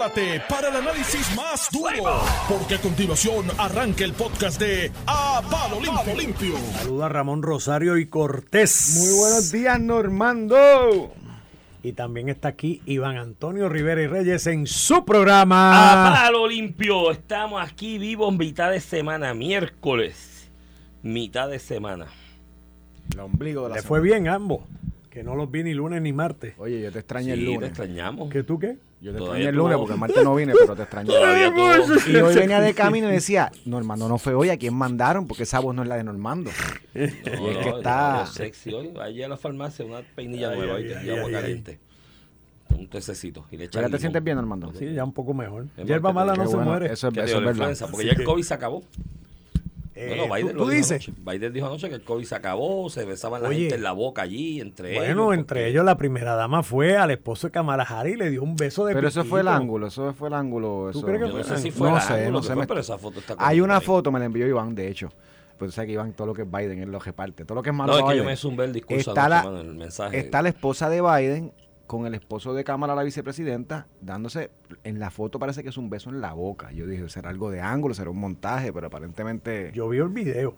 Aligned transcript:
prepárate 0.00 0.40
para 0.48 0.68
el 0.68 0.76
análisis 0.76 1.36
más 1.36 1.68
duro, 1.70 2.20
porque 2.48 2.76
a 2.76 2.78
continuación 2.80 3.46
arranca 3.58 4.02
el 4.04 4.12
podcast 4.14 4.58
de 4.58 4.90
A 5.06 5.42
Palo 5.50 5.78
Limpio. 5.80 6.14
Limpio. 6.16 6.54
Saluda 6.78 7.06
a 7.06 7.08
Ramón 7.10 7.42
Rosario 7.42 7.98
y 7.98 8.06
Cortés. 8.06 8.96
Muy 8.98 9.18
buenos 9.18 9.52
días, 9.52 9.78
Normando. 9.78 11.12
Y 11.82 11.92
también 11.92 12.28
está 12.30 12.48
aquí 12.48 12.80
Iván 12.86 13.16
Antonio 13.18 13.68
Rivera 13.68 14.02
y 14.02 14.06
Reyes 14.06 14.46
en 14.46 14.66
su 14.66 15.04
programa. 15.04 16.12
A 16.12 16.14
palo 16.14 16.48
limpio, 16.48 17.10
estamos 17.10 17.62
aquí 17.62 17.98
vivos 17.98 18.34
mitad 18.34 18.70
de 18.70 18.80
semana, 18.80 19.34
miércoles, 19.34 20.50
mitad 21.02 21.48
de 21.48 21.58
semana. 21.58 22.06
El 23.12 23.20
ombligo 23.20 23.64
de 23.64 23.68
la 23.70 23.74
Le 23.76 23.80
semana. 23.82 23.88
fue 23.88 24.00
bien 24.00 24.28
ambos, 24.28 24.60
que 25.10 25.22
no 25.22 25.34
los 25.34 25.50
vi 25.50 25.62
ni 25.62 25.74
lunes 25.74 26.00
ni 26.00 26.12
martes. 26.14 26.54
Oye, 26.58 26.80
yo 26.80 26.90
te 26.90 27.00
extrañé 27.00 27.32
el 27.32 27.40
Sí, 27.40 27.44
te 27.46 27.52
lunes. 27.52 27.68
extrañamos. 27.70 28.30
¿Que 28.30 28.42
tú 28.42 28.58
qué? 28.58 28.76
Yo 29.00 29.12
te 29.12 29.18
extrañé 29.18 29.48
el 29.48 29.56
lunes 29.56 29.78
porque 29.78 29.94
el 29.94 29.98
martes 29.98 30.22
no 30.24 30.34
vine, 30.34 30.52
pero 30.58 30.76
te 30.76 30.82
extrañé. 30.82 31.10
Y 32.06 32.16
hoy 32.16 32.34
venía 32.34 32.60
de 32.60 32.74
camino 32.74 33.08
y 33.08 33.12
decía, 33.12 33.50
Normando 33.64 34.08
no 34.08 34.18
fue 34.18 34.34
hoy, 34.34 34.50
¿a 34.50 34.58
quién 34.58 34.74
mandaron? 34.74 35.26
Porque 35.26 35.44
esa 35.44 35.58
voz 35.60 35.74
no 35.74 35.82
es 35.82 35.88
la 35.88 35.96
de 35.96 36.04
Normando. 36.04 36.50
No, 36.94 37.00
Y 37.00 37.04
es 37.04 37.14
que 37.58 37.70
no, 37.70 37.76
está- 37.78 38.26
sexy 38.26 38.72
hoy. 38.74 38.88
Vaya 38.88 39.26
a 39.26 39.28
la 39.30 39.36
farmacia, 39.38 39.84
una 39.86 40.00
peinilla 40.14 40.50
Ay, 40.50 40.58
nueva 40.58 40.74
ay, 40.76 40.86
y 40.86 40.92
ay, 40.92 41.18
agua 41.18 41.30
caliente. 41.30 41.78
Un 42.76 42.88
tececito. 42.88 43.46
Y 43.50 43.56
le 43.56 43.68
¿Ya 43.68 43.88
te 43.88 43.98
sientes 43.98 44.22
bien, 44.22 44.36
Normando? 44.36 44.72
Sí, 44.78 44.92
ya 44.92 45.02
un 45.04 45.12
poco 45.12 45.32
mejor. 45.34 45.66
Hierba 45.84 46.12
mala 46.12 46.34
te- 46.34 46.38
no 46.40 46.46
se 46.46 46.56
bueno, 46.56 46.70
muere. 46.70 46.92
Eso, 46.92 47.08
es- 47.08 47.14
¿Qué 47.14 47.22
te 47.22 47.40
verdad. 47.40 47.74
Porque 47.90 48.06
ya 48.06 48.12
el 48.12 48.22
COVID 48.24 48.42
se 48.42 48.54
acabó. 48.54 48.82
Eh, 50.02 50.08
Bueno, 50.16 50.34
Biden 50.34 50.48
¿tú, 50.52 50.54
lo 50.58 50.64
tú 50.64 50.70
dijo 50.70 50.76
dices? 50.78 51.08
anoche. 51.08 51.22
Biden 51.24 51.52
dijo 51.52 51.66
anoche 51.66 51.88
que 51.90 51.94
el 51.96 52.02
COVID 52.04 52.24
se 52.24 52.34
acabó, 52.34 52.88
se 52.88 53.04
besaban 53.04 53.42
la 53.42 53.48
Oye. 53.48 53.58
gente 53.60 53.74
en 53.74 53.82
la 53.82 53.92
boca 53.92 54.22
allí, 54.22 54.60
entre 54.60 54.92
ellos. 54.92 55.04
Bueno, 55.04 55.32
entre 55.34 55.68
ellos 55.68 55.84
la 55.84 55.96
primera 55.96 56.34
dama 56.36 56.62
fue 56.62 56.96
al 56.96 57.10
esposo 57.10 57.48
de 57.48 57.50
Kamala 57.52 57.82
Harris 57.82 58.14
y 58.14 58.16
le 58.16 58.30
dio 58.30 58.42
un 58.42 58.56
beso 58.56 58.86
de 58.86 58.94
Pero 58.94 59.08
eso 59.08 59.24
fue 59.24 59.40
el 59.40 59.46
piquito. 59.46 59.60
ángulo, 59.62 59.86
eso 59.88 60.14
fue 60.14 60.28
el 60.28 60.34
ángulo. 60.34 60.88
¿Tú 60.92 60.98
eso- 61.00 61.06
crees 61.06 61.20
que 61.22 61.28
Yo 61.28 61.36
no 61.38 61.44
fue 61.44 61.56
sé 61.56 61.62
si 61.62 61.70
fue 61.70 61.90
No 61.90 61.96
el 61.96 62.02
sé, 62.02 62.12
ángulo 62.14 62.30
no 62.30 62.42
sé, 62.42 62.46
fue, 62.54 62.56
me- 62.56 62.66
pero 62.66 62.80
esa 62.80 62.96
foto 62.98 63.20
está 63.20 63.34
Hay 63.38 63.60
una 63.60 63.76
ahí. 63.76 63.84
foto, 63.84 64.10
me 64.10 64.18
la 64.18 64.24
envió 64.24 64.46
Iván, 64.48 64.74
de 64.74 64.88
hecho. 64.88 65.10
Pero 65.58 65.68
tú 65.70 65.72
sabes 65.74 65.88
que 65.88 65.92
Iván, 65.92 66.12
todo 66.14 66.26
lo 66.28 66.32
que 66.32 66.42
es 66.42 66.50
Biden, 66.50 66.78
él 66.78 66.90
lo 66.90 66.98
reparte. 66.98 67.44
Todo 67.44 67.56
lo 67.56 67.62
que 67.62 67.68
es 67.68 67.76
malo 67.76 67.92
No, 67.92 67.98
es 67.98 68.04
que 68.04 68.08
yo 68.10 68.22
Biden. 68.22 68.26
me 68.26 68.36
zumbé 68.36 68.64
el 68.64 68.72
discurso 68.72 69.10
Está 69.10 69.28
la- 69.28 69.42
el 69.60 69.74
mensaje. 69.74 70.18
Está 70.18 70.40
la 70.40 70.48
esposa 70.48 70.88
de 70.88 71.02
Biden 71.02 71.52
con 71.90 72.06
el 72.06 72.14
esposo 72.14 72.54
de 72.54 72.62
Kamala, 72.62 72.94
la 72.94 73.02
vicepresidenta, 73.02 73.88
dándose, 74.00 74.52
en 74.84 75.00
la 75.00 75.10
foto 75.10 75.40
parece 75.40 75.64
que 75.64 75.70
es 75.70 75.76
un 75.76 75.90
beso 75.90 76.08
en 76.08 76.20
la 76.20 76.32
boca. 76.34 76.70
Yo 76.70 76.86
dije, 76.86 77.08
será 77.08 77.30
algo 77.30 77.50
de 77.50 77.60
ángulo, 77.60 77.94
será 77.94 78.10
un 78.10 78.20
montaje, 78.20 78.72
pero 78.72 78.86
aparentemente... 78.86 79.72
Yo 79.74 79.88
vi 79.88 79.98
el 79.98 80.08
video. 80.10 80.54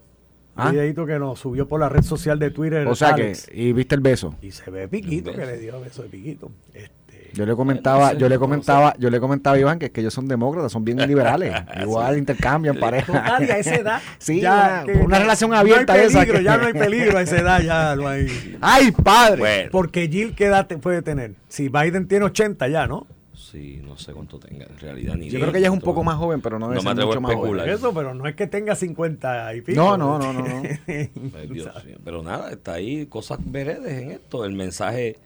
¿Ah? 0.54 0.66
Un 0.66 0.72
videito 0.72 1.06
que 1.06 1.18
nos 1.18 1.38
subió 1.38 1.66
por 1.66 1.80
la 1.80 1.88
red 1.88 2.02
social 2.02 2.38
de 2.38 2.50
Twitter. 2.50 2.86
o 2.86 2.94
sea 2.94 3.14
Alex. 3.14 3.46
que, 3.46 3.62
y 3.62 3.72
viste 3.72 3.94
el 3.94 4.02
beso. 4.02 4.34
Y 4.42 4.50
se 4.50 4.70
ve 4.70 4.88
piquito 4.88 5.32
que 5.32 5.46
le 5.46 5.56
dio 5.56 5.80
beso 5.80 6.02
de 6.02 6.10
piquito. 6.10 6.52
Este, 6.74 6.92
Yo 7.34 7.46
le 7.46 7.54
comentaba, 7.56 8.12
yo 8.14 8.28
le 8.28 8.38
comentaba, 8.38 8.94
yo 8.98 9.08
le 9.10 9.18
comentaba 9.20 9.56
a 9.56 9.58
Iván 9.58 9.78
que 9.78 9.86
es 9.86 9.92
que 9.92 10.00
ellos 10.02 10.12
son 10.14 10.28
demócratas, 10.28 10.70
son 10.72 10.84
bien 10.84 10.98
liberales. 11.06 11.54
Igual 11.82 12.18
intercambian 12.18 12.78
pareja. 12.78 13.36
A 13.36 13.38
esa 13.58 13.74
edad. 13.76 14.02
Sí, 14.18 14.40
ya 14.40 14.84
una- 14.86 15.04
una 15.04 15.18
relación 15.18 15.50
no 15.50 15.56
hay 15.56 15.60
abierta 15.62 15.96
esa 15.96 16.20
peligro, 16.20 16.38
que- 16.38 16.44
Ya 16.44 16.56
no 16.58 16.66
hay 16.66 16.72
peligro 16.74 17.18
a 17.18 17.22
esa 17.22 17.38
edad, 17.38 17.60
ya 17.62 17.96
no 17.96 18.06
hay. 18.08 18.56
¡Ay, 18.60 18.90
padre! 18.92 19.38
Bueno, 19.38 19.68
Porque 19.72 20.08
Jill, 20.08 20.34
¿qué 20.34 20.46
edad 20.46 20.66
te 20.66 20.76
puede 20.78 21.02
tener? 21.02 21.34
Si 21.48 21.68
Biden 21.68 22.06
tiene 22.08 22.24
80 22.26 22.68
ya, 22.68 22.86
¿no? 22.86 23.06
sí, 23.34 23.82
no 23.84 23.98
sé 23.98 24.12
cuánto 24.14 24.38
tenga 24.38 24.64
en 24.64 24.78
realidad. 24.78 25.14
Ni 25.14 25.28
Yo 25.28 25.38
creo 25.38 25.52
que 25.52 25.58
ella 25.58 25.66
es 25.66 25.72
un 25.74 25.82
poco 25.82 26.02
más 26.02 26.16
joven, 26.16 26.40
pero 26.40 26.58
no 26.58 26.68
debe 26.70 26.82
No 26.82 26.94
ser 26.94 27.04
mucho 27.04 27.20
más 27.20 27.34
joven. 27.34 27.68
Eso, 27.68 27.92
pero 27.92 28.14
no 28.14 28.26
es 28.26 28.34
que 28.34 28.46
tenga 28.46 28.74
50 28.74 29.54
y 29.56 29.60
pico. 29.60 29.78
No, 29.78 29.98
no, 29.98 30.18
no, 30.18 30.32
no, 30.32 30.42
no. 30.42 30.62
Ay, 30.88 31.10
Dios. 31.50 31.68
Pero 32.02 32.22
nada, 32.22 32.50
está 32.50 32.72
ahí 32.74 33.04
cosas 33.06 33.38
veredes 33.44 34.00
en 34.02 34.12
esto. 34.12 34.46
El 34.46 34.52
mensaje, 34.52 35.18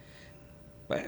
pues, 0.88 1.04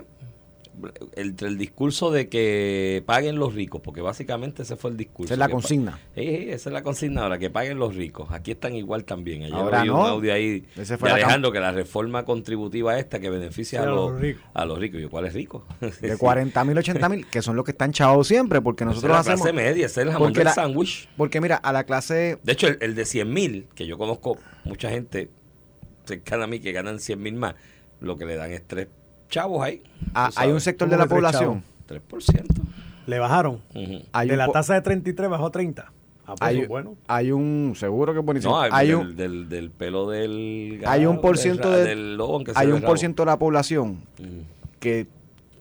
entre 1.16 1.48
el 1.48 1.58
discurso 1.58 2.10
de 2.10 2.28
que 2.28 3.02
paguen 3.06 3.36
los 3.38 3.54
ricos, 3.54 3.80
porque 3.80 4.00
básicamente 4.00 4.62
ese 4.62 4.76
fue 4.76 4.90
el 4.90 4.96
discurso. 4.96 5.26
Esa 5.26 5.34
es 5.34 5.38
la 5.38 5.48
consigna. 5.48 5.98
Sí, 6.14 6.20
sí, 6.22 6.46
esa 6.50 6.68
es 6.70 6.72
la 6.72 6.82
consigna 6.82 7.22
ahora, 7.22 7.38
que 7.38 7.50
paguen 7.50 7.78
los 7.78 7.94
ricos. 7.94 8.28
Aquí 8.30 8.50
están 8.52 8.74
igual 8.74 9.04
también. 9.04 9.42
Ayer 9.42 9.54
Ahora 9.54 9.84
no. 9.84 10.00
un 10.00 10.06
audio 10.06 10.32
ahí 10.32 10.64
Ese 10.76 10.96
fue 10.98 11.08
de 11.08 11.16
la 11.16 11.24
Alejandro 11.24 11.52
que 11.52 11.60
la 11.60 11.72
reforma 11.72 12.24
contributiva 12.24 12.98
esta 12.98 13.18
que 13.20 13.30
beneficia 13.30 13.80
Sí, 13.80 13.86
a, 13.86 13.88
a 13.88 13.92
los, 13.92 14.20
ricos. 14.20 14.42
a 14.54 14.64
los 14.64 14.78
ricos. 14.78 15.00
¿Y 15.00 15.06
cuál 15.06 15.26
es 15.26 15.34
rico? 15.34 15.64
De 16.00 16.16
40 16.16 16.64
mil, 16.64 16.78
80 16.78 17.08
mil, 17.08 17.26
que 17.26 17.42
son 17.42 17.56
los 17.56 17.64
que 17.64 17.72
están 17.72 17.92
chavos 17.92 18.26
siempre, 18.28 18.60
porque 18.60 18.84
Nosotros 18.84 19.10
nosotros 19.10 19.26
la 19.26 19.32
hacemos... 19.34 19.50
clase 19.52 19.70
media, 19.70 19.86
ese 19.86 20.00
es 20.00 20.06
el 20.06 20.12
jamón 20.12 20.28
porque 20.28 20.38
del 20.40 20.44
la- 20.46 20.54
sándwich. 20.54 21.08
Porque 21.16 21.40
mira, 21.40 21.56
a 21.56 21.72
la 21.72 21.84
clase... 21.84 22.38
De 22.42 22.52
hecho, 22.52 22.68
el, 22.68 22.78
el 22.80 22.94
de 22.94 23.04
100 23.04 23.32
mil, 23.32 23.66
que 23.74 23.86
yo 23.86 23.98
conozco 23.98 24.38
mucha 24.64 24.90
gente 24.90 25.30
cercana 26.04 26.44
a 26.44 26.46
mí 26.46 26.60
que 26.60 26.72
ganan 26.72 27.00
100 27.00 27.20
mil 27.22 27.34
más, 27.34 27.54
lo 28.00 28.16
que 28.16 28.24
le 28.24 28.36
dan 28.36 28.50
es 28.52 28.62
tres 28.66 28.86
chavos 29.28 29.62
ahí. 29.62 29.82
a- 30.14 30.28
tú 30.28 30.34
hay 30.36 30.50
un 30.52 30.60
sector 30.60 30.88
¿Cómo 30.88 30.96
de 30.98 31.04
la 31.04 31.08
población... 31.08 31.62
3%. 31.88 32.44
Le 33.06 33.18
bajaron. 33.18 33.60
De 33.72 34.36
la 34.36 34.48
tasa 34.48 34.74
de 34.74 34.82
33 34.82 35.30
bajó 35.30 35.46
a 35.46 35.50
30. 35.50 35.90
Ah, 36.26 36.34
pues 36.38 36.42
hay, 36.42 36.66
bueno. 36.66 36.94
hay 37.06 37.32
un... 37.32 37.72
Seguro 37.74 38.12
que 38.12 38.18
es 38.20 38.24
buenísimo. 38.24 38.52
No, 38.52 38.60
hay, 38.60 38.70
hay 38.72 38.86
del, 38.88 38.96
un, 38.96 39.16
del, 39.16 39.48
del 39.48 39.70
pelo 39.70 40.10
del 40.10 40.82
Hay 40.86 41.06
un 41.06 41.12
del 41.14 41.20
por 41.22 41.38
ciento 41.38 41.70
de- 41.70 41.84
del 41.84 42.16
lobo, 42.18 42.34
aunque 42.34 42.52
sea 42.52 42.60
hay 42.60 42.68
un 42.70 42.82
por 42.82 42.98
ciento 42.98 43.22
de 43.22 43.26
la 43.26 43.38
población 43.38 44.00
que 44.78 45.06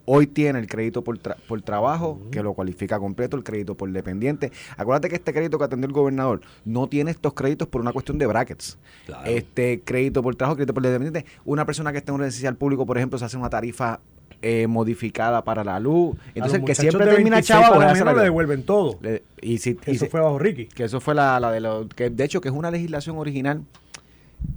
hoy 0.10 0.26
tiene 0.26 0.58
el 0.60 0.68
crédito 0.68 1.04
por, 1.04 1.20
tra- 1.20 1.36
por 1.50 1.62
trabajo, 1.62 2.20
que 2.32 2.42
lo 2.42 2.54
cualifica 2.54 2.98
completo, 2.98 3.36
el 3.36 3.44
crédito 3.44 3.76
por 3.76 3.92
dependiente. 3.92 4.52
Acuérdate 4.78 5.10
que 5.10 5.16
este 5.16 5.34
crédito 5.34 5.58
que 5.58 5.66
atendió 5.66 5.86
el 5.88 5.94
gobernador 5.94 6.40
no 6.64 6.88
tiene 6.88 7.12
estos 7.12 7.34
créditos 7.34 7.68
por 7.68 7.82
una 7.82 7.92
cuestión 7.92 8.18
de 8.18 8.26
brackets. 8.26 8.78
Claro. 9.06 9.26
Este 9.26 9.82
crédito 9.84 10.24
por 10.24 10.36
trabajo, 10.36 10.56
crédito 10.56 10.74
por 10.74 10.82
dependiente. 10.84 11.26
Una 11.44 11.66
persona 11.66 11.92
que 11.92 11.98
esté 11.98 12.12
en 12.12 12.16
un 12.16 12.22
residencial 12.22 12.56
público, 12.56 12.86
por 12.86 12.98
ejemplo, 12.98 13.20
se 13.20 13.26
hace 13.26 13.36
una 13.38 13.50
tarifa 13.50 14.00
eh, 14.42 14.68
modificada 14.68 15.44
para 15.44 15.64
la 15.64 15.80
luz. 15.80 16.16
Entonces, 16.36 16.62
que 16.64 16.76
siempre 16.76 17.06
termina 17.06 17.38
26 17.38 17.46
chava, 17.48 17.68
por 17.74 17.84
lo 17.84 18.06
la- 18.06 18.14
le 18.14 18.22
devuelven 18.24 18.64
todo. 18.64 18.98
le- 19.02 19.24
y 19.42 19.58
si, 19.58 19.78
y 19.88 19.92
Eso 19.96 20.06
fue 20.08 20.22
bajo 20.22 20.38
Ricky. 20.40 20.68
que 20.68 20.84
eso 20.84 21.00
fue 21.02 21.16
la, 21.16 21.40
la 21.40 21.52
de 21.52 21.60
los 21.60 21.88
que 21.88 22.10
de 22.12 22.24
hecho 22.24 22.40
que 22.40 22.50
es 22.50 22.54
una 22.56 22.70
legislación 22.72 23.18
original 23.18 23.64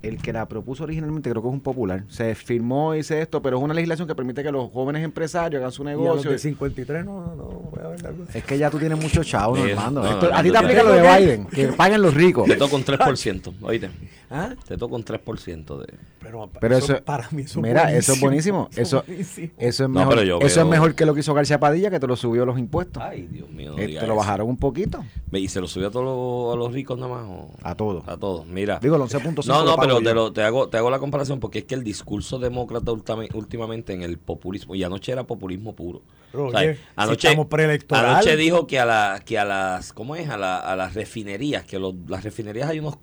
el 0.03 0.19
que 0.21 0.33
la 0.33 0.47
propuso 0.49 0.85
originalmente 0.85 1.29
creo 1.31 1.43
que 1.43 1.49
es 1.49 1.55
un 1.55 1.61
popular 1.61 2.05
se 2.09 2.35
firmó 2.35 2.95
y 2.95 2.99
dice 2.99 3.21
esto 3.21 3.43
pero 3.43 3.59
es 3.59 3.63
una 3.63 3.75
legislación 3.75 4.07
que 4.09 4.15
permite 4.15 4.43
que 4.43 4.51
los 4.53 4.71
jóvenes 4.71 5.03
empresarios 5.05 5.59
hagan 5.61 5.73
su 5.73 5.83
Y 5.85 5.89
a 5.89 5.93
los 5.93 6.01
negocio 6.03 6.31
de 6.31 6.39
53 6.39 7.05
no, 7.05 7.21
no, 7.21 7.35
no 7.37 7.45
voy 7.45 7.83
a 7.85 7.89
ver 7.89 8.07
algo. 8.07 8.25
es 8.33 8.45
que 8.45 8.57
ya 8.59 8.71
tú 8.71 8.79
tienes 8.79 8.99
muchos 9.01 9.27
chavos 9.27 9.59
Sí, 9.59 9.67
Normando. 9.69 10.03
no, 10.03 10.11
Esto- 10.11 10.31
no, 10.31 10.37
a 10.37 10.43
ti 10.43 10.51
te 10.51 10.59
aplica 10.59 10.83
lo 10.83 10.93
de 10.93 11.03
Biden 11.03 11.47
que 11.47 11.69
paguen 11.69 12.03
los 12.03 12.15
ricos 12.15 12.47
Te 12.47 12.57
toca 12.57 12.77
un 12.77 12.85
3%, 12.85 13.53
oíste. 13.63 13.91
¿Ah? 14.31 14.55
Te 14.67 14.77
toca 14.77 14.95
un 14.95 15.05
3% 15.05 15.79
de... 15.81 15.95
Pero, 16.23 16.51
pero 16.61 16.77
eso, 16.77 17.03
para 17.03 17.29
mí 17.31 17.43
eso 17.43 17.59
es 17.61 17.63
mira 17.63 17.93
eso 17.93 18.13
es 18.13 18.21
buenísimo 18.21 18.69
eso 18.77 19.03
buenísimo. 19.07 19.49
eso 19.57 19.85
es 19.85 19.91
mejor 19.91 20.19
eso 20.19 20.61
es 20.61 20.67
mejor 20.67 20.95
que 20.95 21.07
lo 21.07 21.15
que 21.15 21.21
hizo 21.21 21.33
García 21.33 21.59
Padilla 21.59 21.91
que 21.91 21.99
te 21.99 22.07
lo 22.07 22.15
subió 22.15 22.45
los 22.45 22.59
impuestos 22.59 23.03
Ay, 23.03 23.27
Dios 23.31 23.49
mío, 23.51 23.73
no 23.75 23.79
Eh, 23.83 23.87
te 23.87 23.95
lo 23.95 24.05
eso. 24.05 24.15
bajaron 24.17 24.49
un 24.49 24.57
poquito 24.59 25.03
¿Y 25.33 25.49
se 25.49 25.61
lo 25.61 25.67
subió 25.67 25.89
a 25.89 25.91
todos 25.91 26.05
los, 26.05 26.55
a 26.55 26.59
los 26.59 26.73
ricos 26.75 26.99
nada 26.99 27.15
más? 27.15 27.25
o- 27.27 27.51
a 27.63 27.75
todos 27.75 28.07
A 28.07 28.17
todos, 28.19 28.47
mira. 28.47 28.79
digo 28.83 28.97
el 28.97 29.03
11.5 29.03 29.47
No, 29.47 29.65
no, 29.65 29.77
pero 29.77 30.01
te, 30.03 30.13
lo- 30.15 30.33
te 30.33 30.43
hago, 30.43 30.69
te 30.69 30.77
hago 30.77 30.91
la 30.91 30.99
comparación 30.99 31.41
porque 31.41 31.61
es 31.61 31.65
que 31.65 31.75
el 31.75 31.83
discurso 31.85 32.39
demócrata 32.39 32.93
ultame- 32.93 33.29
últimamente 33.35 33.93
en 33.95 34.03
el 34.03 34.19
populismo, 34.19 34.75
y 34.75 34.85
anoche 34.85 35.13
era 35.13 35.25
populismo 35.25 35.75
puro. 35.75 36.03
Pero, 36.33 36.47
O 36.47 36.51
sea, 36.51 36.61
oye, 36.61 36.75
si 36.75 36.81
anoche, 36.97 37.29
estamos 37.29 37.47
preelectoral. 37.47 38.05
anoche 38.17 38.37
dijo 38.37 38.67
que 38.67 38.79
a, 38.79 38.85
la, 38.85 39.23
que 39.25 39.39
a 39.39 39.45
las, 39.45 39.93
¿cómo 39.93 40.17
es? 40.17 40.29
A, 40.29 40.37
la- 40.37 40.59
a 40.59 40.77
las 40.77 40.95
refinerías, 40.95 41.65
que 41.65 41.79
los- 41.79 41.95
las 42.09 42.23
refinerías 42.25 42.69
hay 42.69 42.79
unos 42.81 42.99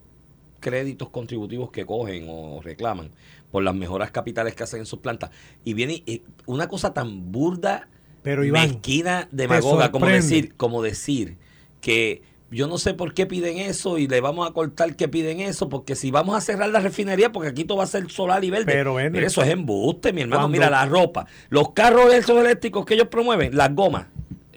créditos 0.69 1.09
contributivos 1.09 1.71
que 1.71 1.85
cogen 1.85 2.25
o 2.29 2.61
reclaman 2.61 3.09
por 3.51 3.63
las 3.63 3.73
mejoras 3.73 4.11
capitales 4.11 4.53
que 4.55 4.63
hacen 4.63 4.81
en 4.81 4.85
sus 4.85 4.99
plantas. 4.99 5.31
Y 5.63 5.73
viene 5.73 6.03
una 6.45 6.67
cosa 6.67 6.93
tan 6.93 7.31
burda, 7.31 7.87
Pero, 8.23 8.43
Iván, 8.43 8.67
mezquina, 8.69 9.29
demagoga, 9.31 9.91
como 9.91 10.07
decir, 10.07 10.55
como 10.55 10.81
decir 10.81 11.37
que 11.79 12.21
yo 12.51 12.67
no 12.67 12.77
sé 12.77 12.93
por 12.93 13.13
qué 13.13 13.25
piden 13.25 13.57
eso 13.57 13.97
y 13.97 14.07
le 14.07 14.19
vamos 14.21 14.49
a 14.49 14.53
cortar 14.53 14.95
que 14.95 15.07
piden 15.07 15.39
eso, 15.39 15.69
porque 15.69 15.95
si 15.95 16.11
vamos 16.11 16.35
a 16.35 16.41
cerrar 16.41 16.69
la 16.69 16.79
refinería, 16.81 17.31
porque 17.31 17.49
aquí 17.49 17.63
todo 17.63 17.77
va 17.77 17.85
a 17.85 17.87
ser 17.87 18.09
solar 18.11 18.43
y 18.43 18.49
verde. 18.49 18.65
Pero, 18.65 18.95
Mira, 18.95 19.25
eso 19.25 19.41
es 19.41 19.49
embuste, 19.49 20.11
mi 20.13 20.21
hermano. 20.21 20.41
cuando- 20.43 20.57
Mira 20.57 20.69
la 20.69 20.85
ropa, 20.85 21.27
los 21.49 21.71
carros 21.71 22.13
esos 22.13 22.37
eléctricos 22.39 22.85
que 22.85 22.95
ellos 22.95 23.07
promueven, 23.07 23.55
las 23.55 23.73
gomas. 23.73 24.07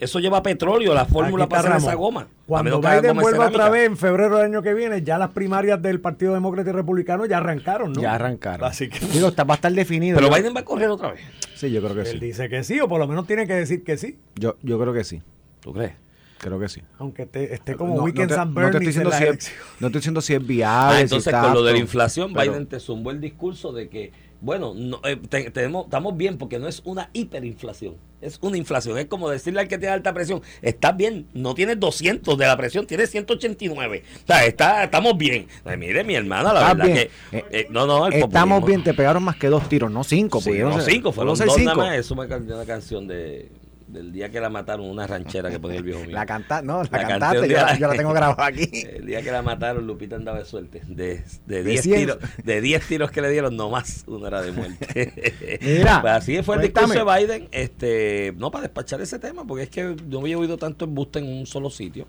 Eso 0.01 0.19
lleva 0.19 0.41
petróleo, 0.41 0.95
la 0.95 1.05
fórmula 1.05 1.47
para 1.47 1.77
esa 1.77 1.93
goma. 1.93 2.27
Cuando 2.47 2.81
Biden 2.81 3.15
vuelva 3.15 3.47
otra 3.47 3.69
vez 3.69 3.85
en 3.85 3.95
febrero 3.95 4.37
del 4.37 4.45
año 4.47 4.63
que 4.63 4.73
viene, 4.73 5.03
ya 5.03 5.19
las 5.19 5.29
primarias 5.29 5.79
del 5.79 6.01
Partido 6.01 6.33
Demócrata 6.33 6.71
y 6.71 6.73
Republicano 6.73 7.27
ya 7.27 7.37
arrancaron, 7.37 7.93
¿no? 7.93 8.01
ya 8.01 8.15
arrancaron 8.15 8.67
Así 8.67 8.89
que 8.89 8.99
digo 9.05 9.27
está, 9.27 9.43
va 9.43 9.53
a 9.53 9.57
estar 9.57 9.71
definido 9.71 10.17
Pero 10.17 10.33
Biden 10.33 10.55
va 10.55 10.61
a 10.61 10.65
correr 10.65 10.89
otra 10.89 11.11
vez. 11.11 11.21
sí 11.53 11.71
yo 11.71 11.81
creo 11.83 11.93
que 11.93 12.01
él 12.01 12.07
sí 12.07 12.17
dice 12.19 12.49
que 12.49 12.63
sí, 12.63 12.79
o 12.79 12.87
por 12.89 12.99
lo 12.99 13.07
menos 13.07 13.27
tiene 13.27 13.45
que 13.45 13.53
decir 13.53 13.83
que 13.83 13.95
sí. 13.95 14.17
yo, 14.35 14.57
yo 14.63 14.79
creo 14.79 14.91
que 14.91 15.03
sí 15.03 15.21
¿Tú 15.59 15.71
crees? 15.71 15.91
creo 16.39 16.59
que 16.59 16.67
sí 16.67 16.81
Aunque 16.97 17.27
te- 17.27 17.53
esté 17.53 17.75
como 17.75 17.95
No- 17.95 18.01
Weekend 18.03 18.31
no 18.31 18.35
te- 18.35 18.35
San 18.35 18.53
no 18.55 18.61
te 18.61 18.67
estoy 18.69 18.85
diciendo 18.87 19.11
si 19.11 19.23
es- 19.23 19.51
no 19.79 19.87
estoy 19.87 19.99
diciendo 19.99 20.21
si 20.21 20.33
es 20.33 20.47
viable. 20.47 20.95
Ah, 20.95 20.97
si 20.97 21.01
entonces 21.03 21.27
está 21.27 21.41
con 21.43 21.53
lo 21.53 21.63
de 21.63 21.73
la 21.73 21.77
inflación, 21.77 22.33
pero- 22.33 22.51
Biden 22.53 22.65
te 22.65 22.79
zumbó 22.79 23.11
el 23.11 23.21
discurso 23.21 23.71
de 23.71 23.87
que, 23.87 24.11
bueno, 24.41 24.73
no, 24.75 24.99
eh, 25.05 25.15
te- 25.29 25.51
tenemos, 25.51 25.85
estamos 25.85 26.17
bien 26.17 26.37
porque 26.37 26.59
no 26.59 26.67
es 26.67 26.81
una 26.83 27.09
hiperinflación, 27.13 27.95
es 28.21 28.37
una 28.41 28.57
inflación. 28.57 28.97
Es 28.97 29.05
como 29.05 29.29
decirle 29.29 29.59
al 29.61 29.67
que 29.67 29.77
tiene 29.77 29.93
alta 29.93 30.13
presión, 30.13 30.41
estás 30.61 30.97
bien, 30.97 31.27
no 31.33 31.53
tienes 31.53 31.79
200 31.79 32.37
de 32.37 32.45
la 32.47 32.57
presión, 32.57 32.85
tienes 32.87 33.09
189. 33.11 34.03
O 34.23 34.27
sea, 34.27 34.45
está, 34.45 34.83
estamos 34.83 35.17
bien. 35.17 35.47
Ay, 35.63 35.77
mire, 35.77 36.03
mi 36.03 36.15
hermana, 36.15 36.51
la 36.53 36.73
verdad 36.73 36.85
bien. 36.85 36.95
que... 37.31 37.37
Eh, 37.37 37.45
eh, 37.51 37.67
no, 37.69 37.85
no, 37.85 38.07
el 38.07 38.13
Estamos 38.13 38.61
populismo- 38.61 38.65
bien, 38.67 38.83
te 38.83 38.93
pegaron 38.93 39.23
más 39.23 39.35
que 39.37 39.47
dos 39.47 39.69
tiros, 39.69 39.91
no 39.91 40.03
cinco. 40.03 40.41
Sí, 40.41 40.49
pudieron 40.49 40.71
no, 40.71 40.81
ser- 40.81 40.93
cinco, 40.93 41.11
fueron 41.11 41.37
ser 41.37 41.47
dos 41.47 41.55
cinco. 41.55 41.75
nada 41.75 41.89
más. 41.89 41.97
Eso 41.99 42.15
me 42.15 42.27
cambió 42.27 42.55
una 42.55 42.65
canción 42.65 43.07
de, 43.07 43.49
del 43.91 44.11
día 44.11 44.29
que 44.29 44.39
la 44.39 44.49
mataron, 44.49 44.85
una 44.89 45.05
ranchera 45.07 45.49
que 45.49 45.59
ponía 45.59 45.77
el 45.77 45.83
viejo 45.83 45.99
mío. 46.01 46.11
La 46.11 46.25
canta, 46.25 46.61
no, 46.61 46.83
la, 46.83 46.89
cantaste, 46.89 47.47
yo, 47.47 47.55
la- 47.57 47.77
yo 47.77 47.87
la 47.87 47.93
tengo 47.95 48.13
grabada 48.13 48.45
aquí. 48.47 48.69
El 48.73 49.05
día 49.05 49.21
que 49.21 49.31
la 49.31 49.41
mataron, 49.41 49.85
Lupita 49.85 50.15
andaba 50.15 50.39
de 50.39 50.45
suerte. 50.45 50.81
De 50.87 51.23
De 51.45 51.63
10 51.63 51.81
cien. 51.81 51.99
tiros, 51.99 52.17
de 52.43 52.61
10 52.61 52.87
tiros 52.87 53.11
que 53.11 53.21
le 53.21 53.29
dieron, 53.29 53.55
nomás 53.57 54.03
uno 54.07 54.27
era 54.27 54.41
de 54.41 54.51
muerte. 54.51 55.59
Mira, 55.61 56.01
Pues 56.01 56.13
así 56.13 56.41
fue 56.43 56.55
el 56.55 56.61
discurso 56.61 57.05
de 57.05 57.17
Biden. 57.19 57.47
Este, 57.51 58.33
no 58.37 58.51
para 58.51 58.63
despachar 58.63 59.01
ese 59.01 59.19
tema, 59.19 59.45
porque 59.45 59.63
es 59.63 59.69
que 59.69 59.95
no 60.07 60.19
había 60.19 60.37
oído 60.37 60.57
tanto 60.57 60.85
embuste 60.85 61.19
en 61.19 61.27
un 61.27 61.45
solo 61.45 61.69
sitio. 61.69 62.07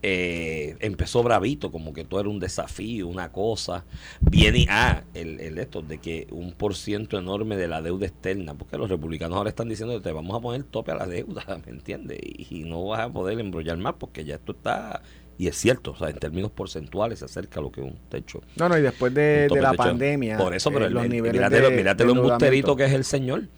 Eh, 0.00 0.76
empezó 0.78 1.24
bravito, 1.24 1.72
como 1.72 1.92
que 1.92 2.04
todo 2.04 2.20
era 2.20 2.28
un 2.28 2.38
desafío, 2.38 3.08
una 3.08 3.32
cosa. 3.32 3.84
Viene 4.20 4.66
ah, 4.70 5.02
el, 5.14 5.40
el 5.40 5.58
esto 5.58 5.82
de 5.82 5.98
que 5.98 6.28
un 6.30 6.52
por 6.52 6.76
ciento 6.76 7.18
enorme 7.18 7.56
de 7.56 7.66
la 7.66 7.82
deuda 7.82 8.06
externa, 8.06 8.54
porque 8.54 8.78
los 8.78 8.88
republicanos 8.88 9.36
ahora 9.36 9.50
están 9.50 9.68
diciendo 9.68 10.00
te 10.00 10.12
vamos 10.12 10.36
a 10.36 10.40
poner 10.40 10.62
tope 10.62 10.92
a 10.92 10.94
la 10.94 11.06
deuda, 11.06 11.44
¿me 11.66 11.72
entiendes? 11.72 12.18
Y, 12.22 12.60
y 12.60 12.64
no 12.64 12.84
vas 12.86 13.00
a 13.00 13.08
poder 13.12 13.40
embrollar 13.40 13.76
más, 13.78 13.94
porque 13.98 14.24
ya 14.24 14.36
esto 14.36 14.52
está, 14.52 15.02
y 15.36 15.48
es 15.48 15.56
cierto, 15.56 15.90
o 15.92 15.96
sea, 15.96 16.10
en 16.10 16.18
términos 16.18 16.52
porcentuales 16.52 17.18
se 17.18 17.24
acerca 17.24 17.58
a 17.58 17.62
lo 17.64 17.72
que 17.72 17.80
es 17.80 17.86
un 17.88 17.98
techo. 18.08 18.40
No, 18.56 18.68
no, 18.68 18.78
y 18.78 18.82
después 18.82 19.12
de, 19.14 19.48
la 19.60 19.70
techo. 19.72 19.76
pandemia, 19.76 20.36
Por 20.38 20.54
eso, 20.54 20.70
pero 20.70 20.86
eh, 20.86 20.90
los 20.90 21.04
el- 21.04 21.10
niveles 21.10 21.50
de, 21.50 21.60
de 21.94 22.04
lo 22.04 22.12
embusterito 22.12 22.76
que 22.76 22.84
es 22.84 22.92
el 22.92 23.04
señor, 23.04 23.48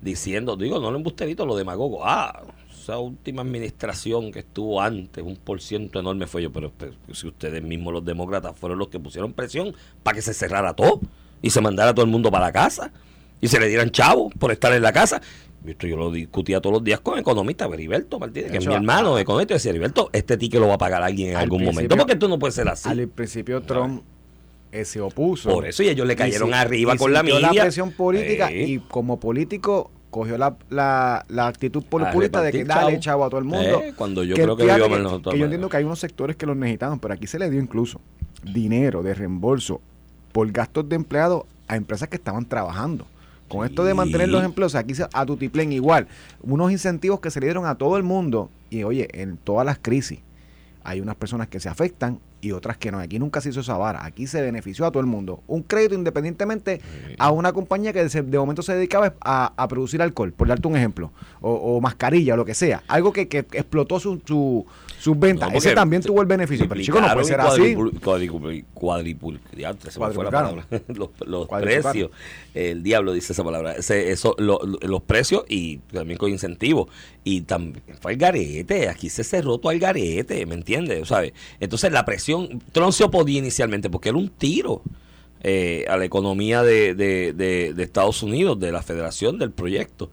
diciendo, 0.00 0.56
digo, 0.56 0.80
no 0.80 0.90
lo 0.90 0.96
embusterito, 0.96 1.44
lo 1.44 1.56
demagogo. 1.56 2.06
Ah, 2.06 2.42
esa 2.82 2.98
última 2.98 3.42
administración 3.42 4.32
que 4.32 4.40
estuvo 4.40 4.80
antes, 4.80 5.22
un 5.24 5.36
por 5.36 5.60
ciento 5.60 6.00
enorme 6.00 6.26
fue 6.26 6.42
yo, 6.42 6.52
pero, 6.52 6.72
pero 6.76 6.92
si 7.12 7.26
ustedes 7.28 7.62
mismos 7.62 7.92
los 7.92 8.04
demócratas 8.04 8.56
fueron 8.56 8.78
los 8.78 8.88
que 8.88 8.98
pusieron 8.98 9.32
presión 9.32 9.74
para 10.02 10.14
que 10.16 10.22
se 10.22 10.34
cerrara 10.34 10.74
todo 10.74 11.00
y 11.42 11.50
se 11.50 11.60
mandara 11.60 11.90
a 11.90 11.94
todo 11.94 12.04
el 12.04 12.10
mundo 12.10 12.30
para 12.30 12.46
la 12.46 12.52
casa 12.52 12.92
y 13.40 13.48
se 13.48 13.58
le 13.60 13.68
dieran 13.68 13.90
chavos 13.90 14.32
por 14.38 14.52
estar 14.52 14.72
en 14.72 14.82
la 14.82 14.92
casa. 14.92 15.20
Esto 15.66 15.86
yo 15.86 15.96
lo 15.96 16.10
discutía 16.10 16.60
todos 16.60 16.72
los 16.74 16.84
días 16.84 17.00
con 17.00 17.18
economista, 17.18 17.66
Heriberto 17.66 18.18
Martínez, 18.18 18.50
que 18.50 18.58
es 18.58 18.66
mi 18.66 18.74
hermano 18.74 19.16
a- 19.16 19.20
economista. 19.20 19.52
Y 19.52 19.56
decía, 19.56 19.70
Heriberto, 19.70 20.08
este 20.12 20.36
ticket 20.38 20.58
lo 20.60 20.68
va 20.68 20.74
a 20.74 20.78
pagar 20.78 21.02
alguien 21.02 21.30
en 21.30 21.36
Al 21.36 21.42
algún 21.42 21.64
momento, 21.64 21.96
porque 21.98 22.14
esto 22.14 22.28
no 22.28 22.38
puede 22.38 22.52
ser 22.52 22.66
así. 22.68 22.88
Al 22.88 23.06
principio 23.08 23.60
Trump 23.62 24.02
eh, 24.72 24.84
se 24.86 25.00
opuso. 25.02 25.50
Por 25.50 25.66
eso, 25.66 25.82
y 25.82 25.88
ellos 25.88 26.06
le 26.06 26.16
cayeron 26.16 26.48
si- 26.48 26.54
arriba 26.54 26.94
y 26.94 26.96
con 26.98 27.12
la 27.12 27.22
media. 27.22 27.40
la 27.52 27.62
presión 27.62 27.92
política 27.92 28.50
y 28.52 28.78
como 28.78 29.20
político 29.20 29.90
cogió 30.10 30.36
la, 30.38 30.56
la, 30.68 31.24
la 31.28 31.46
actitud 31.46 31.82
populista 31.84 32.42
de 32.42 32.52
que 32.52 32.64
dale 32.64 32.92
chavo. 32.92 33.00
chavo 33.00 33.24
a 33.24 33.28
todo 33.30 33.38
el 33.38 33.46
mundo. 33.46 33.80
Eh, 33.80 33.92
cuando 33.96 34.24
yo 34.24 34.34
Que 34.34 34.42
creo 34.42 34.56
que 34.56 34.66
que, 34.66 34.88
menos 34.88 35.22
que 35.22 35.38
yo 35.38 35.44
entiendo 35.44 35.68
que 35.68 35.76
hay 35.76 35.84
unos 35.84 35.98
sectores 36.00 36.36
que 36.36 36.46
los 36.46 36.56
necesitaban, 36.56 36.98
pero 36.98 37.14
aquí 37.14 37.26
se 37.26 37.38
le 37.38 37.48
dio 37.50 37.60
incluso 37.60 38.00
dinero 38.42 39.02
de 39.02 39.14
reembolso 39.14 39.80
por 40.32 40.50
gastos 40.50 40.88
de 40.88 40.96
empleados 40.96 41.44
a 41.68 41.76
empresas 41.76 42.08
que 42.08 42.16
estaban 42.16 42.44
trabajando. 42.44 43.06
Con 43.48 43.66
esto 43.66 43.84
de 43.84 43.94
mantener 43.94 44.28
los 44.28 44.44
empleos, 44.44 44.74
aquí 44.76 44.94
se- 44.94 45.08
a 45.12 45.26
Tutiplén 45.26 45.72
igual, 45.72 46.06
unos 46.40 46.70
incentivos 46.70 47.18
que 47.20 47.30
se 47.32 47.40
le 47.40 47.46
dieron 47.46 47.66
a 47.66 47.74
todo 47.76 47.96
el 47.96 48.04
mundo 48.04 48.48
y 48.70 48.84
oye, 48.84 49.08
en 49.12 49.36
todas 49.36 49.66
las 49.66 49.78
crisis 49.78 50.20
hay 50.84 51.00
unas 51.00 51.16
personas 51.16 51.48
que 51.48 51.58
se 51.60 51.68
afectan 51.68 52.20
y 52.40 52.52
otras 52.52 52.76
que 52.78 52.90
no. 52.90 52.98
Aquí 52.98 53.18
nunca 53.18 53.40
se 53.40 53.50
hizo 53.50 53.60
esa 53.60 53.76
vara. 53.76 54.04
Aquí 54.04 54.26
se 54.26 54.40
benefició 54.42 54.86
a 54.86 54.90
todo 54.90 55.00
el 55.00 55.06
mundo. 55.06 55.42
Un 55.46 55.62
crédito 55.62 55.94
independientemente 55.94 56.80
a 57.18 57.30
una 57.30 57.52
compañía 57.52 57.92
que 57.92 58.04
de 58.04 58.38
momento 58.38 58.62
se 58.62 58.74
dedicaba 58.74 59.14
a, 59.20 59.52
a 59.56 59.68
producir 59.68 60.00
alcohol, 60.02 60.32
por 60.32 60.48
darte 60.48 60.66
un 60.68 60.76
ejemplo, 60.76 61.12
o, 61.40 61.52
o 61.52 61.80
mascarilla 61.80 62.34
o 62.34 62.36
lo 62.36 62.44
que 62.44 62.54
sea. 62.54 62.82
Algo 62.88 63.12
que, 63.12 63.28
que 63.28 63.38
explotó 63.38 64.00
su, 64.00 64.20
su- 64.26 64.64
sus 64.98 65.18
ventas. 65.18 65.48
No, 65.50 65.56
Ese 65.58 65.68
también 65.74 66.02
tuvo 66.02 66.20
el 66.20 66.26
beneficio. 66.26 66.66
Pero 66.68 66.80
chico, 66.82 66.98
no 67.00 67.06
puede 67.14 67.26
ser 67.26 67.40
así. 67.52 67.74
Los 71.26 71.48
precios. 71.92 72.10
El 72.54 72.82
diablo 72.82 73.12
dice 73.12 73.32
esa 73.32 73.42
palabra. 73.44 73.72
Ese- 73.72 74.10
eso, 74.12 74.34
lo- 74.38 74.60
lo- 74.64 74.78
los 74.82 75.02
precios 75.02 75.44
y 75.48 75.78
también 75.92 76.18
con 76.18 76.30
incentivos. 76.30 76.88
Y 77.24 77.42
también 77.42 77.82
fue 78.00 78.12
el 78.12 78.18
garete. 78.18 78.88
Aquí 78.88 79.08
se 79.10 79.24
cerró 79.24 79.58
todo 79.58 79.72
el 79.72 79.78
garete, 79.80 80.44
¿me 80.46 80.54
entiendes? 80.54 81.08
¿Sabes? 81.08 81.32
Entonces 81.60 81.92
la 81.92 82.04
presión. 82.04 82.29
Trump 82.72 82.92
se 82.92 83.04
oponía 83.04 83.38
inicialmente 83.38 83.90
porque 83.90 84.08
era 84.10 84.18
un 84.18 84.28
tiro. 84.28 84.82
eh, 85.42 85.86
a 85.88 85.96
la 85.96 86.04
economía 86.04 86.62
de, 86.62 87.74
Estados 87.78 88.22
Unidos, 88.22 88.60
de 88.60 88.72
la 88.72 88.82
federación, 88.82 89.38
del 89.38 89.52
proyecto. 89.52 90.10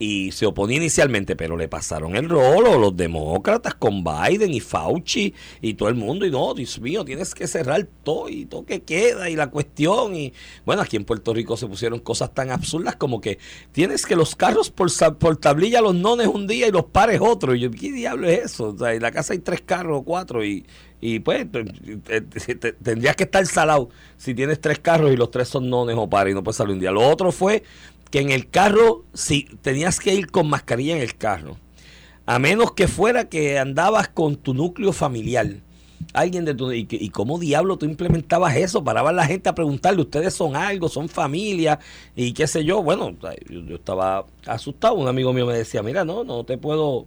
Y 0.00 0.30
se 0.30 0.46
oponía 0.46 0.76
inicialmente, 0.76 1.34
pero 1.34 1.56
le 1.56 1.66
pasaron 1.66 2.14
el 2.14 2.28
rolo 2.28 2.78
los 2.78 2.96
demócratas 2.96 3.74
con 3.74 4.04
Biden 4.04 4.54
y 4.54 4.60
Fauci 4.60 5.34
y 5.60 5.74
todo 5.74 5.88
el 5.88 5.96
mundo. 5.96 6.24
Y 6.24 6.30
no, 6.30 6.54
Dios 6.54 6.80
mío, 6.80 7.04
tienes 7.04 7.34
que 7.34 7.48
cerrar 7.48 7.88
todo 8.04 8.28
y 8.28 8.44
todo 8.46 8.64
que 8.64 8.82
queda 8.82 9.28
y 9.28 9.34
la 9.34 9.48
cuestión. 9.50 10.14
Y 10.14 10.32
bueno, 10.64 10.82
aquí 10.82 10.94
en 10.96 11.04
Puerto 11.04 11.34
Rico 11.34 11.56
se 11.56 11.66
pusieron 11.66 11.98
cosas 11.98 12.32
tan 12.32 12.52
absurdas 12.52 12.94
como 12.94 13.20
que 13.20 13.38
tienes 13.72 14.06
que 14.06 14.14
los 14.14 14.36
carros 14.36 14.70
por, 14.70 14.88
por 15.18 15.36
tablilla 15.36 15.80
los 15.80 15.96
nones 15.96 16.28
un 16.28 16.46
día 16.46 16.68
y 16.68 16.70
los 16.70 16.84
pares 16.84 17.20
otro. 17.20 17.56
Y 17.56 17.60
yo, 17.60 17.70
¿qué 17.72 17.90
diablo 17.90 18.28
es 18.28 18.44
eso? 18.52 18.68
O 18.68 18.78
sea, 18.78 18.94
en 18.94 19.02
la 19.02 19.10
casa 19.10 19.32
hay 19.32 19.40
tres 19.40 19.62
carros 19.62 19.98
o 19.98 20.04
cuatro 20.04 20.44
y, 20.44 20.64
y 21.00 21.18
pues 21.18 21.50
te- 21.50 21.64
te- 21.64 22.20
te- 22.20 22.54
te- 22.54 22.72
tendrías 22.72 23.16
que 23.16 23.24
estar 23.24 23.44
salado 23.46 23.88
si 24.16 24.32
tienes 24.32 24.60
tres 24.60 24.78
carros 24.78 25.12
y 25.12 25.16
los 25.16 25.32
tres 25.32 25.48
son 25.48 25.68
nones 25.68 25.96
o 25.98 26.08
pares 26.08 26.30
y 26.32 26.34
no 26.36 26.44
puedes 26.44 26.56
salir 26.56 26.74
un 26.74 26.80
día. 26.80 26.92
Lo 26.92 27.02
otro 27.08 27.32
fue 27.32 27.64
que 28.10 28.20
en 28.20 28.30
el 28.30 28.48
carro, 28.48 29.04
si 29.14 29.44
tenías 29.62 30.00
que 30.00 30.14
ir 30.14 30.30
con 30.30 30.48
mascarilla 30.48 30.96
en 30.96 31.02
el 31.02 31.16
carro, 31.16 31.56
a 32.26 32.38
menos 32.38 32.72
que 32.72 32.88
fuera 32.88 33.28
que 33.28 33.58
andabas 33.58 34.08
con 34.08 34.36
tu 34.36 34.54
núcleo 34.54 34.92
familiar. 34.92 35.46
Alguien 36.12 36.44
de 36.44 36.54
tu. 36.54 36.72
¿Y, 36.72 36.86
y 36.90 37.10
cómo 37.10 37.38
diablo 37.38 37.76
tú 37.76 37.86
implementabas 37.86 38.56
eso? 38.56 38.84
Paraba 38.84 39.12
la 39.12 39.26
gente 39.26 39.48
a 39.48 39.54
preguntarle, 39.54 40.02
¿ustedes 40.02 40.34
son 40.34 40.56
algo? 40.56 40.88
¿Son 40.88 41.08
familia? 41.08 41.78
Y 42.16 42.32
qué 42.32 42.46
sé 42.46 42.64
yo. 42.64 42.82
Bueno, 42.82 43.16
yo 43.48 43.76
estaba 43.76 44.26
asustado. 44.46 44.94
Un 44.94 45.08
amigo 45.08 45.32
mío 45.32 45.46
me 45.46 45.54
decía, 45.54 45.82
mira, 45.82 46.04
no, 46.04 46.24
no 46.24 46.44
te 46.44 46.58
puedo. 46.58 47.06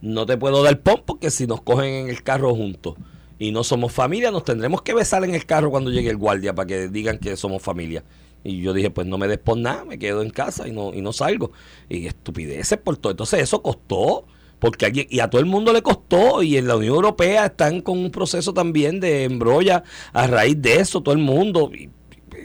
No 0.00 0.26
te 0.26 0.36
puedo 0.36 0.64
dar 0.64 0.80
pon 0.80 1.02
porque 1.06 1.30
si 1.30 1.46
nos 1.46 1.60
cogen 1.62 1.94
en 1.94 2.08
el 2.08 2.24
carro 2.24 2.54
juntos 2.54 2.96
y 3.38 3.50
no 3.50 3.64
somos 3.64 3.92
familia, 3.92 4.30
nos 4.30 4.44
tendremos 4.44 4.82
que 4.82 4.94
besar 4.94 5.24
en 5.24 5.34
el 5.34 5.46
carro 5.46 5.70
cuando 5.70 5.90
llegue 5.90 6.10
el 6.10 6.16
guardia 6.16 6.54
para 6.54 6.66
que 6.66 6.88
digan 6.88 7.18
que 7.18 7.36
somos 7.36 7.62
familia. 7.62 8.04
Y 8.44 8.60
yo 8.60 8.72
dije, 8.72 8.90
pues 8.90 9.06
no 9.06 9.18
me 9.18 9.28
des 9.28 9.38
por 9.38 9.56
nada, 9.56 9.84
me 9.84 9.98
quedo 9.98 10.22
en 10.22 10.30
casa 10.30 10.66
y 10.66 10.72
no, 10.72 10.92
y 10.92 11.00
no 11.00 11.12
salgo. 11.12 11.52
Y 11.88 12.06
estupideces 12.06 12.78
por 12.78 12.96
todo. 12.96 13.12
Entonces 13.12 13.40
eso 13.40 13.62
costó, 13.62 14.26
porque 14.58 14.86
alguien, 14.86 15.06
y 15.10 15.20
a 15.20 15.30
todo 15.30 15.40
el 15.40 15.46
mundo 15.46 15.72
le 15.72 15.82
costó, 15.82 16.42
y 16.42 16.56
en 16.56 16.66
la 16.66 16.76
Unión 16.76 16.94
Europea 16.94 17.46
están 17.46 17.80
con 17.80 17.98
un 17.98 18.10
proceso 18.10 18.52
también 18.52 19.00
de 19.00 19.24
embrolla 19.24 19.84
a 20.12 20.26
raíz 20.26 20.60
de 20.60 20.76
eso, 20.76 21.02
todo 21.02 21.14
el 21.14 21.20
mundo. 21.20 21.70
Y, 21.72 21.90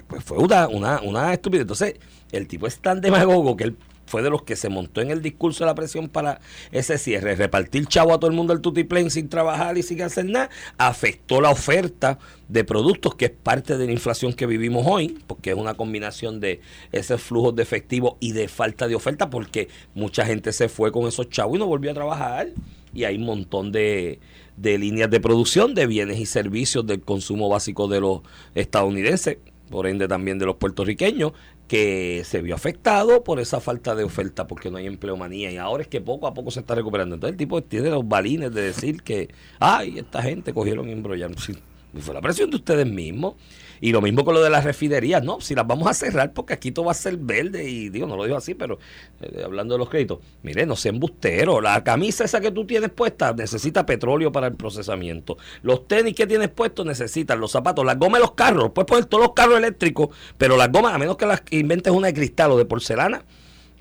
pues 0.07 0.23
fue 0.23 0.37
una, 0.37 0.67
una, 0.67 1.01
una 1.01 1.33
estupidez. 1.33 1.63
Entonces, 1.63 1.95
el 2.31 2.47
tipo 2.47 2.67
es 2.67 2.79
tan 2.79 3.01
demagogo 3.01 3.55
que 3.57 3.65
él 3.65 3.77
fue 4.07 4.23
de 4.23 4.29
los 4.29 4.43
que 4.43 4.55
se 4.55 4.69
montó 4.69 5.01
en 5.01 5.11
el 5.11 5.21
discurso 5.21 5.63
de 5.63 5.67
la 5.67 5.75
presión 5.75 6.09
para 6.09 6.39
ese 6.71 6.97
cierre, 6.97 7.35
repartir 7.35 7.85
chavo 7.85 8.13
a 8.13 8.19
todo 8.19 8.29
el 8.29 8.35
mundo 8.35 8.53
al 8.53 8.61
tutiplén 8.61 9.11
sin 9.11 9.29
trabajar 9.29 9.77
y 9.77 9.83
sin 9.83 10.01
hacer 10.01 10.25
nada, 10.25 10.49
afectó 10.77 11.41
la 11.41 11.51
oferta 11.51 12.17
de 12.47 12.63
productos 12.63 13.15
que 13.15 13.25
es 13.25 13.31
parte 13.31 13.77
de 13.77 13.85
la 13.85 13.91
inflación 13.91 14.33
que 14.33 14.45
vivimos 14.45 14.85
hoy, 14.87 15.19
porque 15.27 15.51
es 15.51 15.57
una 15.57 15.73
combinación 15.73 16.39
de 16.39 16.61
esos 16.91 17.21
flujos 17.21 17.55
de 17.55 17.63
efectivo 17.63 18.17
y 18.19 18.31
de 18.31 18.47
falta 18.47 18.87
de 18.87 18.95
oferta, 18.95 19.29
porque 19.29 19.67
mucha 19.93 20.25
gente 20.25 20.53
se 20.53 20.69
fue 20.69 20.91
con 20.91 21.07
esos 21.07 21.29
chavos 21.29 21.57
y 21.57 21.59
no 21.59 21.67
volvió 21.67 21.91
a 21.91 21.93
trabajar. 21.93 22.49
Y 22.93 23.03
hay 23.03 23.17
un 23.17 23.25
montón 23.25 23.71
de, 23.71 24.19
de 24.55 24.77
líneas 24.77 25.09
de 25.09 25.19
producción 25.19 25.75
de 25.75 25.85
bienes 25.85 26.19
y 26.19 26.25
servicios 26.25 26.85
del 26.87 27.01
consumo 27.01 27.49
básico 27.49 27.87
de 27.87 27.99
los 27.99 28.21
estadounidenses, 28.55 29.37
por 29.69 29.87
ende 29.87 30.07
también 30.07 30.39
de 30.39 30.45
los 30.45 30.55
puertorriqueños, 30.55 31.33
que 31.67 32.23
se 32.25 32.41
vio 32.41 32.55
afectado 32.55 33.23
por 33.23 33.39
esa 33.39 33.59
falta 33.59 33.93
de 33.95 34.03
oferta, 34.03 34.47
porque 34.47 34.71
no 34.71 34.77
hay 34.77 34.87
empleomanía 34.87 35.51
y 35.51 35.57
ahora 35.57 35.83
es 35.83 35.89
que 35.89 36.01
poco 36.01 36.27
a 36.27 36.33
poco 36.33 36.51
se 36.51 36.61
está 36.61 36.75
recuperando. 36.75 37.15
Entonces 37.15 37.33
el 37.33 37.37
tipo 37.37 37.61
tiene 37.61 37.89
los 37.89 38.07
balines 38.07 38.53
de 38.53 38.61
decir 38.61 39.03
que, 39.03 39.29
ay, 39.59 39.99
esta 39.99 40.21
gente 40.21 40.53
cogieron 40.53 40.87
y 40.89 40.93
embrollaron. 40.93 41.37
Sí, 41.37 41.53
fue 41.99 42.13
la 42.13 42.21
presión 42.21 42.49
de 42.49 42.57
ustedes 42.57 42.87
mismos. 42.87 43.35
Y 43.81 43.91
lo 43.91 44.01
mismo 44.01 44.25
con 44.25 44.33
lo 44.33 44.41
de 44.41 44.49
las 44.49 44.63
refinerías, 44.63 45.23
no, 45.23 45.39
si 45.41 45.55
las 45.55 45.67
vamos 45.67 45.87
a 45.87 45.93
cerrar 45.93 46.33
porque 46.33 46.53
aquí 46.53 46.71
todo 46.71 46.85
va 46.85 46.91
a 46.91 46.95
ser 46.95 47.17
verde 47.17 47.69
y 47.69 47.89
digo, 47.89 48.07
no 48.07 48.15
lo 48.15 48.23
digo 48.23 48.37
así, 48.37 48.53
pero 48.53 48.79
eh, 49.21 49.41
hablando 49.43 49.75
de 49.75 49.79
los 49.79 49.89
créditos, 49.89 50.19
mire, 50.43 50.65
no 50.65 50.75
sea 50.75 50.91
embustero, 50.91 51.61
la 51.61 51.83
camisa 51.83 52.23
esa 52.23 52.41
que 52.41 52.51
tú 52.51 52.65
tienes 52.65 52.89
puesta 52.89 53.33
necesita 53.33 53.85
petróleo 53.85 54.31
para 54.31 54.47
el 54.47 54.55
procesamiento, 54.55 55.37
los 55.61 55.87
tenis 55.87 56.15
que 56.15 56.27
tienes 56.27 56.49
puestos 56.49 56.85
necesitan, 56.85 57.39
los 57.39 57.51
zapatos, 57.51 57.85
las 57.85 57.97
gomas 57.97 58.19
de 58.19 58.27
los 58.27 58.31
carros, 58.33 58.71
puedes 58.73 58.87
poner 58.87 59.05
todos 59.05 59.23
los 59.23 59.33
carros 59.33 59.57
eléctricos, 59.57 60.09
pero 60.37 60.57
las 60.57 60.71
gomas, 60.71 60.93
a 60.93 60.97
menos 60.97 61.17
que 61.17 61.25
las 61.25 61.43
inventes 61.51 61.93
una 61.93 62.07
de 62.07 62.13
cristal 62.13 62.51
o 62.51 62.57
de 62.57 62.65
porcelana, 62.65 63.23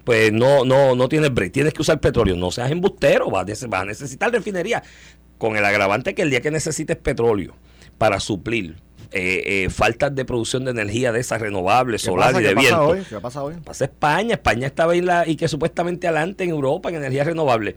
pues 0.04 0.32
no, 0.32 0.64
no, 0.64 0.94
no 0.94 1.08
tienes 1.08 1.34
break, 1.34 1.52
tienes 1.52 1.74
que 1.74 1.82
usar 1.82 2.00
petróleo, 2.00 2.36
no 2.36 2.50
seas 2.50 2.70
embustero, 2.70 3.28
vas 3.28 3.46
vas 3.68 3.82
a 3.82 3.84
necesitar 3.84 4.30
refinería, 4.30 4.82
con 5.38 5.56
el 5.56 5.64
agravante 5.64 6.14
que 6.14 6.22
el 6.22 6.30
día 6.30 6.40
que 6.40 6.50
necesites 6.50 6.96
petróleo 6.96 7.54
para 7.98 8.20
suplir 8.20 8.76
eh, 9.12 9.64
eh, 9.64 9.70
faltas 9.70 10.14
de 10.14 10.25
producción 10.25 10.64
de 10.64 10.70
energía 10.72 11.12
de 11.12 11.20
esas 11.20 11.40
renovables, 11.40 12.02
¿Qué 12.02 12.06
solar 12.06 12.28
pasa? 12.32 12.40
y 12.40 12.44
de 12.44 12.48
¿Qué 12.50 12.54
pasa 12.56 12.68
viento. 12.68 12.86
hoy? 12.88 13.02
¿Qué 13.08 13.20
pasa 13.20 13.42
hoy? 13.42 13.54
Pasa 13.64 13.84
España, 13.84 14.34
España 14.34 14.66
estaba 14.66 14.92
ahí 14.92 15.00
la, 15.00 15.26
y 15.28 15.36
que 15.36 15.48
supuestamente 15.48 16.06
adelante 16.08 16.44
en 16.44 16.50
Europa 16.50 16.88
en 16.88 16.96
energía 16.96 17.25
renovable. 17.25 17.76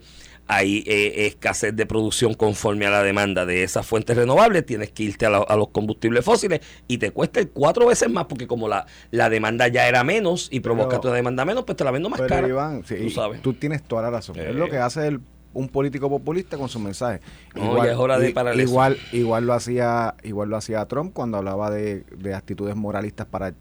Hay 0.52 0.82
eh, 0.84 1.26
escasez 1.28 1.76
de 1.76 1.86
producción 1.86 2.34
conforme 2.34 2.84
a 2.84 2.90
la 2.90 3.04
demanda 3.04 3.46
de 3.46 3.62
esas 3.62 3.86
fuentes 3.86 4.16
renovables, 4.16 4.66
tienes 4.66 4.90
que 4.90 5.04
irte 5.04 5.24
a, 5.24 5.30
la- 5.30 5.38
a 5.46 5.54
los 5.56 5.68
combustibles 5.68 6.24
fósiles 6.24 6.60
y 6.88 6.98
te 6.98 7.12
cuesta 7.12 7.40
cuatro 7.46 7.86
veces 7.86 8.10
más 8.10 8.24
porque 8.24 8.48
como 8.48 8.66
la, 8.66 8.84
la 9.12 9.30
demanda 9.30 9.68
ya 9.68 9.86
era 9.86 10.02
menos 10.02 10.48
y 10.50 10.58
provocaste 10.58 11.06
una 11.06 11.14
demanda 11.16 11.44
menos, 11.44 11.62
pues 11.64 11.76
te 11.76 11.84
la 11.84 11.92
vendo 11.92 12.08
más 12.10 12.18
Pero 12.20 12.34
cara. 12.34 12.48
Iván, 12.48 12.82
sí, 12.84 12.96
tú 13.00 13.10
sabes. 13.10 13.40
tú 13.42 13.52
tienes 13.52 13.84
toda 13.84 14.02
la 14.02 14.10
razón. 14.10 14.36
Eh. 14.40 14.46
Es 14.50 14.56
lo 14.56 14.68
que 14.68 14.78
hace 14.78 15.06
el- 15.06 15.20
un 15.52 15.68
político 15.68 16.08
populista 16.08 16.56
con 16.56 16.68
su 16.68 16.78
mensaje. 16.78 17.20
No, 17.54 17.84
ya 17.84 17.92
es 17.92 17.98
hora 17.98 18.18
de 18.18 18.32
igual, 18.62 18.96
igual 19.12 19.46
lo 19.46 19.52
hacía, 19.54 20.14
igual 20.22 20.48
lo 20.48 20.56
hacía 20.56 20.84
Trump 20.86 21.12
cuando 21.12 21.38
hablaba 21.38 21.70
de, 21.70 22.04
de 22.18 22.34
actitudes 22.34 22.76
moralistas 22.76 23.26
para 23.26 23.52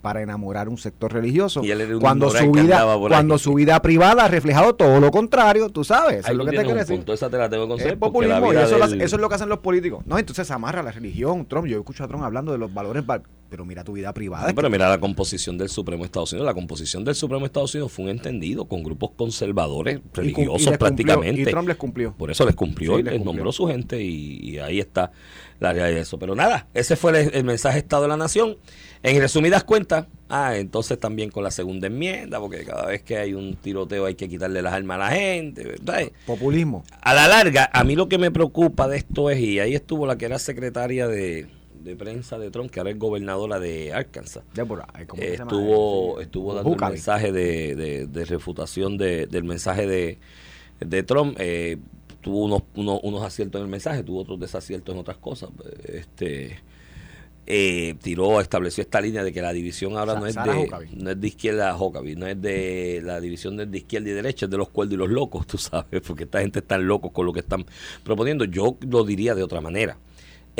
para 0.00 0.22
enamorar 0.22 0.68
un 0.68 0.78
sector 0.78 1.12
religioso. 1.12 1.62
Y 1.64 1.72
él 1.72 1.80
era 1.80 1.94
un 1.96 2.00
cuando 2.00 2.30
su 2.30 2.52
vida 2.52 2.84
cuando 3.08 3.34
ahí. 3.34 3.40
su 3.40 3.54
vida 3.54 3.82
privada 3.82 4.24
ha 4.24 4.28
reflejado 4.28 4.76
todo 4.76 5.00
lo 5.00 5.10
contrario 5.10 5.70
tú 5.70 5.82
sabes 5.82 6.24
Ahí 6.24 6.30
es 6.32 6.36
lo 6.38 6.44
que 6.44 6.52
te 6.52 6.56
un 6.72 6.78
decir. 6.78 6.96
punto, 6.96 7.12
esa 7.12 7.28
te 7.28 7.36
la 7.36 7.50
tengo 7.50 7.66
que 7.76 7.82
es 7.88 7.96
populismo 7.96 8.52
y 8.52 8.56
eso, 8.56 8.78
del- 8.78 9.02
eso 9.02 9.16
es 9.16 9.20
lo 9.20 9.28
que 9.28 9.34
hacen 9.34 9.48
los 9.48 9.58
políticos. 9.58 10.04
No 10.06 10.16
entonces 10.16 10.46
se 10.46 10.52
amarra 10.54 10.84
la 10.84 10.92
religión 10.92 11.44
Trump. 11.46 11.66
Yo 11.66 11.78
escucho 11.78 12.04
a 12.04 12.08
Trump 12.08 12.22
hablando 12.22 12.52
de 12.52 12.58
los 12.58 12.72
valores 12.72 13.04
val- 13.04 13.22
pero 13.48 13.64
mira 13.64 13.82
tu 13.84 13.92
vida 13.92 14.12
privada 14.12 14.48
No, 14.48 14.54
pero 14.54 14.68
mira 14.70 14.88
la 14.88 14.98
composición 15.00 15.56
del 15.58 15.68
Supremo 15.68 16.04
Estados 16.04 16.32
Unidos. 16.32 16.46
La 16.46 16.54
composición 16.54 17.04
del 17.04 17.14
Supremo 17.14 17.46
Estados 17.46 17.74
Unidos 17.74 17.92
fue 17.92 18.04
un 18.04 18.10
entendido 18.10 18.66
con 18.66 18.82
grupos 18.82 19.10
conservadores, 19.16 19.96
Y 19.96 19.98
y 19.98 20.10
religiosos 20.14 20.52
cumplió, 20.52 20.78
prácticamente. 20.78 21.42
y 21.42 21.44
Trump 21.46 21.68
les 21.68 21.76
cumplió 21.76 22.14
Por 22.16 22.30
eso 22.30 22.44
les 22.46 22.54
cumplió, 22.54 22.92
Sí, 22.96 23.02
les 23.02 23.12
les 23.12 23.14
cumplió. 23.14 23.32
nombró 23.34 23.52
su 23.52 23.66
gente 23.66 24.02
y, 24.02 24.38
y 24.50 24.58
ahí 24.58 24.78
está 24.80 25.12
la 25.60 25.72
realidad 25.72 25.96
de 25.96 26.02
eso. 26.02 26.18
Pero 26.18 26.34
nada, 26.34 26.68
ese 26.74 26.96
fue 26.96 27.20
el, 27.20 27.34
el 27.34 27.44
mensaje 27.44 27.78
Estado 27.78 28.02
de 28.02 28.08
la 28.08 28.16
Nación. 28.16 28.56
En 29.02 29.20
resumidas 29.20 29.62
cuentas, 29.62 30.06
ah, 30.28 30.56
entonces 30.56 30.98
también 30.98 31.30
con 31.30 31.44
la 31.44 31.52
segunda 31.52 31.86
enmienda, 31.86 32.40
porque 32.40 32.64
cada 32.64 32.86
vez 32.86 33.02
que 33.02 33.16
hay 33.16 33.32
un 33.32 33.54
tiroteo 33.54 34.06
hay 34.06 34.16
que 34.16 34.28
quitarle 34.28 34.60
las 34.60 34.72
armas 34.74 34.96
a 34.96 34.98
la 34.98 35.10
gente. 35.10 35.64
¿verdad? 35.64 36.02
populismo 36.26 36.84
A 37.00 37.14
la 37.14 37.28
larga, 37.28 37.70
a 37.72 37.84
mí 37.84 37.94
lo 37.94 38.08
que 38.08 38.18
me 38.18 38.30
preocupa 38.32 38.88
de 38.88 38.96
esto 38.98 39.30
es, 39.30 39.38
y 39.40 39.60
ahí 39.60 39.74
estuvo 39.74 40.04
la 40.06 40.18
que 40.18 40.24
era 40.24 40.38
secretaria 40.40 41.06
de, 41.06 41.46
de 41.88 41.96
prensa 41.96 42.38
de 42.38 42.50
Trump, 42.52 42.70
que 42.70 42.78
ahora 42.80 42.90
es 42.92 42.98
gobernadora 42.98 43.58
de 43.58 43.92
Arkansas. 43.92 44.44
Deborah, 44.54 44.86
ay, 44.92 45.06
¿cómo 45.06 45.20
que 45.20 45.30
se 45.30 45.36
llama? 45.38 45.50
estuvo 45.50 46.20
estuvo 46.20 46.54
dando 46.54 46.70
Huckabee. 46.70 46.92
mensaje 46.94 47.32
de, 47.32 47.74
de- 47.74 48.06
de 48.06 48.24
refutación 48.24 48.96
de- 48.98 49.26
del 49.26 49.44
mensaje 49.44 49.86
de, 49.86 50.18
de 50.80 51.02
Trump 51.02 51.36
eh, 51.40 51.78
tuvo 52.20 52.44
unos, 52.44 52.62
unos 52.76 53.00
unos 53.02 53.22
aciertos 53.22 53.58
en 53.60 53.64
el 53.64 53.70
mensaje 53.70 54.02
tuvo 54.04 54.20
otros 54.20 54.38
desaciertos 54.38 54.94
en 54.94 55.00
otras 55.00 55.16
cosas 55.18 55.50
este 55.88 56.60
eh, 57.50 57.94
tiró 58.02 58.40
estableció 58.42 58.82
esta 58.82 59.00
línea 59.00 59.24
de 59.24 59.32
que 59.32 59.40
la 59.40 59.52
división 59.54 59.96
ahora 59.96 60.14
Sa- 60.14 60.20
no 60.20 60.26
es 60.26 60.34
de 60.34 60.40
Huckabee. 60.66 60.88
no 60.94 61.10
es 61.10 61.18
de 61.20 61.26
izquierda 61.28 61.70
a 61.70 61.76
Huckabee, 61.82 62.14
no 62.16 62.26
es 62.26 62.40
de 62.42 63.00
la 63.02 63.20
división 63.20 63.56
de, 63.56 63.64
de 63.66 63.78
izquierda 63.78 64.10
y 64.10 64.12
derecha 64.12 64.44
es 64.46 64.50
de 64.50 64.58
los 64.58 64.68
cuerdos 64.68 64.94
y 64.94 64.96
los 64.98 65.08
locos 65.08 65.46
tú 65.48 65.56
sabes 65.56 66.02
porque 66.06 66.24
esta 66.24 66.40
gente 66.40 66.58
está 66.58 66.76
locos 66.76 67.10
con 67.12 67.24
lo 67.24 67.32
que 67.32 67.40
están 67.40 67.64
proponiendo 68.04 68.44
yo 68.44 68.76
lo 68.86 69.02
diría 69.04 69.34
de 69.34 69.42
otra 69.42 69.60
manera 69.62 69.96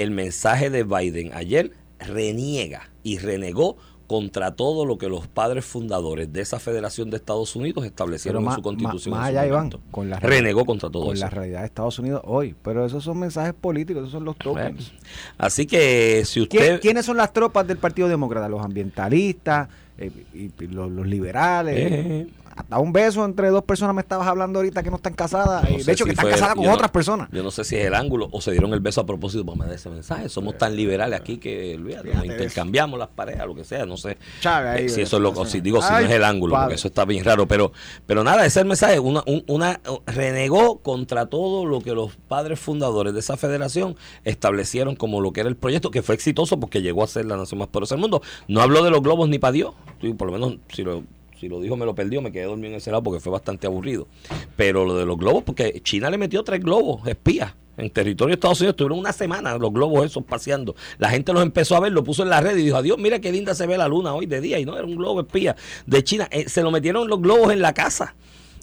el 0.03 0.11
mensaje 0.11 0.71
de 0.71 0.85
Biden 0.85 1.31
ayer 1.35 1.73
reniega 1.99 2.91
y 3.03 3.19
renegó 3.19 3.77
contra 4.07 4.53
todo 4.57 4.87
lo 4.87 4.97
que 4.97 5.07
los 5.11 5.27
padres 5.29 5.67
fundadores 5.67 6.33
de 6.33 6.41
esa 6.41 6.59
federación 6.59 7.11
de 7.11 7.19
Estados 7.19 7.55
Unidos 7.57 7.85
establecieron 7.85 8.41
en 8.41 8.47
más- 8.47 8.55
su 8.55 8.63
constitución. 8.63 9.15
más 9.15 9.25
su 9.27 9.29
allá, 9.31 9.47
Iván, 9.47 9.71
con 9.91 10.09
la- 10.09 10.19
renegó 10.19 10.65
contra 10.65 10.89
todo 10.89 11.05
con 11.07 11.15
eso. 11.15 11.25
la 11.25 11.31
realidad 11.31 11.61
de 11.61 11.67
Estados 11.67 11.99
Unidos 11.99 12.23
hoy. 12.25 12.55
Pero 12.63 12.87
esos 12.87 13.05
son 13.05 13.19
mensajes 13.19 13.53
políticos, 13.53 14.03
esos 14.05 14.13
son 14.13 14.25
los 14.25 14.37
tokens. 14.39 14.93
Así 15.37 15.67
que 15.67 16.23
si 16.25 16.47
¿Quién- 16.47 16.63
usted... 16.63 16.81
¿Quiénes 16.81 17.05
son 17.05 17.19
las 17.19 17.35
tropas 17.35 17.67
del 17.67 17.77
Partido 17.77 18.09
Demócrata? 18.09 18.49
Los 18.49 18.65
ambientalistas, 18.65 19.69
eh, 19.99 20.11
y, 20.33 20.45
y 20.59 20.67
los, 20.69 20.91
los 20.91 21.07
liberales. 21.07 21.75
Eh. 21.77 22.27
Hasta 22.57 22.79
un 22.79 22.93
beso 22.93 23.25
entre 23.25 23.49
dos 23.51 23.65
personas 23.65 23.95
me 23.95 24.01
estabas 24.03 24.27
hablando 24.27 24.59
ahorita 24.59 24.83
que 24.83 24.91
no 24.91 24.97
están 24.97 25.15
casadas. 25.15 25.63
No 25.65 25.69
eh, 25.71 25.83
de 25.85 25.93
hecho, 25.93 26.05
si 26.05 26.11
que 26.11 26.11
están 26.11 26.31
casadas 26.31 26.55
con 26.55 26.65
no- 26.65 26.73
otras 26.75 26.91
personas. 26.91 27.29
Yo 27.33 27.43
no 27.43 27.51
sé 27.51 27.65
si 27.65 27.77
es 27.77 27.85
el 27.87 27.95
ángulo 27.95 28.29
o 28.33 28.41
se 28.41 28.51
dieron 28.53 28.73
el 28.75 28.81
beso 28.81 29.01
a 29.01 29.07
propósito 29.07 29.45
para 29.47 29.57
mandar 29.59 29.77
ese 29.77 29.89
mensaje. 29.91 30.29
Somos 30.29 30.59
tan 30.59 30.75
liberales 30.77 31.19
aquí 31.21 31.39
que 31.39 31.75
olvídate, 31.77 32.09
nos 32.15 32.25
eso. 32.25 32.33
intercambiamos 32.33 32.99
las 32.99 33.09
parejas, 33.09 33.47
lo 33.47 33.55
que 33.55 33.65
sea, 33.65 33.87
no 33.87 33.97
sé. 33.97 34.19
Ahí, 34.45 34.87
Eh, 34.87 34.89
si 34.89 35.01
eso 35.03 35.17
es 35.17 35.23
lo 35.23 35.31
de- 35.33 35.47
si 35.51 35.61
digo, 35.61 35.81
si 35.83 35.91
no 35.93 35.99
es 35.99 36.11
el 36.11 36.25
ángulo, 36.25 36.55
padre. 36.55 36.65
porque 36.67 36.75
eso 36.77 36.89
está 36.89 37.05
bien 37.05 37.25
raro, 37.25 37.47
pero 37.47 37.73
pero 38.07 38.25
nada, 38.25 38.41
ese 38.47 38.59
es 38.61 38.63
el 38.63 38.67
mensaje, 38.67 38.99
una, 38.99 39.23
un- 39.27 39.45
una 39.47 39.81
renegó 40.07 40.79
contra 40.79 41.27
todo 41.27 41.65
lo 41.65 41.81
que 41.81 41.93
los 41.93 42.17
padres 42.29 42.59
fundadores 42.59 43.13
de 43.15 43.21
esa 43.21 43.37
federación 43.37 43.97
establecieron 44.25 44.97
como 44.97 45.21
lo 45.21 45.33
que 45.33 45.41
era 45.41 45.49
el 45.49 45.57
proyecto, 45.57 45.91
que 45.91 46.03
fue 46.03 46.15
exitoso 46.15 46.59
porque 46.61 46.83
llegó 46.83 47.03
a 47.05 47.07
ser 47.07 47.25
la 47.27 47.37
nación 47.37 47.59
más 47.59 47.69
poderosa 47.69 47.95
del 47.95 48.01
mundo. 48.03 48.23
No 48.49 48.61
habló 48.61 48.83
de 48.83 48.91
los 48.91 49.03
globos 49.03 49.29
ni 49.29 49.39
para 49.39 49.53
Dios, 49.53 49.75
por 50.17 50.27
lo 50.27 50.33
menos 50.33 50.57
si 50.73 50.83
lo 50.83 51.03
si 51.39 51.49
lo 51.49 51.61
dijo 51.61 51.77
me 51.77 51.87
lo 51.87 51.95
perdió, 51.95 52.21
me 52.21 52.33
quedé 52.33 52.45
dormido 52.45 52.71
en 52.71 52.77
ese 52.77 52.91
lado 52.91 53.03
porque 53.03 53.21
fue 53.21 53.33
bastante 53.33 53.67
aburrido. 53.67 54.09
Pero 54.57 54.85
lo 54.85 54.97
de 54.97 55.07
los 55.07 55.17
globos, 55.17 55.45
porque 55.45 55.81
China 55.83 56.11
le 56.11 56.19
metió 56.19 56.43
tres 56.43 56.61
globos 56.61 57.07
espías 57.07 57.55
en 57.77 57.91
territorio 57.91 58.33
de 58.33 58.35
Estados 58.35 58.61
Unidos, 58.61 58.73
estuvieron 58.73 58.99
una 58.99 59.13
semana 59.13 59.57
los 59.57 59.73
globos 59.73 60.05
esos 60.05 60.25
paseando. 60.25 60.75
La 60.99 61.11
gente 61.11 61.33
los 61.33 61.43
empezó 61.43 61.77
a 61.77 61.81
ver, 61.81 61.93
lo 61.93 62.03
puso 62.03 62.25
en 62.25 62.31
la 62.31 62.41
red 62.41 62.57
y 62.57 62.65
dijo, 62.65 62.77
adiós, 62.77 62.99
mira 62.99 63.21
qué 63.21 63.31
linda 63.31 63.55
se 63.55 63.67
ve 63.67 63.79
la 63.79 63.87
luna 63.87 64.15
hoy 64.15 64.27
de 64.27 64.41
día. 64.41 64.59
Y 64.59 64.65
no, 64.65 64.77
era 64.77 64.85
un 64.85 64.97
globo 64.97 65.21
espía 65.21 65.55
de 65.87 66.03
China. 66.03 66.29
Eh, 66.33 66.49
se 66.49 66.63
lo 66.63 66.73
metieron 66.73 67.09
los 67.09 67.23
globos 67.23 67.53
en 67.53 67.63
la 67.63 67.73
casa. 67.73 68.17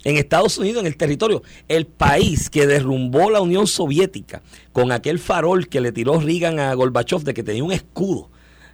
En 0.04 0.18
Estados 0.18 0.60
Unidos, 0.60 0.82
en 0.82 0.88
el 0.88 0.98
territorio, 0.98 1.42
el 1.68 1.88
país 1.88 2.52
que 2.52 2.68
derrumbó 2.68 3.32
la 3.32 3.42
Unión 3.42 3.66
Soviética 3.66 4.44
con 4.72 4.92
aquel 4.92 5.18
farol 5.18 5.68
que 5.68 5.82
le 5.82 5.92
tiró 5.92 6.20
Reagan 6.20 6.60
a 6.60 6.74
Gorbachev 6.76 7.24
de 7.24 7.34
que 7.34 7.42
tenía 7.42 7.64
un 7.64 7.72
escudo 7.72 8.30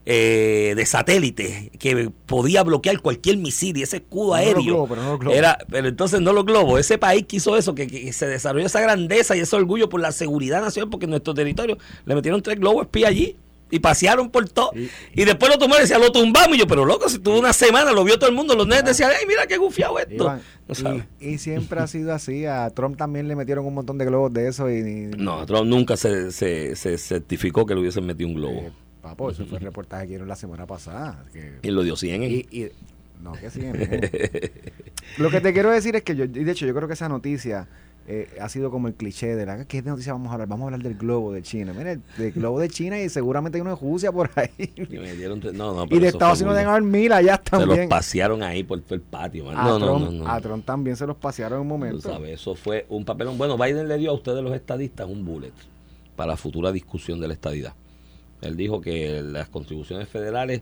eh, 0.05 0.74
de 0.75 0.86
satélite 0.86 1.72
que 1.77 2.10
podía 2.25 2.63
bloquear 2.63 3.00
cualquier 3.01 3.38
misil 3.38 3.77
y 3.77 3.84
ese 3.84 3.98
escudo 3.98 4.29
No 4.29 4.34
aéreo 4.36 4.88
pero 4.88 5.01
no 5.03 5.10
los 5.12 5.20
globos. 5.20 5.38
era 5.38 5.58
pero 5.70 5.88
entonces 5.89 6.22
no 6.22 6.34
los 6.34 6.43
globos 6.46 6.79
ese 6.79 6.98
país 6.98 7.25
que 7.27 7.36
hizo 7.38 7.55
eso 7.55 7.75
que, 7.75 7.86
que 7.88 8.12
se 8.12 8.25
desarrolló 8.27 8.65
esa 8.65 8.81
grandeza 8.81 9.36
y 9.36 9.41
ese 9.41 9.55
orgullo 9.55 9.89
por 9.89 10.01
la 10.01 10.12
seguridad 10.12 10.62
nacional 10.62 10.89
porque 10.89 11.05
en 11.05 11.12
nuestro 11.12 11.34
territorio 11.36 11.77
le 12.05 12.15
metieron 12.15 12.41
tres 12.41 12.60
globos 12.60 12.86
espía 12.86 13.10
allí 13.10 13.36
y 13.70 13.79
pasearon 13.79 14.29
por 14.31 14.50
todo 14.50 14.72
Y- 14.75 14.89
y, 15.22 15.24
después 15.24 15.51
lo 15.51 15.58
tomaron 15.60 15.81
y 15.81 15.84
decían 15.84 16.01
lo 16.01 16.12
tumbamos 16.12 16.55
y 16.55 16.60
yo 16.60 16.67
pero 16.67 16.84
loco 16.84 17.08
si 17.08 17.20
tuvo 17.20 17.38
una 17.39 17.53
semana 17.53 17.91
lo 17.91 18.03
vio 18.03 18.17
todo 18.17 18.29
el 18.29 18.36
mundo 18.36 18.55
los 18.55 18.67
nenes 18.67 18.84
decían 18.86 19.12
ay 19.17 19.25
mira 19.27 19.46
qué 19.48 19.58
gufiado 19.58 20.00
esto 20.00 20.15
Iván, 20.15 20.41
No 20.67 20.74
sabes. 20.75 21.03
y, 21.20 21.27
y 21.29 21.38
siempre 21.38 21.79
ha 21.79 21.86
sido 21.88 22.12
así. 22.13 22.46
A 22.48 22.70
Trump 22.72 22.98
también 22.98 23.27
le 23.27 23.36
metieron 23.36 23.65
un 23.65 23.74
montón 23.75 23.98
de 23.98 24.05
globos 24.05 24.34
de 24.34 24.48
eso. 24.48 24.70
Y, 24.70 24.77
y- 24.79 25.12
no 25.17 25.46
Trump 25.46 25.65
nunca 25.67 25.96
se, 25.96 26.31
se, 26.31 26.75
se 26.75 26.98
certificó 26.98 27.65
que 27.65 27.75
le 27.75 27.81
hubiesen 27.81 28.05
metido 28.05 28.29
un 28.29 28.36
globo 28.36 28.60
eh, 28.62 28.72
papo, 29.01 29.29
eso 29.31 29.46
fue 29.46 29.58
el 29.58 29.63
reportaje 29.63 30.03
que 30.03 30.10
dieron 30.10 30.27
la 30.27 30.36
semana 30.36 30.65
pasada. 30.65 31.25
que- 31.34 31.60
y 31.62 31.72
lo 31.72 31.84
dio 31.84 31.96
100 31.96 32.24
en- 32.24 32.31
Y, 32.31 32.36
y- 32.51 32.72
no, 33.22 33.34
que 33.34 33.50
sí. 33.51 33.62
Lo 35.17 35.29
que 35.29 35.41
te 35.41 35.53
quiero 35.53 35.72
decir 35.72 35.96
es 35.96 36.03
que 36.03 36.15
yo, 36.15 36.24
y 36.25 36.27
de 36.27 36.51
hecho, 36.51 36.65
yo 36.65 36.74
creo 36.74 36.88
que 36.88 36.93
esa 36.93 37.10
noticia 37.10 37.67
eh, 38.08 38.27
ha 38.41 38.50
sido 38.50 38.72
como 38.72 38.88
el 38.88 38.96
cliché 38.96 39.36
de 39.36 39.46
la 39.46 39.63
¿qué 39.65 39.84
noticia 39.84 40.12
vamos 40.13 40.29
a 40.29 40.34
hablar? 40.34 40.48
Vamos 40.48 40.63
a 40.63 40.65
hablar 40.74 40.81
del 40.81 40.98
globo 40.98 41.31
de 41.34 41.43
China. 41.43 41.72
Mira, 41.77 41.91
el- 41.91 42.01
del 42.17 42.31
globo 42.31 42.60
de 42.60 42.67
China 42.67 43.00
y 43.00 43.10
seguramente 43.10 43.58
hay 43.58 43.62
uno 43.62 43.75
de 43.75 43.81
Rusia 43.81 44.12
por 44.12 44.29
ahí. 44.36 44.50
Y 44.75 44.98
me 44.98 45.13
dieron 45.15 45.39
tres- 45.39 45.53
no, 45.53 45.74
no, 45.75 45.84
y 45.84 45.88
pero 45.88 46.01
de 46.01 46.08
eso 46.08 46.17
Estados 46.17 46.39
Unidos 46.41 46.55
deben 46.58 46.70
haber 46.72 46.81
mil 46.81 47.13
allá 47.13 47.36
se 47.48 47.55
los 47.58 47.65
también. 47.67 47.89
pasearon 47.89 48.41
ahí 48.41 48.63
por 48.63 48.81
todo 48.81 48.96
el 48.96 49.01
patio 49.01 49.46
man. 49.46 49.55
A, 49.55 49.63
no, 49.65 49.79
no, 49.79 49.86
Trump, 49.86 50.05
no, 50.13 50.24
no. 50.24 50.27
a 50.31 50.41
Trump 50.41 50.65
también 50.65 50.96
se 50.98 51.05
los 51.05 51.15
pasearon 51.15 51.58
en 51.58 51.62
un 51.62 51.67
momento. 51.67 52.01
sabes, 52.12 52.31
eso 52.41 52.55
fue 52.55 52.88
un 52.89 53.05
papelón. 53.05 53.38
Bueno, 53.38 53.55
Biden 53.55 53.88
le 53.88 53.98
dio 54.00 54.10
a 54.10 54.13
ustedes 54.13 54.43
los 54.43 54.53
estadistas 54.55 55.08
un 55.08 55.24
bullet 55.24 55.51
para 56.15 56.31
la 56.31 56.38
futura 56.38 56.72
discusión 56.72 57.20
de 57.22 57.27
la 57.27 57.34
estadidad. 57.36 57.75
Él 58.41 58.57
dijo 58.57 58.81
que 58.81 59.21
las 59.21 59.50
contribuciones 59.50 60.07
federales, 60.10 60.62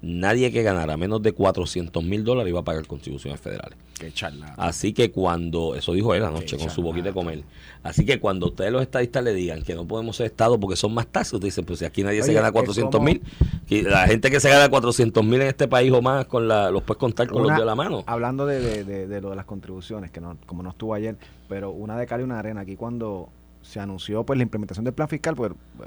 nadie 0.00 0.52
que 0.52 0.62
ganara 0.62 0.96
menos 0.96 1.20
de 1.22 1.32
400 1.32 2.04
mil 2.04 2.22
dólares 2.22 2.50
iba 2.50 2.60
a 2.60 2.64
pagar 2.64 2.86
contribuciones 2.86 3.40
federales. 3.40 3.76
Qué 3.98 4.12
charla. 4.12 4.54
Así 4.56 4.92
que 4.92 5.10
cuando, 5.10 5.74
eso 5.74 5.92
dijo 5.92 6.14
él 6.14 6.22
anoche 6.24 6.56
con 6.56 6.70
su 6.70 6.82
boquita 6.82 7.08
de 7.08 7.12
comer. 7.14 7.42
Así 7.82 8.06
que 8.06 8.20
cuando 8.20 8.46
ustedes 8.46 8.70
los 8.70 8.80
estadistas 8.82 9.24
le 9.24 9.34
digan 9.34 9.62
que 9.62 9.74
no 9.74 9.86
podemos 9.88 10.14
ser 10.14 10.26
Estado 10.26 10.60
porque 10.60 10.76
son 10.76 10.94
más 10.94 11.08
tasas, 11.08 11.32
ustedes 11.34 11.54
dicen, 11.54 11.64
pues 11.64 11.80
si 11.80 11.84
aquí 11.84 12.04
nadie 12.04 12.22
se 12.22 12.32
gana 12.32 12.46
es 12.48 12.52
400 12.52 13.00
mil, 13.00 13.20
y 13.68 13.82
la 13.82 14.06
gente 14.06 14.30
que 14.30 14.38
se 14.38 14.48
gana 14.48 14.68
400 14.68 15.24
mil 15.24 15.40
en 15.40 15.48
este 15.48 15.66
país 15.66 15.90
o 15.92 16.00
más, 16.00 16.26
con 16.26 16.46
la, 16.46 16.70
los 16.70 16.84
puedes 16.84 17.00
contar 17.00 17.26
con 17.26 17.42
Una- 17.42 17.54
los 17.54 17.58
de 17.60 17.66
la 17.66 17.74
mano. 17.74 18.04
Hablando 18.06 18.46
de, 18.46 18.60
de- 18.60 18.84
de- 18.84 19.06
de 19.08 19.20
lo 19.20 19.30
de 19.30 19.36
las 19.36 19.46
contribuciones, 19.46 20.12
que 20.12 20.20
no, 20.20 20.36
como 20.46 20.62
no 20.62 20.70
estuvo 20.70 20.94
ayer, 20.94 21.16
pero 21.48 21.72
una 21.72 21.98
de 21.98 22.06
cal 22.06 22.20
y 22.20 22.22
una 22.22 22.38
arena, 22.38 22.60
aquí 22.60 22.76
cuando 22.76 23.30
se 23.62 23.80
anunció 23.80 24.22
pues 24.22 24.36
la 24.36 24.44
implementación 24.44 24.84
del 24.84 24.94
plan 24.94 25.08
fiscal, 25.08 25.34
pues 25.34 25.50
eh, 25.50 25.84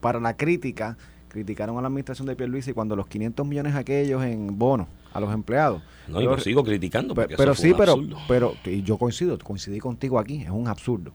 para 0.00 0.20
la 0.20 0.36
crítica, 0.36 0.96
criticaron 1.28 1.78
a 1.78 1.80
la 1.82 1.88
administración 1.88 2.26
de 2.26 2.36
Pierluisi 2.36 2.72
cuando 2.72 2.96
los 2.96 3.06
500 3.06 3.46
millones 3.46 3.74
aquellos 3.74 4.22
en 4.24 4.58
bonos 4.58 4.88
a 5.12 5.20
los 5.20 5.32
empleados. 5.32 5.82
No, 6.08 6.20
Yo- 6.20 6.38
sigo 6.38 6.64
criticando. 6.64 7.14
Porque 7.14 7.36
pero 7.36 7.52
eso 7.52 7.60
fue 7.62 7.68
sí, 7.68 7.72
un 7.72 7.78
pero, 7.78 7.92
absurdo. 7.92 8.16
pero 8.28 8.54
y 8.64 8.82
yo 8.82 8.96
coincido, 8.98 9.38
coincidí 9.38 9.78
contigo 9.78 10.18
aquí, 10.18 10.42
es 10.42 10.50
un 10.50 10.66
absurdo. 10.68 11.12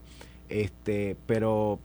Este, 0.50 1.18
pero 1.26 1.80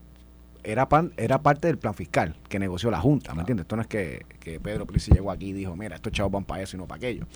era 0.63 0.89
pan- 0.89 1.13
era 1.17 1.41
parte 1.43 1.67
del 1.69 1.79
plan 1.79 1.95
fiscal 1.95 2.37
que 2.49 2.59
negoció 2.59 2.91
la 2.91 3.01
Junta, 3.01 3.33
¿me 3.35 3.41
entiendes? 3.41 3.65
Esto 3.65 3.77
no 3.77 3.83
es 3.83 3.89
que, 3.89 4.27
que 4.41 4.61
Pedro 4.61 4.87
Prisi 4.87 5.11
llegó 5.13 5.31
aquí 5.31 5.47
y 5.49 5.53
dijo, 5.53 5.75
mira, 5.77 5.97
estos 5.97 6.13
chavos 6.13 6.31
van 6.33 6.45
para 6.45 6.63
eso 6.63 6.77
y 6.77 6.79
no 6.79 6.87
para 6.87 6.99
aquello. 6.99 7.27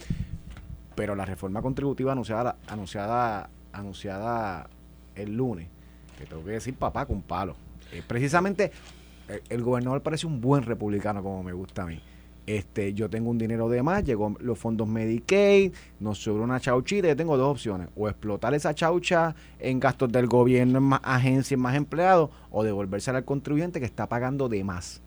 Pero 0.94 1.14
la 1.16 1.25
reforma 1.25 1.61
contributiva 1.62 2.12
anunciada, 2.12 2.56
anunciada, 2.68 3.49
anunciada 3.73 4.68
el 5.16 5.35
lunes, 5.37 5.68
te 6.18 6.26
tengo 6.26 6.44
que 6.44 6.50
decir 6.52 6.75
papá 6.75 7.06
con 7.06 7.23
palo. 7.23 7.56
Eh, 7.92 8.02
precisamente 8.06 8.71
el, 9.28 9.42
el 9.48 9.62
gobernador 9.62 10.02
parece 10.02 10.26
un 10.26 10.40
buen 10.40 10.62
republicano 10.62 11.22
como 11.22 11.42
me 11.42 11.52
gusta 11.52 11.82
a 11.82 11.86
mí. 11.86 12.00
Este, 12.46 12.92
yo 12.92 13.08
tengo 13.08 13.30
un 13.30 13.38
dinero 13.38 13.70
de 13.70 13.82
más, 13.82 14.04
llegó 14.04 14.36
los 14.40 14.58
fondos 14.58 14.86
Medicaid, 14.86 15.72
nos 15.98 16.18
sobró 16.18 16.44
una 16.44 16.60
chauchita, 16.60 17.08
yo 17.08 17.16
tengo 17.16 17.38
dos 17.38 17.50
opciones, 17.50 17.88
o 17.96 18.08
explotar 18.08 18.52
esa 18.52 18.74
chaucha 18.74 19.34
en 19.58 19.80
gastos 19.80 20.12
del 20.12 20.26
gobierno, 20.26 20.78
en 20.78 20.84
más 20.84 21.00
agencias, 21.02 21.52
en 21.52 21.60
más 21.60 21.74
empleados, 21.74 22.28
o 22.50 22.62
devolvérsela 22.62 23.18
al 23.18 23.24
contribuyente 23.24 23.80
que 23.80 23.86
está 23.86 24.08
pagando 24.08 24.50
de 24.50 24.62
más. 24.62 25.00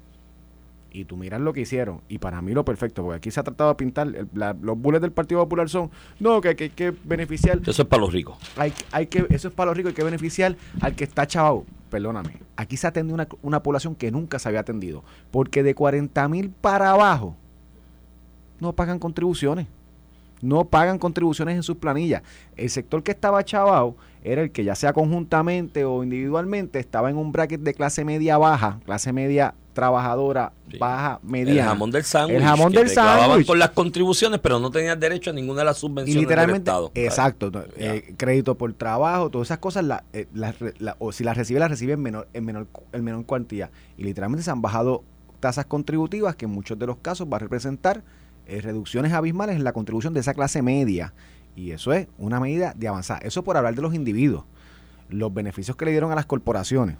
Y 0.91 1.05
tú 1.05 1.17
miras 1.17 1.41
lo 1.41 1.53
que 1.53 1.61
hicieron, 1.61 2.01
y 2.07 2.17
para 2.17 2.41
mí 2.41 2.53
lo 2.53 2.63
perfecto, 2.65 3.03
porque 3.03 3.17
aquí 3.17 3.29
se 3.31 3.39
ha 3.39 3.43
tratado 3.43 3.69
de 3.71 3.75
pintar, 3.75 4.07
el- 4.07 4.27
la- 4.33 4.55
los 4.61 4.77
bullets 4.79 5.01
del 5.01 5.11
Partido 5.11 5.41
Popular 5.41 5.69
son, 5.69 5.91
no, 6.19 6.39
que 6.41 6.49
hay 6.49 6.55
que, 6.55 6.69
que 6.69 6.93
beneficiar 7.03 7.59
Eso 7.65 7.81
es 7.83 7.87
para 7.87 8.01
los 8.01 8.11
ricos. 8.13 8.37
hay, 8.55 8.73
hay 8.91 9.07
que, 9.07 9.27
eso 9.29 9.49
es 9.49 9.53
para 9.53 9.71
los 9.71 9.77
ricos, 9.77 9.89
hay 9.91 9.95
que 9.95 10.03
beneficiar 10.03 10.55
al 10.81 10.95
que 10.95 11.03
está 11.03 11.27
chavado. 11.27 11.65
Perdóname, 11.89 12.37
aquí 12.55 12.77
se 12.77 12.87
atiende 12.87 13.13
una, 13.13 13.27
una 13.41 13.61
población 13.63 13.95
que 13.95 14.11
nunca 14.11 14.39
se 14.39 14.47
había 14.49 14.61
atendido, 14.61 15.03
porque 15.31 15.61
de 15.63 15.75
40 15.75 16.27
mil 16.29 16.49
para 16.49 16.91
abajo 16.91 17.35
no 18.59 18.73
pagan 18.73 18.99
contribuciones. 18.99 19.67
No 20.41 20.65
pagan 20.65 20.99
contribuciones 20.99 21.55
en 21.55 21.63
sus 21.63 21.77
planillas. 21.77 22.21
El 22.55 22.69
sector 22.69 23.01
que 23.01 23.11
estaba 23.11 23.43
chavado 23.43 23.95
era 24.23 24.43
el 24.43 24.51
que 24.51 24.63
ya 24.63 24.75
sea 24.75 24.93
conjuntamente 24.93 25.83
o 25.83 26.03
individualmente 26.03 26.77
estaba 26.79 27.09
en 27.09 27.17
un 27.17 27.31
bracket 27.31 27.61
de 27.61 27.73
clase 27.73 28.05
media 28.05 28.37
baja, 28.37 28.79
clase 28.85 29.11
media 29.13 29.55
trabajadora, 29.77 30.51
Sí. 30.71 30.77
baja, 30.79 31.19
El 31.23 31.29
mediana. 31.29 31.69
jamón 31.69 31.91
del 31.91 32.03
sándwich. 32.03 32.37
El 32.37 32.43
jamón 32.43 32.71
del 32.73 32.89
sándwich. 32.89 33.45
con 33.47 33.59
las 33.59 33.69
contribuciones, 33.69 34.39
pero 34.39 34.59
no 34.59 34.71
tenías 34.71 34.99
derecho 34.99 35.29
a 35.29 35.33
ninguna 35.33 35.59
de 35.59 35.65
las 35.65 35.77
Y 35.77 35.81
subvenciones 35.81 36.21
literalmente, 36.23 36.71
del 36.71 36.77
Estado. 36.85 36.91
exacto, 36.95 37.51
eh, 37.77 38.13
crédito 38.17 38.55
por 38.57 38.73
trabajo, 38.73 39.29
todas 39.29 39.47
esas 39.47 39.59
cosas, 39.59 39.85
la, 39.85 40.03
eh, 40.13 40.27
la- 40.33 40.95
o 40.99 41.11
si 41.11 41.23
las 41.23 41.37
recibe, 41.37 41.59
las 41.59 41.69
recibe 41.69 41.93
en 41.93 42.01
menor, 42.01 42.27
en 42.33 42.43
menor, 42.43 42.67
en 42.91 43.03
menor 43.03 43.25
cuantía. 43.25 43.69
Y 43.97 44.03
literalmente 44.03 44.43
se 44.43 44.49
han 44.51 44.61
bajado 44.61 45.03
tasas 45.39 45.65
contributivas 45.65 46.35
que 46.35 46.45
en 46.45 46.51
muchos 46.51 46.77
de 46.79 46.87
los 46.87 46.97
casos 46.97 47.27
va 47.31 47.37
a 47.37 47.39
representar 47.39 48.03
eh, 48.47 48.61
reducciones 48.61 49.13
abismales 49.13 49.57
en 49.57 49.63
la 49.63 49.73
contribución 49.73 50.13
de 50.13 50.21
esa 50.21 50.33
clase 50.33 50.61
media. 50.61 51.13
Y 51.55 51.71
eso 51.71 51.91
es 51.93 52.07
una 52.17 52.39
medida 52.39 52.73
de 52.77 52.87
avanzar. 52.87 53.25
Eso 53.25 53.43
por 53.43 53.57
hablar 53.57 53.75
de 53.75 53.81
los 53.81 53.93
individuos. 53.93 54.45
Los 55.09 55.33
beneficios 55.33 55.75
que 55.77 55.85
le 55.85 55.91
dieron 55.91 56.11
a 56.11 56.15
las 56.15 56.25
corporaciones, 56.25 56.95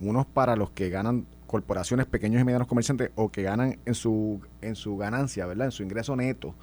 unos 0.00 0.26
para 0.26 0.54
los 0.56 0.70
que 0.70 0.90
ganan 0.90 1.26
corporaciones, 1.52 2.06
pequeños 2.06 2.40
y 2.40 2.44
medianos 2.44 2.66
comerciantes, 2.66 3.10
o 3.14 3.28
que 3.28 3.42
ganan 3.42 3.78
en 3.84 3.94
su, 3.94 4.40
en 4.62 4.74
su 4.74 4.96
ganancia, 4.96 5.44
¿verdad? 5.44 5.66
En 5.66 5.70
su 5.70 5.82
ingreso 5.82 6.16
neto, 6.16 6.54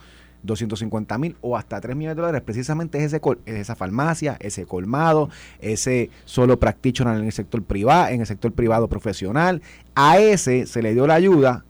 250 0.41 1.15
mil 1.19 1.38
o 1.41 1.55
hasta 1.55 1.79
3 1.79 1.96
millones 1.96 2.15
de 2.15 2.22
dólares, 2.24 2.41
precisamente 2.41 2.98
es, 2.98 3.13
ese 3.13 3.22
es 3.46 3.55
esa 3.55 3.75
farmacia, 3.75 4.36
ese 4.39 4.65
colmado, 4.65 5.29
ese 5.60 6.10
solo 6.25 6.60
practitioner 6.60 7.17
en 7.17 7.25
el 7.25 7.31
sector 7.31 7.62
privado, 7.62 8.08
en 8.08 8.22
el 8.22 8.25
sector 8.25 8.51
privado 8.51 8.88
profesional. 8.88 9.62
A 9.93 10.17
ese 10.17 10.65
se 10.65 10.81
le 10.81 10.96
dio 10.96 11.05
la 11.05 11.13
ayuda 11.13 11.65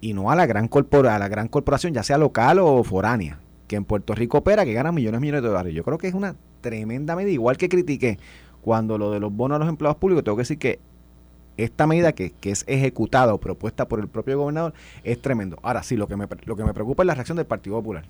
y 0.00 0.14
no 0.14 0.30
a 0.30 0.34
la 0.34 0.46
gran 0.46 0.66
corpora, 0.66 1.14
a 1.14 1.18
la 1.18 1.28
gran 1.28 1.48
corporación, 1.48 1.92
ya 1.92 2.04
sea 2.04 2.16
local 2.16 2.58
o 2.58 2.82
foránea, 2.84 3.38
que 3.68 3.76
en 3.76 3.84
Puerto 3.84 4.14
Rico 4.14 4.38
opera, 4.38 4.64
que 4.64 4.72
gana 4.72 4.92
millones 4.92 5.18
y 5.18 5.20
millones 5.20 5.42
de 5.42 5.48
dólares. 5.48 5.74
Yo 5.74 5.84
creo 5.84 5.98
que 5.98 6.08
es 6.08 6.14
una 6.14 6.36
tremenda 6.62 7.16
medida, 7.16 7.32
igual 7.32 7.58
que 7.58 7.68
critiqué 7.68 8.18
cuando 8.62 8.96
lo 8.96 9.10
de 9.10 9.20
los 9.20 9.30
bonos 9.30 9.56
a 9.56 9.58
los 9.58 9.68
empleados 9.68 9.98
públicos, 9.98 10.24
tengo 10.24 10.36
que 10.36 10.42
decir 10.42 10.58
que 10.58 10.80
esta 11.56 11.86
medida 11.86 12.12
que, 12.12 12.30
que 12.32 12.50
es 12.50 12.64
ejecutada 12.66 13.32
o 13.34 13.38
propuesta 13.38 13.88
por 13.88 14.00
el 14.00 14.08
propio 14.08 14.38
gobernador 14.38 14.72
es 15.04 15.20
tremendo. 15.20 15.58
Ahora 15.62 15.82
sí, 15.82 15.96
lo 15.96 16.06
que 16.08 16.16
me, 16.16 16.26
lo 16.44 16.56
que 16.56 16.64
me 16.64 16.74
preocupa 16.74 17.02
es 17.02 17.06
la 17.06 17.14
reacción 17.14 17.36
del 17.36 17.46
Partido 17.46 17.76
Popular. 17.76 18.04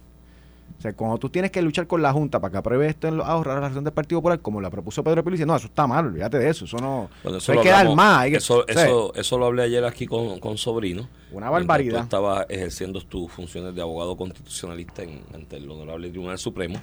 O 0.79 0.83
sea, 0.83 0.93
cuando 0.95 1.17
tú 1.17 1.31
tienes 1.31 1.53
que 1.53 1.63
luchar 1.63 1.87
con 1.87 2.03
la 2.03 2.13
Junta 2.13 2.41
para 2.41 2.51
que 2.51 2.59
apruebe 2.59 2.89
esto 2.89 3.07
en 3.09 3.17
los 3.17 3.27
ahorros, 3.27 3.55
la 3.55 3.61
reacción 3.61 3.85
del 3.85 3.93
Partido 3.95 4.19
Popular, 4.19 4.41
como 4.41 4.61
la 4.61 4.69
propuso 4.69 5.03
Pedro 5.05 5.23
Pérez, 5.25 5.39
dice, 5.39 5.47
no, 5.47 5.57
eso 5.57 5.69
está 5.69 5.87
mal, 5.87 6.07
olvídate 6.07 6.39
de 6.39 6.51
eso, 6.51 6.65
eso 6.67 6.77
no... 6.79 7.09
Bueno, 7.23 7.39
eso 7.39 7.53
hay 7.53 7.61
que 7.61 7.69
dar 7.71 7.95
más. 7.95 8.19
hay 8.23 8.31
que- 8.33 8.37
eso, 8.39 8.59
o 8.69 8.73
sea, 8.73 8.85
eso, 8.85 9.15
eso 9.15 9.39
lo 9.39 9.47
hablé 9.47 9.63
ayer 9.63 9.85
aquí 9.85 10.07
con, 10.07 10.39
con 10.41 10.59
Sobrino. 10.59 11.09
Una 11.33 11.49
barbaridad. 11.51 11.99
Tú 12.01 12.05
estabas 12.05 12.47
ejerciendo 12.51 13.01
tus 13.01 13.31
funciones 13.33 13.75
de 13.77 13.81
abogado 13.81 14.17
constitucionalista 14.17 15.05
en- 15.05 15.23
ante 15.33 15.57
el 15.57 15.71
Honorable 15.71 16.11
Tribunal 16.11 16.37
Supremo. 16.37 16.79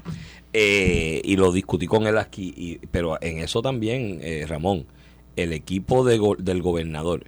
eh, 0.53 1.21
y 1.23 1.35
lo 1.35 1.51
discutí 1.51 1.85
con 1.85 2.07
él 2.07 2.17
aquí. 2.17 2.53
y- 2.55 2.77
pero 2.87 3.17
en 3.21 3.39
eso 3.39 3.61
también, 3.61 4.19
eh, 4.21 4.45
Ramón, 4.47 4.85
el 5.35 5.53
equipo 5.53 6.03
de 6.03 6.17
go- 6.17 6.35
del 6.37 6.61
gobernador, 6.61 7.23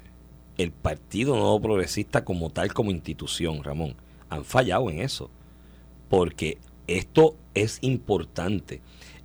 el 0.58 0.72
Partido 0.72 1.36
Nuevo 1.36 1.60
Progresista 1.62 2.24
como 2.24 2.50
tal, 2.50 2.74
como 2.74 2.92
institución, 2.92 3.64
Ramón, 3.64 3.96
han 4.30 4.46
fallado 4.46 4.90
en 4.90 5.00
eso. 5.00 5.30
Porque 6.10 6.58
esto 6.88 7.36
es 7.54 7.80
importante. 7.82 8.82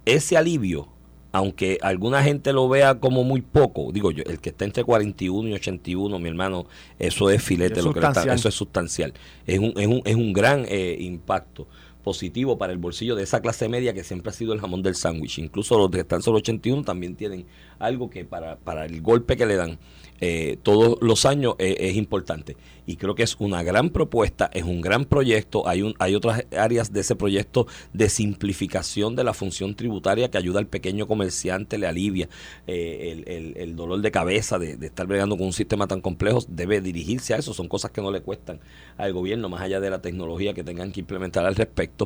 Ese 0.07 0.37
alivio, 0.37 0.89
aunque 1.33 1.79
alguna 1.83 2.23
gente 2.23 2.53
lo 2.53 2.69
vea 2.69 2.99
como 2.99 3.23
muy 3.23 3.43
poco, 3.43 3.93
digo 3.93 4.11
yo, 4.11 4.25
el 4.27 4.41
que 4.41 4.49
está 4.51 4.65
entre 4.65 4.83
41 4.83 5.49
y 5.51 5.53
81, 5.53 6.19
mi 6.19 6.29
hermano, 6.29 6.67
eso 6.99 7.31
es 7.31 7.43
filete, 7.43 7.79
Es 7.81 7.85
lo 7.85 7.93
que 7.93 7.99
está- 8.01 8.11
eso 8.35 8.49
es 8.49 8.55
sustancial. 8.55 9.13
Es 9.47 9.59
un, 9.59 9.73
es 9.77 9.87
un, 9.87 10.03
es 10.05 10.17
un 10.17 10.33
gran 10.33 10.65
eh, 10.69 10.97
impacto 11.01 11.69
positivo 12.01 12.59
para 12.59 12.73
el 12.73 12.79
bolsillo 12.79 13.15
de 13.17 13.23
esa 13.23 13.41
clase 13.41 13.69
media 13.69 13.93
que 13.95 14.05
siempre 14.05 14.31
ha 14.31 14.33
sido 14.33 14.53
el 14.53 14.61
jamón 14.61 14.83
del 14.83 14.95
sándwich. 14.95 15.39
Incluso 15.39 15.79
los 15.79 15.91
que 15.91 16.01
están 16.01 16.23
sobre 16.23 16.39
81 16.39 16.83
también 16.85 17.15
tienen 17.17 17.47
algo 17.79 18.11
que 18.11 18.25
para, 18.25 18.57
para 18.57 18.85
el 18.87 19.01
golpe 19.03 19.37
que 19.37 19.47
le 19.47 19.57
dan 19.57 19.79
eh, 20.23 20.59
todos 20.63 20.99
los 21.01 21.25
años 21.27 21.55
eh, 21.59 21.77
es 21.81 21.97
importante. 21.97 22.57
Y 22.87 22.97
creo 22.97 23.15
que 23.15 23.23
es 23.23 23.37
una 23.39 23.63
gran 23.63 23.91
propuesta, 23.91 24.51
es 24.53 24.65
un 24.65 24.81
gran 24.81 25.05
proyecto. 25.05 25.67
Hay, 25.69 25.83
un, 25.83 25.95
hay 25.99 26.15
otras 26.15 26.45
áreas 26.57 26.93
de 26.93 27.01
ese 27.01 27.15
proyecto 27.17 27.67
de 27.93 28.09
simplificación 28.09 29.15
de 29.17 29.25
la 29.25 29.33
función 29.33 29.75
tributaria 29.75 30.31
que 30.31 30.39
ayuda 30.39 30.59
al 30.59 30.67
pequeño 30.67 31.07
comerciante, 31.07 31.79
le 31.79 31.87
alivia 31.87 32.29
eh, 32.67 33.13
el, 33.13 33.29
el- 33.33 33.57
el 33.57 33.77
dolor 33.77 34.01
de 34.01 34.11
cabeza 34.11 34.59
de, 34.59 34.77
de 34.77 34.87
estar 34.87 35.07
bregando 35.07 35.37
con 35.37 35.47
un 35.47 35.53
sistema 35.53 35.87
tan 35.87 36.01
complejo. 36.01 36.41
Debe 36.49 36.81
dirigirse 36.81 37.35
a 37.35 37.37
eso. 37.39 37.55
Son 37.55 37.69
cosas 37.69 37.91
que 37.91 38.01
no 38.03 38.11
le 38.11 38.23
cuestan 38.23 38.61
al 38.97 39.13
gobierno, 39.13 39.49
más 39.49 39.61
allá 39.63 39.81
de 39.81 39.91
la 39.91 40.01
tecnología 40.03 40.53
que 40.55 40.65
tengan 40.65 40.91
que 40.93 41.01
implementar 41.01 41.45
al 41.47 41.55
respecto. 41.55 42.00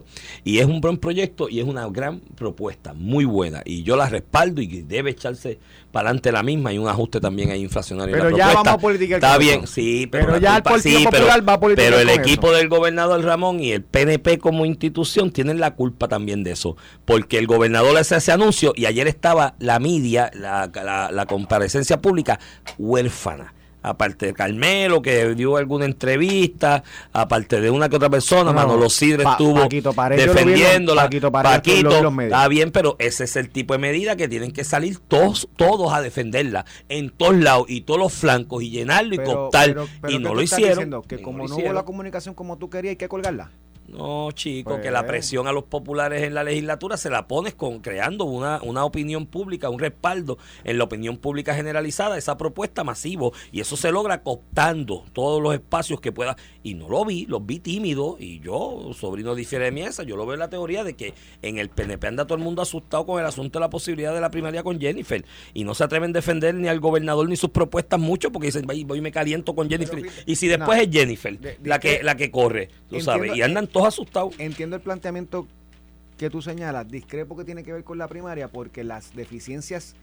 Y 0.45 0.59
es 0.59 0.67
un 0.67 0.81
buen 0.81 0.97
proyecto 0.99 1.49
y 1.49 1.61
es 1.61 1.67
una 1.67 1.87
gran 1.89 2.21
propuesta, 2.21 2.95
muy 2.95 3.25
buena. 3.25 3.63
Y 3.65 3.83
yo 3.83 3.97
la 3.97 4.09
respaldo 4.09 4.61
y 4.63 4.67
debe 4.83 5.11
echarse 5.11 5.59
para 5.93 6.09
adelante 6.09 6.33
la 6.33 6.43
misma. 6.43 6.71
Hay 6.71 6.79
un 6.79 6.89
ajuste 6.89 7.21
también 7.21 7.51
ahí 7.51 7.61
inflacionario. 7.63 8.15
en 8.15 8.19
la 8.21 8.25
Pero 8.27 8.37
ya 8.37 8.45
propuesta. 8.47 8.71
vamos 8.71 8.79
a 8.79 8.83
politicar 8.83 9.17
Está 9.19 9.39
bien, 9.39 9.67
sí, 9.67 10.09
pero, 10.11 10.27
Pero 10.27 10.39
ya 10.39 10.57
el 10.57 10.63
culpa- 10.63 10.71
Partido 10.71 10.99
sí, 10.99 11.05
pero- 11.11 11.25
Popular 11.25 11.49
va 11.49 11.53
a 11.55 11.61
politicar 11.61 11.91
Pero 11.93 12.01
el 12.01 12.11
equipo 12.11 12.47
eso. 12.49 12.57
del 12.57 12.69
gobernador 12.69 13.23
Ramón 13.25 13.61
y 13.61 13.73
el 13.73 13.83
PNP 13.83 14.39
como 14.39 14.65
institución 14.67 15.31
tienen 15.31 15.61
la 15.61 15.75
culpa 15.75 16.09
también 16.09 16.43
de 16.45 16.53
eso. 16.53 16.77
Porque 17.05 17.39
el 17.39 17.47
gobernador 17.47 17.97
hace 17.97 18.17
ese 18.17 18.33
anuncio 18.33 18.73
y 18.77 18.87
ayer 18.87 19.07
estaba 19.07 19.55
la 19.59 19.79
media, 19.79 20.31
la, 20.35 20.71
la, 20.75 21.11
la 21.13 21.27
comparecencia 21.27 22.01
pública, 22.01 22.39
huérfana. 22.79 23.54
Aparte 23.87 24.25
de 24.27 24.33
Carmelo, 24.33 25.03
que 25.03 25.35
dio 25.35 25.59
alguna 25.59 25.85
entrevista, 25.85 26.83
aparte 27.13 27.61
de 27.61 27.69
una 27.71 27.91
que 27.91 27.97
otra 27.97 28.09
persona, 28.09 28.45
No, 28.45 28.55
Manolo 28.55 28.89
Sidre 28.89 29.25
Pa- 29.25 29.33
estuvo 29.33 29.61
Paquito 29.61 29.93
defendiéndola. 29.93 31.03
Paquito 31.03 32.03
lo 32.03 32.23
está 32.23 32.49
bien, 32.49 32.71
pero 32.71 32.97
ese 32.99 33.25
es 33.25 33.37
el 33.37 33.51
tipo 33.51 33.75
de 33.75 33.79
medida 33.79 34.17
que 34.17 34.27
tienen 34.27 34.53
que 34.53 34.65
salir 34.65 34.99
todos, 35.01 35.49
todos 35.57 35.93
a 35.93 36.01
defenderla 36.01 36.65
en 36.89 37.11
todos 37.11 37.35
lados 37.37 37.67
y 37.69 37.83
todos 37.83 38.01
los 38.01 38.13
flancos 38.15 38.63
y 38.63 38.71
llenarlo 38.71 39.15
y 39.15 39.19
cooptar. 39.19 39.67
pero- 39.67 39.87
pero 40.01 40.13
y 40.13 40.17
¿qué 40.17 40.23
no 40.23 40.35
lo 40.35 40.41
hicieron. 40.43 40.69
diciendo? 40.71 41.03
Que 41.03 41.17
no 41.17 41.23
como 41.23 41.47
no 41.47 41.57
hubo 41.57 41.73
la 41.75 41.85
comunicación 41.85 42.35
como 42.35 42.57
tú 42.57 42.71
querías, 42.71 42.93
hay 42.93 42.97
que 42.97 43.09
colgarla. 43.09 43.51
No, 43.89 44.33
chico, 44.33 44.71
Pues- 44.71 44.83
que 44.83 44.91
la 44.91 45.07
presión 45.07 45.47
a 45.47 45.53
los 45.53 45.65
populares 45.65 46.23
en 46.23 46.35
la 46.35 46.43
legislatura 46.43 46.97
se 46.97 47.11
la 47.11 47.29
pones 47.29 47.55
con 47.55 47.81
creando 47.81 48.25
una, 48.25 48.61
una 48.63 48.85
opinión 48.85 49.27
pública, 49.27 49.69
un 49.69 49.79
respaldo 49.79 50.39
en 50.65 50.79
la 50.79 50.85
opinión 50.85 51.19
pública 51.19 51.55
generalizada, 51.55 52.17
esa 52.17 52.37
propuesta 52.39 52.83
masivo, 52.83 53.33
y 53.53 53.61
eso 53.61 53.77
se 53.77 53.93
logra 53.93 54.23
cooptando 54.23 55.05
todos 55.13 55.43
los 55.43 55.53
espacios 55.55 56.01
que 56.01 56.13
pueda. 56.13 56.37
Y 56.63 56.75
no 56.75 56.89
lo 56.89 57.05
vi, 57.05 57.27
los 57.27 57.45
vi 57.45 57.59
tímidos, 57.61 58.17
y 58.21 58.41
yo, 58.41 58.91
sobrino 58.95 59.35
difiere 59.35 59.67
de 59.67 59.71
mi 59.73 59.83
esa, 59.83 60.03
yo 60.03 60.17
lo 60.17 60.25
veo 60.25 60.35
en 60.35 60.41
la 60.41 60.49
teoría 60.51 60.83
de 60.83 60.95
que 60.95 61.13
en 61.43 61.59
el 61.59 61.69
PNP 61.69 62.07
anda 62.07 62.27
todo 62.27 62.39
el 62.39 62.43
mundo 62.45 62.63
asustado 62.63 63.05
con 63.05 63.21
el 63.21 63.27
asunto 63.27 63.59
de 63.59 63.65
la 63.65 63.71
posibilidad 63.71 64.15
de 64.15 64.21
la 64.21 64.31
primaria 64.31 64.63
con 64.63 64.81
Jennifer, 64.81 65.25
y 65.53 65.65
no 65.65 65.75
se 65.75 65.85
atreven 65.85 66.11
a 66.11 66.15
defender 66.15 66.55
ni 66.55 66.69
al 66.69 66.81
gobernador 66.81 67.29
ni 67.29 67.37
sus 67.37 67.51
propuestas 67.51 68.01
mucho, 68.01 68.33
porque 68.33 68.47
dicen, 68.49 68.65
"Ay, 68.69 68.85
voy 68.85 68.99
y 68.99 69.03
me 69.03 69.13
caliento 69.13 69.55
con 69.55 69.69
Jennifer. 69.69 70.03
y 70.27 70.37
si 70.37 70.49
después 70.49 70.79
no. 70.79 70.83
es 70.85 70.91
Jennifer 70.91 71.39
De- 71.39 71.59
de 71.61 71.69
la 71.69 71.79
que, 71.79 71.99
que- 71.99 72.03
la 72.03 72.17
que 72.17 72.31
corre, 72.31 72.69
tú 72.89 72.97
Entiendo- 72.97 73.05
sabes, 73.05 73.37
y 73.37 73.43
andan 73.43 73.67
todos 73.75 73.89
asustados. 73.89 74.35
Entiendo 74.39 74.77
el 74.77 74.83
planteamiento 74.83 75.47
que 76.17 76.31
tú 76.31 76.41
señalas, 76.41 76.89
discrepo 76.89 77.37
que 77.37 77.45
tiene 77.45 77.63
que 77.63 77.73
ver 77.73 77.85
con 77.85 77.99
la 77.99 78.09
primaria, 78.09 78.49
porque 78.49 78.85
las 78.85 79.15
deficiencias 79.15 79.95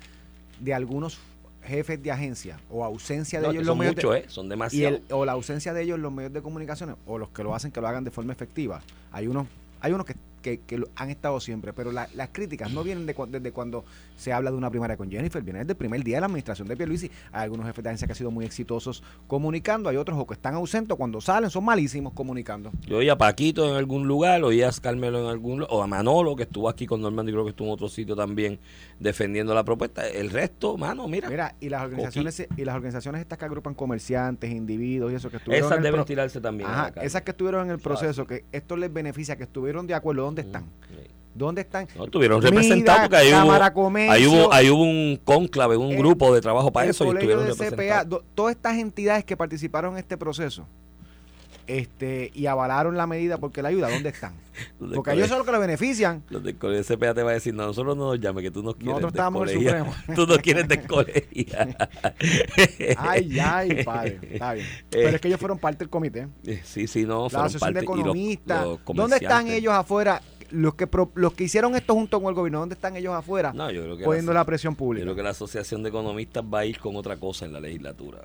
de 0.60 0.74
algunos 0.74 1.20
jefes 1.64 2.02
de 2.02 2.12
agencia 2.12 2.60
o 2.70 2.84
ausencia 2.84 3.40
de 3.40 3.46
No, 3.48 3.52
ellos 3.52 3.62
en 3.62 3.68
los 3.68 3.72
son 3.74 3.78
medios 3.80 3.96
de- 3.96 4.20
¿eh? 4.20 4.26
Son 4.28 4.46
y 4.48 4.50
demasiados. 4.50 5.00
el- 5.08 5.14
o 5.14 5.26
la 5.26 5.32
ausencia 5.34 5.74
de 5.74 5.84
ellos 5.84 5.96
en 5.96 6.02
los 6.02 6.12
medios 6.12 6.34
de 6.34 6.42
comunicaciones 6.42 6.96
o 7.06 7.18
los 7.18 7.30
que 7.30 7.44
lo 7.44 7.54
hacen 7.56 7.72
que 7.72 7.80
lo 7.82 7.88
hagan 7.88 8.04
de 8.04 8.10
forma 8.12 8.34
efectiva 8.34 8.82
hay 9.12 9.28
unos 9.28 9.48
hay 9.80 9.94
unos 9.94 10.06
que, 10.06 10.16
que, 10.42 10.60
que 10.62 10.78
lo- 10.80 10.88
han 10.96 11.10
estado 11.10 11.40
siempre, 11.40 11.74
pero 11.74 11.92
la- 11.92 12.08
las 12.16 12.30
críticas 12.32 12.72
no 12.72 12.84
vienen 12.84 13.06
de 13.06 13.14
cu- 13.14 13.28
desde 13.28 13.52
cuando 13.52 13.86
se 14.18 14.34
habla 14.34 14.52
de 14.52 14.58
una 14.58 14.70
primaria 14.70 14.98
con 14.98 15.10
Jennifer, 15.10 15.42
vienen 15.42 15.62
desde 15.64 15.72
el 15.74 15.78
primer 15.78 16.04
día 16.04 16.18
de 16.18 16.22
la 16.22 16.26
administración 16.28 16.68
de 16.68 16.76
Pierluisi. 16.78 17.10
Hay 17.32 17.44
algunos 17.44 17.66
jefes 17.66 17.84
de 17.84 17.90
agencia 17.90 18.08
que 18.08 18.14
han 18.14 18.18
sido 18.18 18.32
muy 18.32 18.46
exitosos 18.46 19.04
comunicando, 19.28 19.90
hay 19.90 19.98
otros 19.98 20.24
que 20.28 20.34
están 20.34 20.54
ausentes 20.56 20.96
cuando 20.98 21.22
salen 21.22 21.50
son 21.50 21.66
malísimos 21.66 22.14
comunicando. 22.14 22.72
Yo 22.88 22.98
oía 22.98 23.14
a 23.14 23.18
Paquito 23.18 23.68
en 23.70 23.76
algún 23.76 24.08
lugar, 24.08 24.44
oía 24.44 24.70
a 24.70 24.72
Carmelo 24.82 25.20
en 25.22 25.28
algún 25.28 25.60
lugar, 25.60 25.70
o 25.74 25.82
a 25.84 25.88
Manolo, 25.88 26.36
que 26.36 26.44
estuvo 26.44 26.70
aquí 26.70 26.86
con 26.86 27.02
Normando 27.02 27.30
y 27.30 27.34
creo 27.34 27.44
que 27.46 27.50
estuvo 27.52 27.68
en 27.68 27.74
otro 27.74 27.90
sitio 27.90 28.16
también 28.16 28.60
defendiendo 29.00 29.54
la 29.54 29.64
propuesta. 29.64 30.08
El 30.08 30.30
resto, 30.30 30.78
mano, 30.78 31.08
mira, 31.08 31.30
Mira, 31.30 31.56
y 31.60 31.70
las 31.70 31.84
organizaciones 31.84 32.48
y 32.58 32.66
las 32.66 32.76
organizaciones 32.76 33.22
estas 33.22 33.38
que 33.38 33.46
agrupan 33.46 33.74
comerciantes, 33.74 34.52
individuos 34.52 35.12
y 35.12 35.16
eso 35.16 35.30
que 35.30 35.38
estuvieron 35.38 35.68
esas 35.72 35.84
deben 35.84 36.06
tirarse 36.06 36.40
también. 36.42 36.70
Ajá, 36.70 36.94
esas 37.02 37.22
que 37.24 37.32
estuvieron 37.32 37.66
en 37.66 37.72
el 37.72 37.80
proceso, 37.80 38.26
que 38.28 38.46
esto 38.52 38.78
les 38.78 38.92
beneficia, 38.92 39.36
que 39.38 39.44
estuvieron 39.44 39.88
de 39.88 39.94
acuerdo, 39.94 40.24
¿dónde 40.36 40.42
están? 40.42 40.64
Sí. 40.90 40.96
¿Dónde 41.34 41.62
están? 41.62 41.88
No, 41.98 42.06
estuvieron 42.06 42.42
representados 42.42 43.02
porque 43.04 43.16
ahí 43.18 43.34
hubo, 43.34 43.74
Comercio, 43.74 44.12
ahí, 44.12 44.28
hubo, 44.28 44.54
ahí 44.54 44.70
hubo 44.70 44.84
un 44.84 45.20
cónclave, 45.24 45.78
un 45.78 45.92
el- 45.92 45.98
grupo 45.98 46.34
de 46.34 46.42
trabajo 46.42 46.72
para 46.72 46.90
eso 46.90 47.06
y 47.06 47.10
estuvieron 47.10 47.46
CPA, 47.46 47.52
representados. 47.54 48.10
do- 48.10 48.24
todas 48.36 48.56
estas 48.56 48.78
entidades 48.78 49.24
que 49.24 49.38
participaron 49.38 49.94
en 49.94 50.00
este 50.00 50.18
proceso 50.18 50.66
este 51.68 52.32
y 52.34 52.46
avalaron 52.48 52.98
la 52.98 53.08
medida 53.08 53.38
porque 53.38 53.62
la 53.62 53.70
ayuda, 53.70 53.90
¿dónde 53.90 54.10
están? 54.10 54.34
Los 54.80 54.90
del 54.90 54.96
Porque 54.98 55.12
ellos 55.12 55.22
colegio- 55.24 55.28
son 55.30 55.38
los 55.40 55.46
que 55.46 55.52
lo 55.54 55.60
benefician. 55.60 56.24
Los 56.30 56.44
del 56.44 56.58
colegio 56.58 56.84
de 56.84 56.96
CPA 56.98 57.14
te 57.14 57.24
va 57.24 57.32
a 57.32 57.34
decir, 57.36 57.54
no, 57.54 57.66
nosotros 57.66 57.96
no 57.96 58.08
nos 58.12 58.20
llames, 58.20 58.44
que 58.44 58.52
tú 58.52 58.62
nos 58.62 58.76
quieres 58.76 58.96
Nosotros 59.02 59.14
estábamos 59.14 59.50
en 59.50 59.58
el. 59.58 59.64
Supremo. 59.66 59.96
Tú 60.16 60.28
no 60.28 60.38
quieres 60.38 60.68
descolegiar. 60.68 61.90
Ay, 62.98 63.40
ay, 63.40 63.84
padre, 63.84 64.20
está 64.34 64.54
bien. 64.54 64.68
Pero 64.90 65.10
es 65.16 65.22
que 65.22 65.28
ellos 65.30 65.40
fueron 65.40 65.58
parte 65.58 65.80
del 65.80 65.90
comité. 65.90 66.28
Eh, 66.46 66.62
Sí, 66.64 66.88
sí, 66.88 67.06
no, 67.06 67.24
La 67.24 67.30
fueron 67.30 67.46
Asociación 67.48 67.74
de 67.74 67.80
parte. 67.82 67.86
los- 67.88 68.00
Economistas. 68.00 68.66
los 68.66 68.80
¿Dónde 68.94 69.16
están 69.18 69.48
ellos 69.48 69.74
afuera? 69.74 70.22
Los 70.52 70.76
que, 70.76 70.86
pro- 70.86 71.12
los 71.16 71.32
que 71.34 71.46
hicieron 71.46 71.76
esto 71.76 71.94
junto 71.94 72.20
con 72.22 72.28
el 72.30 72.36
gobierno, 72.36 72.60
¿dónde 72.60 72.76
están 72.76 72.98
ellos 72.98 73.14
afuera? 73.14 73.54
No, 73.54 73.72
yo 73.72 73.84
creo 73.84 73.98
que 73.98 74.04
poniendo 74.04 74.34
la, 74.34 74.42
la 74.42 74.46
presión 74.46 74.74
yo 74.74 74.78
pública. 74.80 75.04
creo 75.06 75.16
que 75.16 75.24
la 75.24 75.30
Asociación 75.30 75.82
de 75.82 75.88
Economistas 75.90 76.44
va 76.44 76.60
a 76.60 76.66
ir 76.66 76.78
con 76.78 76.98
otra 76.98 77.16
cosa 77.16 77.46
en 77.46 77.54
la 77.54 77.62
legislatura. 77.62 78.18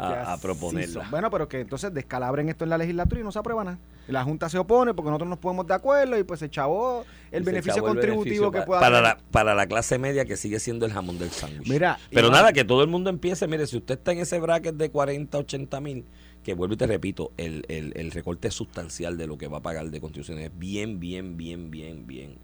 A- 0.00 0.32
a 0.34 0.38
proponerla. 0.38 1.08
Bueno, 1.10 1.30
pero 1.30 1.48
que 1.48 1.60
entonces 1.60 1.92
descalabren 1.94 2.48
esto 2.48 2.64
en 2.64 2.70
la 2.70 2.78
legislatura 2.78 3.20
y 3.20 3.24
no 3.24 3.32
se 3.32 3.38
aprueba 3.38 3.64
nada. 3.64 3.78
La 4.08 4.24
Junta 4.24 4.48
se 4.48 4.58
opone 4.58 4.94
porque 4.94 5.10
nosotros 5.10 5.28
nos 5.28 5.38
ponemos 5.38 5.66
de 5.66 5.74
acuerdo 5.74 6.18
y 6.18 6.24
pues 6.24 6.40
se 6.40 6.48
chavó 6.48 7.04
el 7.30 7.44
se 7.44 7.50
beneficio 7.50 7.74
chavó 7.76 7.88
el 7.88 7.94
contributivo 7.94 8.50
beneficio 8.50 8.50
que 8.52 8.62
pueda 8.66 8.80
para 8.80 8.96
tener. 8.96 9.16
la, 9.16 9.30
para 9.30 9.54
la 9.54 9.66
clase 9.66 9.98
media 9.98 10.24
que 10.24 10.36
sigue 10.36 10.58
siendo 10.60 10.86
el 10.86 10.92
jamón 10.92 11.18
del 11.18 11.30
sándwich. 11.30 11.68
Mira, 11.68 11.98
Pero 12.10 12.30
nada, 12.30 12.52
que 12.54 12.64
todo 12.64 12.82
el 12.82 12.88
mundo 12.88 13.10
empiece. 13.10 13.46
Mire, 13.46 13.66
si 13.66 13.76
usted 13.76 13.98
está 13.98 14.12
en 14.12 14.20
ese 14.20 14.38
bracket 14.40 14.76
de 14.76 14.90
40, 14.90 15.36
80 15.38 15.80
mil, 15.82 16.04
que 16.42 16.54
vuelvo 16.54 16.72
y 16.74 16.76
te 16.78 16.86
repito, 16.86 17.32
el, 17.36 17.66
el, 17.68 17.92
el 17.96 18.10
recorte 18.10 18.50
sustancial 18.50 19.18
de 19.18 19.26
lo 19.26 19.36
que 19.36 19.48
va 19.48 19.58
a 19.58 19.62
pagar 19.62 19.90
de 19.90 20.00
contribuciones 20.00 20.46
es 20.46 20.58
bien, 20.58 20.98
bien, 20.98 21.36
bien, 21.36 21.70
bien, 21.70 22.06
bien. 22.06 22.38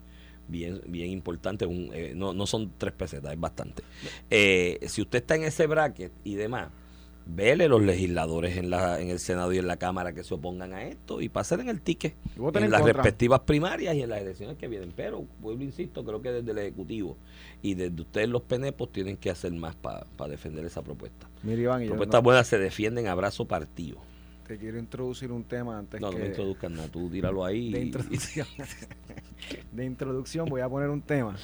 Bien, 0.47 0.83
bien 0.87 1.09
importante, 1.11 1.64
un, 1.64 1.88
eh, 1.94 2.12
no, 2.14 2.35
no 2.35 2.47
son 2.47 2.70
tres 2.77 2.92
pesetas, 2.92 3.33
es 3.33 3.40
bastante. 3.40 3.83
Eh, 4.29 4.79
si 4.88 5.01
usted 5.01 5.20
está 5.20 5.37
en 5.37 5.44
ese 5.44 5.66
bracket 5.66 6.12
y 6.23 6.35
demás, 6.35 6.68
vele 7.27 7.69
los 7.69 7.83
legisladores 7.83 8.57
en, 8.59 8.69
la, 8.71 9.01
en 9.01 9.09
el 9.09 9.19
Senado 9.19 9.53
y 9.53 9.59
en 9.59 9.67
la 9.67 9.77
Cámara 9.79 10.13
que 10.13 10.23
se 10.23 10.35
opongan 10.35 10.73
a 10.75 10.85
esto 10.85 11.21
y 11.23 11.29
pasen 11.29 11.61
en 11.61 11.69
el 11.71 11.81
ticket 11.81 12.15
en 12.37 12.71
las 12.71 12.81
contra. 12.83 12.93
respectivas 13.03 13.41
primarias 13.41 13.95
y 13.95 14.03
en 14.03 14.11
las 14.11 14.21
elecciones 14.21 14.57
que 14.59 14.69
vienen. 14.69 14.93
Pero, 14.95 15.25
vuelvo 15.41 15.63
insisto, 15.63 16.05
creo 16.05 16.21
que 16.21 16.31
desde 16.33 16.51
el 16.51 16.59
Ejecutivo 16.59 17.17
y 17.63 17.75
desde 17.75 18.01
ustedes 18.03 18.29
los 18.29 18.43
penepos 18.43 18.93
tienen 18.93 19.17
que 19.17 19.31
hacer 19.31 19.53
más 19.53 19.75
para 19.77 20.07
defender 20.29 20.65
esa 20.67 20.83
propuesta. 20.83 21.29
Mira, 21.43 21.63
Iván, 21.63 21.83
y 21.83 21.85
yo 21.87 21.91
Propuestas 21.93 22.19
no- 22.21 22.25
buenas 22.25 22.47
se 22.47 22.59
defienden 22.59 23.07
a 23.09 23.15
brazo 23.15 23.47
partido. 23.47 23.97
te 24.47 24.59
quiero 24.59 24.79
introducir 24.79 25.33
un 25.33 25.45
tema 25.45 25.79
antes 25.79 26.01
No, 26.01 26.09
no 26.11 26.17
que 26.17 26.23
me 26.23 26.27
introduzcan 26.29 26.75
nada, 26.75 26.89
tú 26.89 27.09
tíralo 27.09 27.45
ahí. 27.45 27.73
de 27.73 27.81
y- 27.81 27.83
introducción. 27.85 28.47
de 29.73 29.85
introducción 29.85 30.47
voy 30.47 30.61
a 30.61 30.69
poner 30.69 30.91
un 30.91 31.01
tema. 31.01 31.37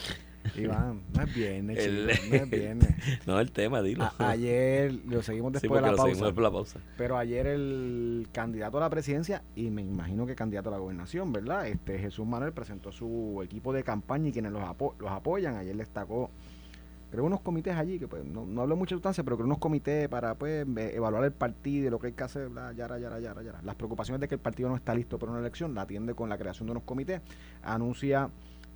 Iván, 0.56 1.02
no 1.14 1.22
es 1.22 1.34
viernes, 1.34 1.78
El- 1.78 2.10
chico, 2.10 2.26
no 2.30 2.36
es 2.44 2.50
viernes. 2.50 2.94
no, 3.26 3.40
el 3.40 3.52
tema, 3.52 3.82
dilo. 3.82 4.04
A- 4.04 4.30
ayer, 4.30 4.92
lo 5.06 5.22
seguimos 5.22 5.50
Sí, 5.50 5.60
después 5.60 5.68
porque 5.70 5.76
de 5.76 5.82
la 5.82 5.90
lo 5.92 5.96
seguimos 5.98 6.18
pausa. 6.18 6.24
después 6.26 6.36
de 6.36 6.42
la 6.42 6.50
pausa. 6.50 6.80
Pero 6.96 7.18
ayer 7.18 7.46
el 7.46 8.28
candidato 8.32 8.78
a 8.78 8.80
la 8.80 8.90
presidencia 8.90 9.42
y 9.54 9.70
me 9.70 9.82
imagino 9.82 10.26
que 10.26 10.34
candidato 10.34 10.68
a 10.68 10.72
la 10.72 10.78
gobernación, 10.78 11.32
¿verdad? 11.32 11.66
Este 11.68 11.98
Jesús 11.98 12.26
Manuel 12.26 12.52
presentó 12.52 12.90
su 12.92 13.40
equipo 13.44 13.72
de 13.72 13.84
campaña 13.84 14.28
y 14.28 14.32
quienes 14.32 14.52
los, 14.52 14.62
apo- 14.62 14.94
los 14.98 15.10
apoyan. 15.10 15.56
Ayer 15.56 15.76
destacó, 15.76 16.30
creo, 17.10 17.24
unos 17.24 17.40
comités 17.40 17.76
allí, 17.76 17.98
que 17.98 18.08
pues 18.08 18.24
no, 18.24 18.44
no 18.46 18.62
habló 18.62 18.76
mucha 18.76 18.94
sustancia, 18.94 19.22
pero 19.22 19.36
creo 19.36 19.46
unos 19.46 19.58
comités 19.58 20.08
para 20.08 20.34
pues 20.34 20.66
evaluar 20.76 21.24
el 21.24 21.32
partido 21.32 21.86
y 21.86 21.90
lo 21.90 21.98
que 21.98 22.08
hay 22.08 22.12
que 22.14 22.24
hacer, 22.24 22.48
bla, 22.48 22.72
yara, 22.72 22.98
yara, 22.98 23.20
yara, 23.20 23.42
yara. 23.42 23.60
Las 23.62 23.74
preocupaciones 23.76 24.20
de 24.20 24.28
que 24.28 24.34
el 24.36 24.40
partido 24.40 24.68
no 24.68 24.76
está 24.76 24.94
listo 24.94 25.18
para 25.18 25.32
una 25.32 25.40
elección 25.40 25.74
la 25.74 25.82
atiende 25.82 26.14
con 26.14 26.28
la 26.28 26.38
creación 26.38 26.66
de 26.66 26.72
unos 26.72 26.84
comités. 26.84 27.20
Anuncia 27.62 28.30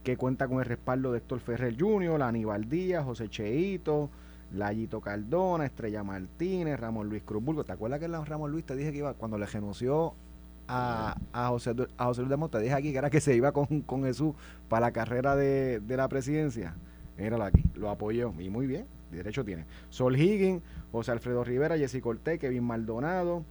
que 0.05 0.17
cuenta 0.17 0.47
con 0.47 0.59
el 0.59 0.67
respaldo 0.67 1.11
de 1.11 1.19
Héctor 1.19 1.41
Ferrer 1.41 1.75
Jr., 1.77 2.23
Aníbal 2.23 2.69
Díaz, 2.69 3.05
José 3.05 3.29
Cheito, 3.29 4.11
Layito 4.53 5.01
Cardona, 5.01 5.65
Estrella 5.65 6.05
Martínez, 6.05 6.79
Ramón 6.79 7.09
Luis 7.09 7.23
Cruzburgo. 7.25 7.65
¿Te 7.65 7.73
acuerdas 7.73 7.99
que 7.99 8.07
Ramón 8.07 8.53
Luis 8.53 8.65
te 8.65 8.77
dije 8.77 8.93
que 8.93 8.99
iba 8.99 9.15
cuando 9.15 9.39
le 9.39 9.47
renunció 9.47 10.15
a, 10.69 11.17
a 11.33 11.49
José, 11.49 11.75
a 11.97 12.05
José 12.05 12.21
Luis 12.21 12.31
de 12.31 12.37
Monte? 12.37 12.59
Te 12.59 12.65
dije 12.65 12.75
aquí 12.77 12.93
que 12.93 12.99
era 12.99 13.11
que 13.11 13.21
se 13.21 13.35
iba 13.35 13.51
con, 13.53 13.81
con 13.81 14.05
Jesús 14.05 14.35
para 14.69 14.87
la 14.87 14.93
carrera 14.93 15.35
de, 15.35 15.81
de 15.81 15.97
la 15.97 16.07
presidencia. 16.09 16.75
Míralo 17.17 17.45
aquí, 17.45 17.63
lo 17.75 17.89
apoyó 17.89 18.35
y 18.39 18.51
muy 18.51 18.67
bien, 18.67 18.87
derecho 19.11 19.45
tiene. 19.45 19.65
Sol 19.89 20.17
Higgins, 20.17 20.63
José 20.93 21.13
Alfredo 21.13 21.45
Rivera, 21.45 21.79
Jessy 21.79 22.01
Cortés, 22.01 22.39
Kevin 22.39 22.65
Maldonado, 22.65 23.45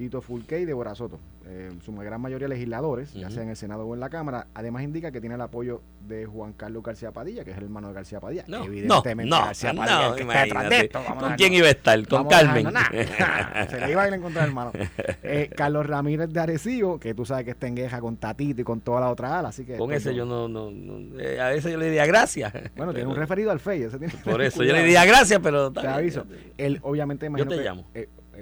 Tito 0.00 0.22
Fulqué 0.22 0.60
y 0.60 0.64
Débora 0.64 0.94
Soto. 0.94 1.20
Eh, 1.46 1.68
su 1.84 1.94
gran 1.94 2.18
mayoría 2.22 2.48
legisladores, 2.48 3.12
ya 3.12 3.28
sea 3.28 3.42
en 3.42 3.50
el 3.50 3.56
Senado 3.56 3.84
o 3.84 3.92
en 3.92 4.00
la 4.00 4.08
Cámara. 4.08 4.46
Además 4.54 4.82
indica 4.82 5.12
que 5.12 5.20
tiene 5.20 5.34
el 5.34 5.40
apoyo 5.42 5.82
de 6.08 6.24
Juan 6.24 6.54
Carlos 6.54 6.82
García 6.82 7.12
Padilla, 7.12 7.44
que 7.44 7.50
es 7.50 7.58
el 7.58 7.64
hermano 7.64 7.88
de 7.88 7.94
García 7.94 8.18
Padilla. 8.18 8.44
No, 8.46 8.60
no, 8.60 8.64
Evidentemente 8.64 9.28
no, 9.28 9.44
García 9.44 9.74
Padilla 9.74 10.00
no, 10.00 10.08
el 10.08 10.14
que 10.14 10.22
está 10.22 10.40
detrás 10.44 10.62
de 10.62 10.76
imagínate. 10.76 10.86
esto. 10.86 10.98
A 11.12 11.18
¿Con 11.18 11.34
quién 11.34 11.52
iba 11.52 11.66
a 11.66 11.70
estar? 11.70 12.08
Con 12.08 12.18
vamos 12.18 12.32
a 12.32 12.40
Carmen. 12.40 12.64
dejarlo, 12.64 13.54
nah. 13.60 13.66
Se 13.66 13.80
le 13.80 13.90
iba 13.92 14.02
a 14.02 14.08
ir 14.08 14.14
en 14.14 14.22
contra 14.22 14.40
del 14.40 14.48
hermano. 14.50 14.72
Eh, 15.22 15.50
Carlos 15.54 15.86
Ramírez 15.86 16.30
de 16.30 16.40
Arecibo, 16.40 16.98
que 16.98 17.12
tú 17.14 17.26
sabes 17.26 17.44
que 17.44 17.50
está 17.50 17.66
en 17.66 17.76
guerra 17.76 18.00
con 18.00 18.16
Tatito 18.16 18.62
y 18.62 18.64
con 18.64 18.80
toda 18.80 19.00
la 19.00 19.10
otra 19.10 19.38
ala, 19.38 19.50
así 19.50 19.64
que... 19.66 19.76
Con 19.76 19.88
pues, 19.88 19.98
ese 20.04 20.14
yo 20.14 20.24
no, 20.24 20.48
no, 20.48 20.70
no- 20.70 21.20
eh, 21.20 21.38
a 21.40 21.52
ese 21.52 21.70
yo 21.70 21.76
le 21.78 21.86
diría 21.86 22.06
gracias. 22.06 22.52
Bueno, 22.74 22.94
tiene 22.94 23.08
un 23.08 23.16
referido 23.16 23.50
al 23.50 23.60
FEI. 23.60 23.88
Por 24.24 24.40
eso 24.42 24.64
yo 24.64 24.72
le 24.72 24.80
diría 24.80 25.04
gracias, 25.04 25.40
pero... 25.42 25.70
Te 25.70 25.86
aviso. 25.86 26.24
Él, 26.56 26.78
obviamente, 26.82 27.26
imagino 27.26 27.50
te 27.50 27.56
que, 27.58 27.62
llamo. 27.62 27.84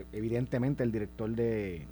Eh, 0.01 0.05
evidentemente, 0.13 0.83
el 0.83 0.93
director 0.93 1.31
de, 1.31 1.83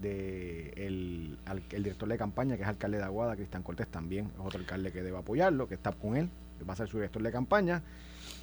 de 0.00 0.70
el, 0.76 1.38
al- 1.46 1.62
el 1.70 1.82
director 1.82 2.08
de 2.08 2.18
campaña, 2.18 2.56
que 2.56 2.62
es 2.62 2.68
alcalde 2.68 2.98
de 2.98 3.04
Aguada, 3.04 3.36
Cristian 3.36 3.62
Cortés, 3.62 3.88
también 3.88 4.26
es 4.26 4.40
otro 4.40 4.60
alcalde 4.60 4.92
que 4.92 5.02
debe 5.02 5.18
apoyarlo, 5.18 5.68
que 5.68 5.74
está 5.74 5.92
con 5.92 6.16
él, 6.16 6.28
que 6.58 6.64
va 6.64 6.72
a 6.74 6.76
ser 6.76 6.88
su 6.88 6.98
director 6.98 7.22
de 7.22 7.32
campaña. 7.32 7.82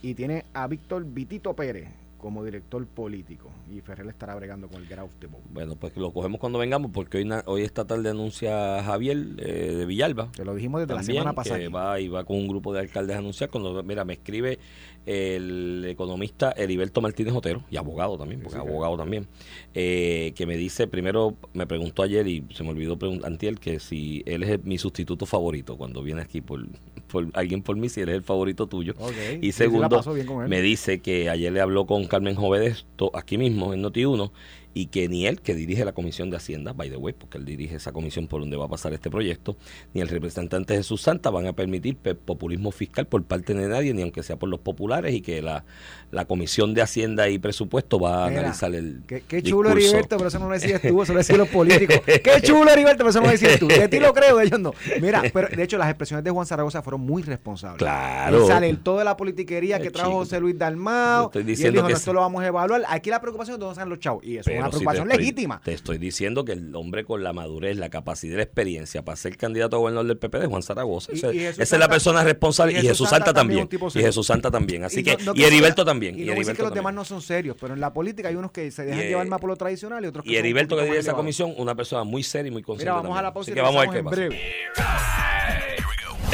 Y 0.01 0.13
tiene 0.13 0.45
a 0.53 0.67
Víctor 0.67 1.05
Vitito 1.05 1.53
Pérez 1.53 1.87
como 2.17 2.43
director 2.43 2.86
político. 2.88 3.49
Y 3.73 3.82
Ferrer 3.82 4.08
estará 4.08 4.36
bregando 4.36 4.67
con 4.67 4.82
el 4.82 4.88
Graus 4.88 5.12
de 5.19 5.28
Bow. 5.28 5.41
Bueno, 5.51 5.75
pues 5.75 5.95
lo 5.97 6.12
cogemos 6.12 6.39
cuando 6.39 6.60
vengamos, 6.60 6.91
porque 6.91 7.17
hoy, 7.17 7.30
hoy 7.45 7.62
esta 7.63 7.86
tarde 7.86 8.10
anuncia 8.10 8.84
Javier 8.84 9.17
eh, 9.38 9.75
de 9.75 9.86
Villalba. 9.86 10.32
Te 10.32 10.45
lo 10.45 10.56
dijimos 10.56 10.82
desde 10.82 10.93
También, 10.93 11.15
la 11.15 11.21
semana 11.21 11.36
pasada. 11.36 11.60
que 11.60 11.67
va 11.67 11.99
y 11.99 12.08
va 12.08 12.23
con 12.23 12.38
un 12.38 12.47
grupo 12.47 12.73
de 12.73 12.80
alcaldes 12.80 13.15
a 13.15 13.19
anunciar. 13.19 13.49
Cuando, 13.49 13.84
mira, 13.84 14.06
me 14.06 14.13
escribe 14.13 14.60
el 15.06 15.86
economista 15.88 16.51
Heriberto 16.58 17.01
Martínez 17.01 17.34
Otero, 17.34 17.63
y 17.69 17.78
abogado 17.78 18.17
también, 18.17 18.41
porque 18.41 18.58
Sí, 18.58 18.62
sí, 18.63 18.67
abogado 18.67 18.97
también, 18.97 19.28
eh, 19.73 20.34
que 20.36 20.45
me 20.45 20.58
dice, 20.58 20.88
primero 20.88 21.36
me 21.54 21.67
preguntó 21.67 22.04
ayer 22.04 22.28
y 22.28 22.43
se 22.54 22.63
me 22.63 22.69
olvidó 22.69 22.97
preguntar 22.97 23.30
antier 23.30 23.58
que 23.58 23.80
si 23.80 24.23
él 24.25 24.43
es 24.43 24.63
mi 24.63 24.78
sustituto 24.78 25.25
favorito 25.25 25.78
cuando 25.78 26.01
viene 26.01 26.21
aquí 26.21 26.41
por, 26.41 26.65
por 27.08 27.28
alguien 27.34 27.62
por 27.62 27.75
mí, 27.75 27.89
si 27.89 28.01
él 28.01 28.10
es 28.10 28.15
el 28.15 28.23
favorito 28.23 28.67
tuyo. 28.67 28.93
Y 29.41 29.51
segundo, 29.51 30.01
me 30.47 30.62
dice 30.62 30.99
que 30.99 31.30
ayer 31.30 31.51
le 31.51 31.62
habló 31.62 31.86
con 31.86 32.04
Carmen 32.07 32.35
Jovedes 32.35 32.85
aquí 33.13 33.37
mismo 33.37 33.73
en 33.73 33.83
Noti1 33.83 34.31
y 34.77 34.88
que 34.88 35.07
ni 35.07 35.25
él, 35.25 35.41
que 35.41 35.55
dirige 35.55 35.85
la 35.85 35.93
Comisión 35.93 36.29
de 36.29 36.35
Hacienda, 36.38 36.73
by 36.73 36.89
the 36.89 36.97
way, 36.97 37.13
porque 37.17 37.38
él 37.38 37.45
dirige 37.45 37.77
esa 37.77 37.93
comisión 37.93 38.27
por 38.27 38.41
donde 38.41 38.57
va 38.57 38.65
a 38.65 38.67
pasar 38.67 38.93
este 38.93 39.09
proyecto, 39.09 39.55
ni 39.93 40.01
el 40.01 40.09
representante 40.09 40.75
Jesús 40.75 41.01
Santa 41.01 41.29
van 41.29 41.47
a 41.47 41.53
permitir 41.53 41.95
pe- 41.95 42.13
populismo 42.13 42.71
fiscal 42.71 43.07
por 43.07 43.23
parte 43.23 43.53
de 43.53 43.67
nadie, 43.69 43.93
ni 43.93 44.01
aunque 44.01 44.21
sea 44.21 44.35
por 44.38 44.49
los 44.49 44.59
populares, 44.59 45.13
y 45.15 45.21
que 45.21 45.41
la, 45.41 45.63
la 46.11 46.25
Comisión 46.25 46.73
de 46.73 46.81
Hacienda 46.81 47.29
y 47.29 47.39
Presupuesto 47.39 47.99
va 47.99 48.25
a 48.25 48.27
Mira, 48.27 48.41
analizar 48.41 48.75
el. 48.75 49.01
Qué, 49.07 49.23
qué 49.25 49.41
chulo. 49.41 49.69
Heriberto, 49.71 50.17
pero 50.17 50.27
eso 50.27 50.39
no 50.39 50.49
lo 50.49 50.53
decías 50.53 50.81
tú, 50.81 51.01
eso 51.01 51.13
lo 51.13 51.19
decían 51.19 51.38
los 51.39 51.47
políticos. 51.49 52.01
Qué 52.05 52.41
chulo 52.41 52.69
Heriberto, 52.69 52.97
pero 52.97 53.09
eso 53.11 53.19
no 53.21 53.27
lo 53.27 53.31
decías 53.31 53.57
tú. 53.57 53.67
De 53.69 53.88
ti 53.88 53.99
lo 54.01 54.13
creo, 54.13 54.35
de 54.38 54.45
ellos 54.45 54.59
no. 54.59 54.73
Mira, 55.01 55.23
pero 55.33 55.47
de 55.47 55.63
hecho 55.63 55.77
las 55.77 55.88
expresiones 55.88 56.25
de 56.25 56.31
Juan 56.31 56.45
Zaragoza 56.45 56.81
fueron 56.81 56.99
muy 56.99 57.23
responsables. 57.23 57.77
Claro. 57.79 58.41
Él 58.41 58.47
sale 58.47 58.73
toda 58.75 59.05
la 59.05 59.15
politiquería 59.15 59.79
que 59.79 59.89
trajo 59.89 60.09
chico, 60.09 60.19
José 60.19 60.39
Luis 60.41 60.57
Dalmao. 60.57 61.27
estoy 61.27 61.39
Y 61.39 61.43
él 61.43 61.47
diciendo 61.47 61.71
dijo, 61.77 61.88
que 61.88 61.93
no, 61.93 61.97
esto 61.97 62.11
lo 62.13 62.19
vamos 62.19 62.43
a 62.43 62.47
evaluar. 62.47 62.83
Aquí 62.89 63.09
la 63.09 63.21
preocupación 63.21 63.55
es 63.55 63.59
de 63.59 63.65
dónde 63.65 63.75
salen 63.75 63.89
los 63.89 63.99
chavos. 63.99 64.23
Y 64.25 64.38
eso 64.38 64.49
es 64.49 64.64
una 64.67 64.71
preocupación 64.71 65.08
te 65.08 65.13
estoy- 65.13 65.23
legítima. 65.25 65.62
Te 65.63 65.73
estoy 65.73 65.97
diciendo 65.97 66.45
que 66.45 66.51
el 66.54 66.75
hombre 66.75 67.04
con 67.06 67.23
la 67.23 67.34
madurez, 67.34 67.78
la 67.78 67.89
capacidad 67.89 68.34
y 68.34 68.38
la 68.38 68.43
experiencia 68.43 69.04
para 69.04 69.15
ser 69.15 69.38
candidato 69.38 69.75
a 69.75 69.80
gobernador 69.80 70.08
del 70.08 70.17
PP 70.17 70.39
de 70.39 70.47
Juan 70.47 70.63
Zaragoza. 70.63 71.12
Y- 71.13 71.38
y 71.38 71.39
esa 71.45 71.62
es 71.63 71.71
la 71.71 71.88
persona 71.89 72.23
responsable. 72.23 72.73
y 72.73 72.78
Y, 72.78 72.82
Jesús 72.82 73.10
Santa 73.10 73.25
Santa 73.28 73.34
también 73.41 73.67
Y. 73.71 73.99
Jesús 73.99 74.28
Santa 74.28 74.51
también. 74.51 74.84
Así 74.84 75.04
que, 75.04 75.17
no- 75.17 75.34
no 75.34 75.36
y 75.36 75.43
Heriberto 75.43 75.86
también. 75.86 76.19
Y 76.19 76.25
no 76.25 76.34
decir 76.34 76.56
que 76.56 76.63
los 76.63 76.73
demás 76.73 76.93
no 76.93 77.06
son 77.06 77.21
serios, 77.21 77.56
pero 77.60 77.73
en 77.73 77.80
la 77.80 77.93
política 77.93 78.30
hay 78.30 78.36
unos 78.36 78.51
que 78.51 78.71
se 78.71 78.84
dejan 78.86 79.01
llevar 79.01 79.25
eh, 79.25 79.30
más 79.30 79.39
por 79.39 79.49
lo 79.49 79.56
tradicional 79.56 80.04
y 80.04 80.08
otros 80.08 80.23
que 80.25 80.32
Y 80.32 80.36
Heriberto, 80.36 80.75
que 80.75 80.84
dirige 80.84 80.99
esa 80.99 81.13
comisión, 81.13 81.54
una 81.58 81.75
persona 81.75 82.04
muy 82.04 82.23
seria 82.23 82.47
y 82.49 82.51
muy 82.51 82.62
consciente. 82.63 82.91
Mira, 82.91 83.01
vamos 83.01 83.17
a 83.17 83.21
la 83.21 83.34
pausa 83.34 83.51
y 83.51 83.54
que 83.54 83.62
vamos 83.62 83.86
a 83.88 83.91
ver 83.91 84.04
qué 84.04 84.04
pasa. 84.04 85.74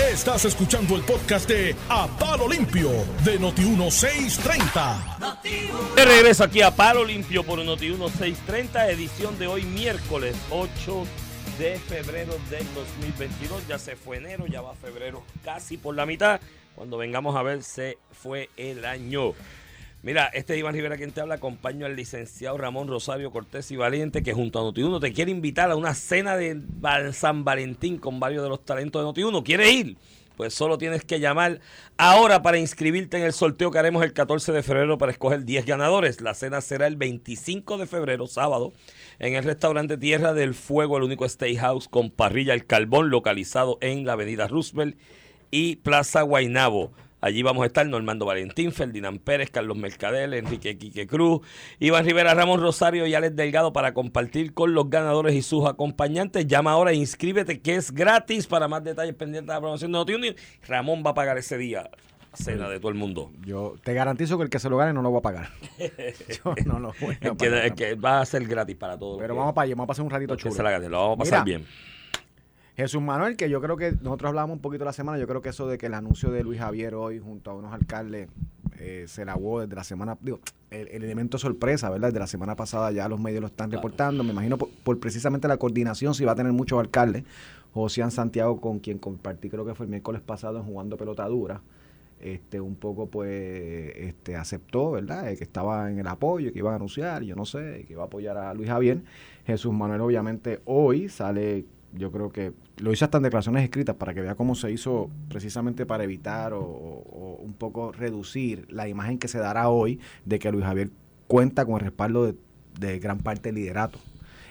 Estás 0.10 0.46
escuchando 0.46 0.96
el 0.96 1.04
podcast 1.04 1.48
de 1.48 1.76
A 1.88 2.08
Palo 2.18 2.50
Limpio 2.50 2.90
de 3.24 3.40
Noti1630. 3.40 5.36
De 5.96 6.06
regreso 6.06 6.44
aquí 6.44 6.62
a 6.62 6.76
Palo 6.76 7.06
Limpio 7.06 7.44
por 7.44 7.64
Noti 7.64 7.90
1630, 7.90 8.90
edición 8.90 9.38
de 9.40 9.48
hoy 9.48 9.64
miércoles 9.64 10.36
8 10.50 11.04
de 11.58 11.78
febrero 11.80 12.34
del 12.50 12.66
2022. 12.74 13.68
Ya 13.68 13.80
se 13.80 13.96
fue 13.96 14.18
enero, 14.18 14.48
ya 14.48 14.62
va 14.62 14.76
febrero 14.76 15.24
casi 15.46 15.78
por 15.78 15.96
la 15.96 16.06
mitad. 16.06 16.42
Cuando 16.76 16.98
vengamos 16.98 17.36
a 17.36 17.44
ver, 17.44 17.64
se 17.64 17.98
fue 18.12 18.50
el 18.58 18.84
año. 18.86 19.34
Mira, 20.04 20.32
este 20.34 20.54
es 20.54 20.60
Iván 20.60 20.74
Rivera 20.74 20.98
quien 20.98 21.12
te 21.12 21.22
habla, 21.22 21.36
acompaño 21.36 21.86
al 21.86 21.96
licenciado 21.96 22.58
Ramón 22.58 22.88
Rosario 22.88 23.30
Cortés 23.30 23.70
y 23.70 23.76
Valiente, 23.76 24.24
que 24.24 24.34
junto 24.34 24.60
a 24.60 24.64
Noti1 24.64 25.00
te 25.00 25.14
quiere 25.14 25.30
invitar 25.30 25.70
a 25.70 25.76
una 25.76 25.94
cena 25.94 26.36
de 26.36 26.60
San 27.14 27.44
Valentín 27.44 28.00
con 28.00 28.20
varios 28.20 28.42
de 28.42 28.50
los 28.50 28.66
talentos 28.66 29.04
de 29.04 29.24
Noti1. 29.24 29.44
¿Quieres 29.44 29.72
ir? 29.72 29.98
Pues 30.38 30.56
solo 30.56 30.80
tienes 30.80 31.06
que 31.06 31.20
llamar 31.20 31.60
ahora 31.98 32.42
para 32.42 32.58
inscribirte 32.58 33.18
en 33.18 33.24
el 33.24 33.32
sorteo 33.32 33.70
que 33.70 33.78
haremos 33.78 34.04
el 34.04 34.12
14 34.12 34.52
de 34.52 34.64
febrero 34.64 34.98
para 34.98 35.12
escoger 35.12 35.46
10 35.46 35.68
ganadores. 35.68 36.20
La 36.20 36.34
cena 36.34 36.62
será 36.62 36.88
el 36.88 36.96
25 36.96 37.78
de 37.78 37.86
febrero, 37.86 38.26
sábado, 38.26 38.74
en 39.20 39.36
el 39.36 39.44
restaurante 39.44 40.00
Tierra 40.00 40.34
del 40.34 40.56
Fuego, 40.56 40.98
el 40.98 41.04
único 41.04 41.30
steakhouse 41.30 41.88
con 41.88 42.10
parrilla 42.10 42.56
El 42.56 42.66
Carbón, 42.66 43.12
localizado 43.12 43.78
en 43.82 44.08
la 44.08 44.14
avenida 44.14 44.48
Roosevelt 44.48 44.98
y 45.52 45.76
Plaza 45.76 46.24
Guainabo. 46.24 46.92
Allí 47.22 47.44
vamos 47.44 47.64
a 47.64 47.68
estar 47.68 47.86
Normando 47.88 48.26
Valentín, 48.26 48.72
Ferdinand 48.72 49.20
Pérez, 49.20 49.52
Carlos 49.52 49.78
Mercadel, 49.78 50.34
Enrique 50.34 50.78
Quique 50.78 51.06
Cruz, 51.06 51.42
Iván 51.80 52.04
Rivera, 52.04 52.34
Ramón 52.34 52.60
Rosario 52.60 53.06
y 53.06 53.14
Alex 53.14 53.36
Delgado 53.36 53.72
para 53.74 53.94
compartir 53.94 54.54
con 54.54 54.74
los 54.74 54.90
ganadores 54.90 55.36
y 55.36 55.42
sus 55.44 55.68
acompañantes. 55.68 56.48
Llama 56.48 56.72
ahora 56.72 56.92
e 56.92 56.96
inscríbete 56.96 57.62
que 57.62 57.76
es 57.76 57.92
gratis. 57.92 58.48
Para 58.48 58.68
más 58.68 58.84
detalles 58.84 59.14
pendientes 59.16 59.48
de 59.48 59.54
la 59.54 59.62
promoción 59.62 59.92
de 59.92 60.00
Notiuno, 60.00 60.28
Ramón 60.68 61.04
va 61.06 61.12
a 61.12 61.14
pagar 61.14 61.38
ese 61.38 61.58
día. 61.58 61.90
Cena 62.34 62.70
de 62.70 62.80
todo 62.80 62.90
el 62.90 62.98
mundo. 62.98 63.30
Yo 63.46 63.76
te 63.84 63.94
garantizo 63.94 64.38
que 64.38 64.46
el 64.46 64.50
que 64.50 64.58
se 64.58 64.70
lo 64.70 64.78
gane 64.78 64.94
no 64.94 65.02
lo 65.02 65.12
va 65.12 65.20
a 65.20 65.22
pagar. 65.22 65.50
Yo 66.44 66.56
no 66.66 66.80
lo 66.80 66.94
voy 67.02 67.18
a 67.22 67.28
El 67.28 67.36
que, 67.38 67.50
pagar. 67.50 67.66
el 67.66 67.76
que 67.76 67.96
va 67.96 68.22
a 68.22 68.26
ser 68.26 68.46
gratis 68.48 68.78
para 68.78 68.98
todos. 68.98 69.20
Pero 69.20 69.36
vamos 69.36 69.54
para 69.54 69.66
allá, 69.66 69.76
vamos 69.76 69.84
a 69.84 69.88
pasar 69.88 70.06
un 70.06 70.12
ratito 70.12 70.36
chulo. 70.38 70.56
se 70.56 70.64
la 70.64 70.72
gane, 70.72 70.88
lo 70.90 70.98
vamos 70.98 71.16
a 71.16 71.20
pasar 71.20 71.46
Mira, 71.46 71.58
bien. 71.60 71.68
Jesús 72.76 73.02
Manuel, 73.02 73.36
que 73.36 73.50
yo 73.50 73.62
creo 73.62 73.78
que 73.78 73.92
nosotros 74.02 74.30
hablábamos 74.30 74.56
un 74.56 74.62
poquito 74.62 74.86
la 74.86 74.94
semana, 74.94 75.18
yo 75.18 75.28
creo 75.28 75.42
que 75.42 75.50
eso 75.50 75.68
de 75.68 75.78
que 75.78 75.88
el 75.88 75.94
anuncio 75.94 76.32
de 76.32 76.44
Luis 76.44 76.60
Javier 76.60 76.96
hoy 76.96 77.20
junto 77.20 77.52
a 77.52 77.54
unos 77.56 77.74
alcaldes 77.74 78.30
eh, 78.80 79.06
se 79.08 79.26
lavó 79.26 79.60
desde 79.62 79.76
la 79.76 79.84
semana, 79.84 80.18
digo, 80.22 80.40
el, 80.72 80.88
el 80.88 81.04
elemento 81.04 81.38
sorpresa, 81.38 81.90
¿verdad? 81.90 82.08
Desde 82.08 82.20
la 82.20 82.28
semana 82.28 82.56
pasada 82.56 82.92
ya 82.92 83.08
los 83.10 83.20
medios 83.20 83.42
lo 83.42 83.48
están 83.48 83.70
Claro. 83.70 83.82
reportando, 83.84 84.24
me 84.24 84.32
imagino 84.32 84.58
por, 84.58 84.70
por 84.70 85.00
precisamente 85.00 85.48
la 85.48 85.58
coordinación, 85.58 86.14
si 86.16 86.24
va 86.26 86.32
a 86.32 86.36
tener 86.36 86.54
muchos 86.54 86.80
alcaldes. 86.80 87.24
José 87.74 88.10
Santiago, 88.10 88.60
con 88.60 88.80
quien 88.80 88.98
compartí, 88.98 89.50
creo 89.50 89.66
que 89.66 89.76
fue 89.76 89.86
el 89.86 89.90
miércoles 89.90 90.22
pasado 90.22 90.58
en 90.60 90.64
jugando 90.66 90.98
pelota 90.98 91.26
dura, 91.28 91.62
este, 92.22 92.60
un 92.62 92.76
poco 92.76 93.08
pues 93.08 93.94
este, 93.96 94.36
aceptó, 94.36 94.92
¿verdad? 94.92 95.30
Eh, 95.30 95.38
que 95.38 95.44
estaba 95.44 95.92
en 95.92 96.00
el 96.00 96.08
apoyo, 96.08 96.52
que 96.52 96.60
iban 96.60 96.74
a 96.74 96.76
anunciar, 96.78 97.24
yo 97.24 97.36
no 97.36 97.46
sé, 97.46 97.84
que 97.88 97.94
iba 97.94 98.04
a 98.04 98.06
apoyar 98.08 98.38
a 98.38 98.54
Luis 98.54 98.70
Javier. 98.70 99.02
Jesús 99.46 99.74
Manuel 99.74 100.02
obviamente 100.02 100.60
hoy 100.66 101.08
sale, 101.10 101.66
yo 101.94 102.12
creo 102.12 102.32
que 102.32 102.54
lo 102.78 102.92
hizo 102.92 103.06
hasta 103.06 103.18
en 103.18 103.24
declaraciones 103.24 103.64
escritas 103.64 103.96
para 103.96 104.14
que 104.14 104.22
vea 104.22 104.36
cómo 104.36 104.56
se 104.56 104.72
hizo 104.72 105.10
precisamente 105.30 105.86
para 105.86 106.04
evitar 106.04 106.54
o, 106.54 106.62
un 107.42 107.54
poco 107.54 107.92
reducir 107.92 108.68
la 108.70 108.88
imagen 108.88 109.18
que 109.18 109.28
se 109.28 109.40
dará 109.40 109.70
hoy 109.70 110.00
de 110.26 110.40
que 110.40 110.52
Luis 110.52 110.66
Javier 110.66 110.92
cuenta 111.28 111.66
con 111.66 111.76
el 111.76 111.82
respaldo 111.82 112.34
de 112.80 113.00
gran 113.00 113.20
parte 113.20 113.50
del 113.50 113.56
liderato. 113.56 114.00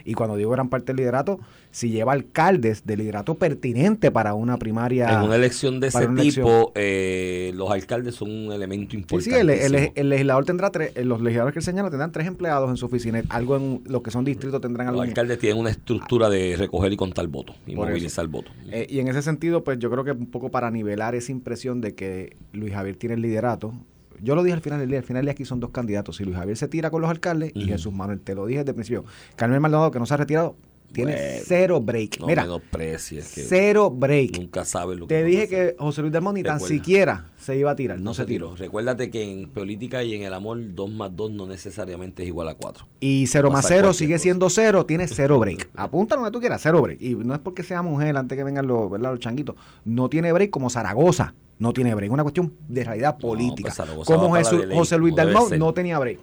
Y 0.05 0.15
cuando 0.15 0.37
digo 0.37 0.51
gran 0.51 0.69
parte 0.69 0.87
del 0.93 0.97
liderato, 0.97 1.39
si 1.71 1.91
lleva 1.91 2.13
alcaldes 2.13 2.85
de 2.87 2.97
liderato 2.97 3.35
pertinente 3.37 4.11
para 4.11 4.35
una 4.35 4.57
primaria. 4.59 5.09
En 5.11 5.23
una 5.27 5.37
elección 5.37 5.81
de 5.81 5.89
ese 5.89 6.07
tipo, 6.09 6.73
eh, 6.75 7.53
los 7.55 7.71
alcaldes 7.71 8.15
son 8.17 8.31
un 8.31 8.53
elemento 8.53 8.93
Sí, 8.93 8.97
importante. 8.99 9.31
sí, 9.35 9.41
el, 9.41 9.75
el- 9.75 9.93
el 9.95 10.09
legislador 10.09 10.45
tendrá 10.45 10.71
tres, 10.71 10.93
eh, 10.97 11.05
los 11.05 11.21
legisladores 11.21 11.53
que 11.53 11.59
él 11.61 11.65
señala 11.65 11.91
tendrán 11.91 12.13
tres 12.13 12.27
empleados 12.27 12.69
en 12.71 12.77
su 12.77 12.87
oficina, 12.87 13.23
algo 13.29 13.57
en 13.57 13.83
lo 13.87 14.03
que 14.03 14.11
son 14.11 14.25
distritos 14.25 14.61
tendrán 14.61 14.87
Los 14.89 14.93
algo. 14.95 15.03
alcaldes 15.03 15.39
tienen 15.39 15.59
una 15.61 15.71
estructura 15.71 16.29
de 16.29 16.57
recoger 16.57 16.93
y 16.93 16.97
contar 16.97 17.27
votos 17.29 17.57
y 17.67 17.75
Por 17.77 17.89
movilizar 17.89 18.27
votos. 18.27 18.53
Eh, 18.71 18.87
y 18.89 18.99
en 19.01 19.09
ese 19.09 19.23
sentido, 19.23 19.63
pues 19.65 19.79
yo 19.79 19.91
creo 19.91 20.05
que 20.05 20.13
un 20.13 20.27
poco 20.31 20.51
para 20.51 20.71
nivelar 20.71 21.15
esa 21.15 21.33
impresión 21.33 21.81
de 21.81 21.95
que 21.95 22.37
Luis 22.53 22.73
Javier 22.73 22.97
tiene 22.97 23.15
el 23.15 23.23
liderato. 23.23 23.73
Yo 24.23 24.35
lo 24.35 24.43
dije 24.43 24.55
al 24.55 24.61
final 24.61 24.81
del 24.81 24.89
día, 24.89 24.99
al 24.99 25.05
final 25.05 25.21
del 25.21 25.27
día 25.27 25.33
aquí 25.33 25.45
son 25.45 25.61
dos 25.61 25.71
candidatos. 25.71 26.17
Si 26.17 26.25
Luis 26.25 26.37
Javier 26.37 26.57
se 26.57 26.69
tira 26.69 26.91
con 26.91 27.01
los 27.03 27.11
alcaldes 27.11 27.53
y. 27.55 27.65
Jesús 27.65 27.93
Manuel, 27.93 28.21
te 28.21 28.35
lo 28.35 28.47
dije 28.47 28.59
desde 28.61 28.71
el 28.71 28.75
principio. 28.77 29.05
Carmen 29.37 29.61
Maldonado, 29.63 29.91
que 29.91 29.99
no 29.99 30.07
se 30.07 30.15
ha 30.15 30.17
retirado, 30.17 30.57
tiene 30.93 31.13
Bueno, 31.13 31.43
cero 31.47 31.81
break. 31.81 32.19
No 32.19 32.27
Mira, 32.27 32.45
que 32.73 32.99
cero 32.99 33.91
break. 33.91 34.39
nunca 34.39 34.65
sabes 34.65 34.99
lo 34.99 35.07
que 35.07 35.15
Te 35.15 35.23
dije 35.25 35.47
que 35.49 35.77
José 35.79 36.01
Luis 36.03 36.13
Dalmau 36.13 36.33
ni 36.33 36.43
tan 36.43 36.59
siquiera 36.59 37.27
se 37.39 37.57
iba 37.57 37.71
a 37.71 37.77
tirar. 37.77 37.99
no, 37.99 38.07
No, 38.07 38.15
se 38.15 38.23
se 38.23 38.27
tiró. 38.27 38.47
tiró. 38.49 38.57
Recuérdate 38.57 39.09
que 39.09 39.23
en 39.23 39.49
política 39.51 40.03
y 40.03 40.15
en 40.15 40.23
el 40.23 40.35
amor, 40.35 40.59
2 40.75 40.91
más 40.91 41.15
2 41.15 41.31
no 41.31 41.47
necesariamente 41.47 42.23
es 42.25 42.29
igual 42.29 42.49
a 42.49 42.55
4. 42.55 42.87
Y 42.99 43.27
0 43.29 43.51
más 43.53 43.59
Pasa 43.63 43.69
0 43.69 43.81
cualquier 43.83 43.95
sigue 43.99 44.15
cosa. 44.15 44.23
siendo 44.25 44.51
0, 44.51 44.87
tiene 44.87 45.07
0 45.07 45.39
break. 45.39 45.69
Apúntalo 45.77 46.23
donde 46.23 46.33
tú 46.37 46.41
quieras, 46.41 46.61
0 46.63 46.83
break. 46.83 47.01
Y 47.01 47.15
no 47.15 47.35
es 47.35 47.41
porque 47.41 47.63
sea 47.63 47.83
mujer 47.83 48.17
antes 48.17 48.37
que 48.37 48.43
vengan 48.43 48.67
los, 48.67 48.91
¿verdad? 48.91 49.11
los 49.13 49.21
changuitos. 49.21 49.55
No 49.85 50.09
tiene 50.09 50.33
break 50.33 50.51
como 50.51 50.71
Zaragoza. 50.71 51.35
No 51.61 51.73
tiene 51.73 51.95
break. 51.95 52.11
Una 52.11 52.23
cuestión 52.25 52.53
de 52.69 52.83
realidad 52.83 53.17
política. 53.19 53.69
pues 53.69 53.75
Zaragoza 53.77 54.13
como 54.13 54.35
Jesús- 54.35 54.65
José 54.73 54.99
Luis 54.99 55.15
Dalmau 55.15 55.49
no 55.57 55.73
tenía 55.73 55.99
break. 56.01 56.19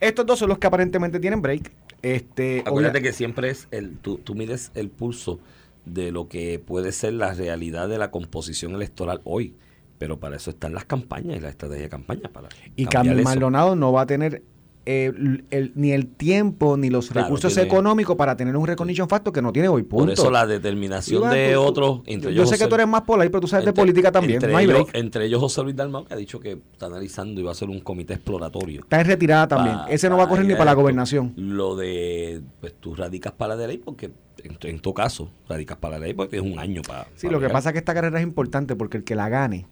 Estos 0.00 0.26
dos 0.26 0.38
son 0.38 0.48
los 0.48 0.58
que 0.58 0.66
aparentemente 0.66 1.20
tienen 1.20 1.40
break. 1.42 1.70
Este, 2.02 2.60
Acuérdate 2.66 2.98
obvia- 2.98 3.02
que 3.02 3.12
siempre 3.12 3.50
es 3.50 3.68
el 3.70 3.98
tú, 3.98 4.16
tú 4.18 4.34
mides 4.34 4.72
el 4.74 4.88
pulso 4.88 5.38
de 5.84 6.10
lo 6.10 6.28
que 6.28 6.58
puede 6.58 6.92
ser 6.92 7.12
la 7.12 7.34
realidad 7.34 7.88
de 7.88 7.98
la 7.98 8.10
composición 8.10 8.74
electoral 8.74 9.20
hoy. 9.24 9.54
Pero 9.98 10.18
para 10.18 10.36
eso 10.36 10.48
están 10.50 10.72
las 10.72 10.86
campañas 10.86 11.36
y 11.36 11.40
la 11.40 11.50
estrategia 11.50 11.82
de 11.84 11.88
campaña. 11.90 12.30
Para 12.32 12.48
Y 12.74 12.84
eso. 12.84 13.22
Maldonado 13.22 13.76
no 13.76 13.92
va 13.92 14.00
a 14.02 14.06
tener 14.06 14.42
eh, 14.86 15.12
el- 15.50 15.72
ni 15.74 15.92
el 15.92 16.06
tiempo 16.06 16.76
ni 16.76 16.88
los 16.90 17.08
Claro, 17.10 17.26
recursos 17.26 17.52
tiene- 17.54 17.66
económicos 17.68 18.16
para 18.16 18.36
tener 18.36 18.56
un 18.56 18.66
recognition 18.66 19.08
factor 19.08 19.32
que 19.32 19.42
no 19.42 19.52
tiene 19.52 19.68
hoy. 19.68 19.82
Punto. 19.82 20.04
Por 20.06 20.12
eso 20.12 20.30
la 20.30 20.46
determinación 20.46 21.20
Iván, 21.22 21.32
de 21.34 21.52
tú- 21.54 21.60
otros, 21.60 22.00
entre 22.06 22.32
yo, 22.34 22.46
sé 22.46 22.56
que 22.58 22.66
tú 22.66 22.74
eres 22.76 22.88
más 22.88 23.02
polar, 23.02 23.28
pero 23.30 23.40
tú 23.40 23.46
sabes 23.46 23.66
de 23.66 23.72
política 23.72 24.10
también. 24.10 24.36
Entre, 24.36 24.50
no 24.52 24.58
hay 24.58 24.64
ellos, 24.64 24.82
break. 24.84 24.96
entre 24.96 25.26
ellos 25.26 25.40
José 25.40 25.62
Luis 25.62 25.76
Dalmau, 25.76 26.04
que 26.06 26.14
ha 26.14 26.16
dicho 26.16 26.40
que 26.40 26.52
está 26.72 26.86
analizando 26.86 27.40
y 27.40 27.44
va 27.44 27.50
a 27.50 27.52
hacer 27.52 27.68
un 27.68 27.80
comité 27.80 28.14
exploratorio. 28.14 28.80
Está 28.80 29.00
en 29.00 29.06
retirada 29.06 29.46
también. 29.48 29.76
Pa- 29.76 29.86
Ese 29.90 30.08
no 30.08 30.16
va 30.16 30.24
a 30.24 30.28
correr 30.28 30.46
ni 30.46 30.52
para 30.54 30.66
la 30.66 30.74
gobernación. 30.74 31.34
Lo 31.36 31.76
de, 31.76 32.40
pues 32.60 32.74
tú 32.80 32.94
radicas 32.94 33.32
para 33.32 33.54
la 33.56 33.66
ley 33.66 33.78
porque, 33.78 34.10
en, 34.42 34.56
tu- 34.56 34.66
en 34.68 34.80
tu 34.80 34.94
caso, 34.94 35.30
radicas 35.48 35.76
para 35.76 35.98
la 35.98 36.06
ley 36.06 36.14
porque 36.14 36.38
tienes 36.38 36.52
un 36.52 36.58
año 36.58 36.82
para. 36.82 37.04
Sí, 37.16 37.26
para 37.26 37.32
lo 37.38 37.40
que 37.46 37.52
pasa 37.52 37.68
es 37.68 37.72
que 37.74 37.78
esta 37.80 37.92
carrera 37.94 38.18
es 38.18 38.22
importante 38.24 38.74
porque 38.76 38.96
el 38.96 39.04
que 39.04 39.14
la 39.14 39.28
gane 39.28 39.66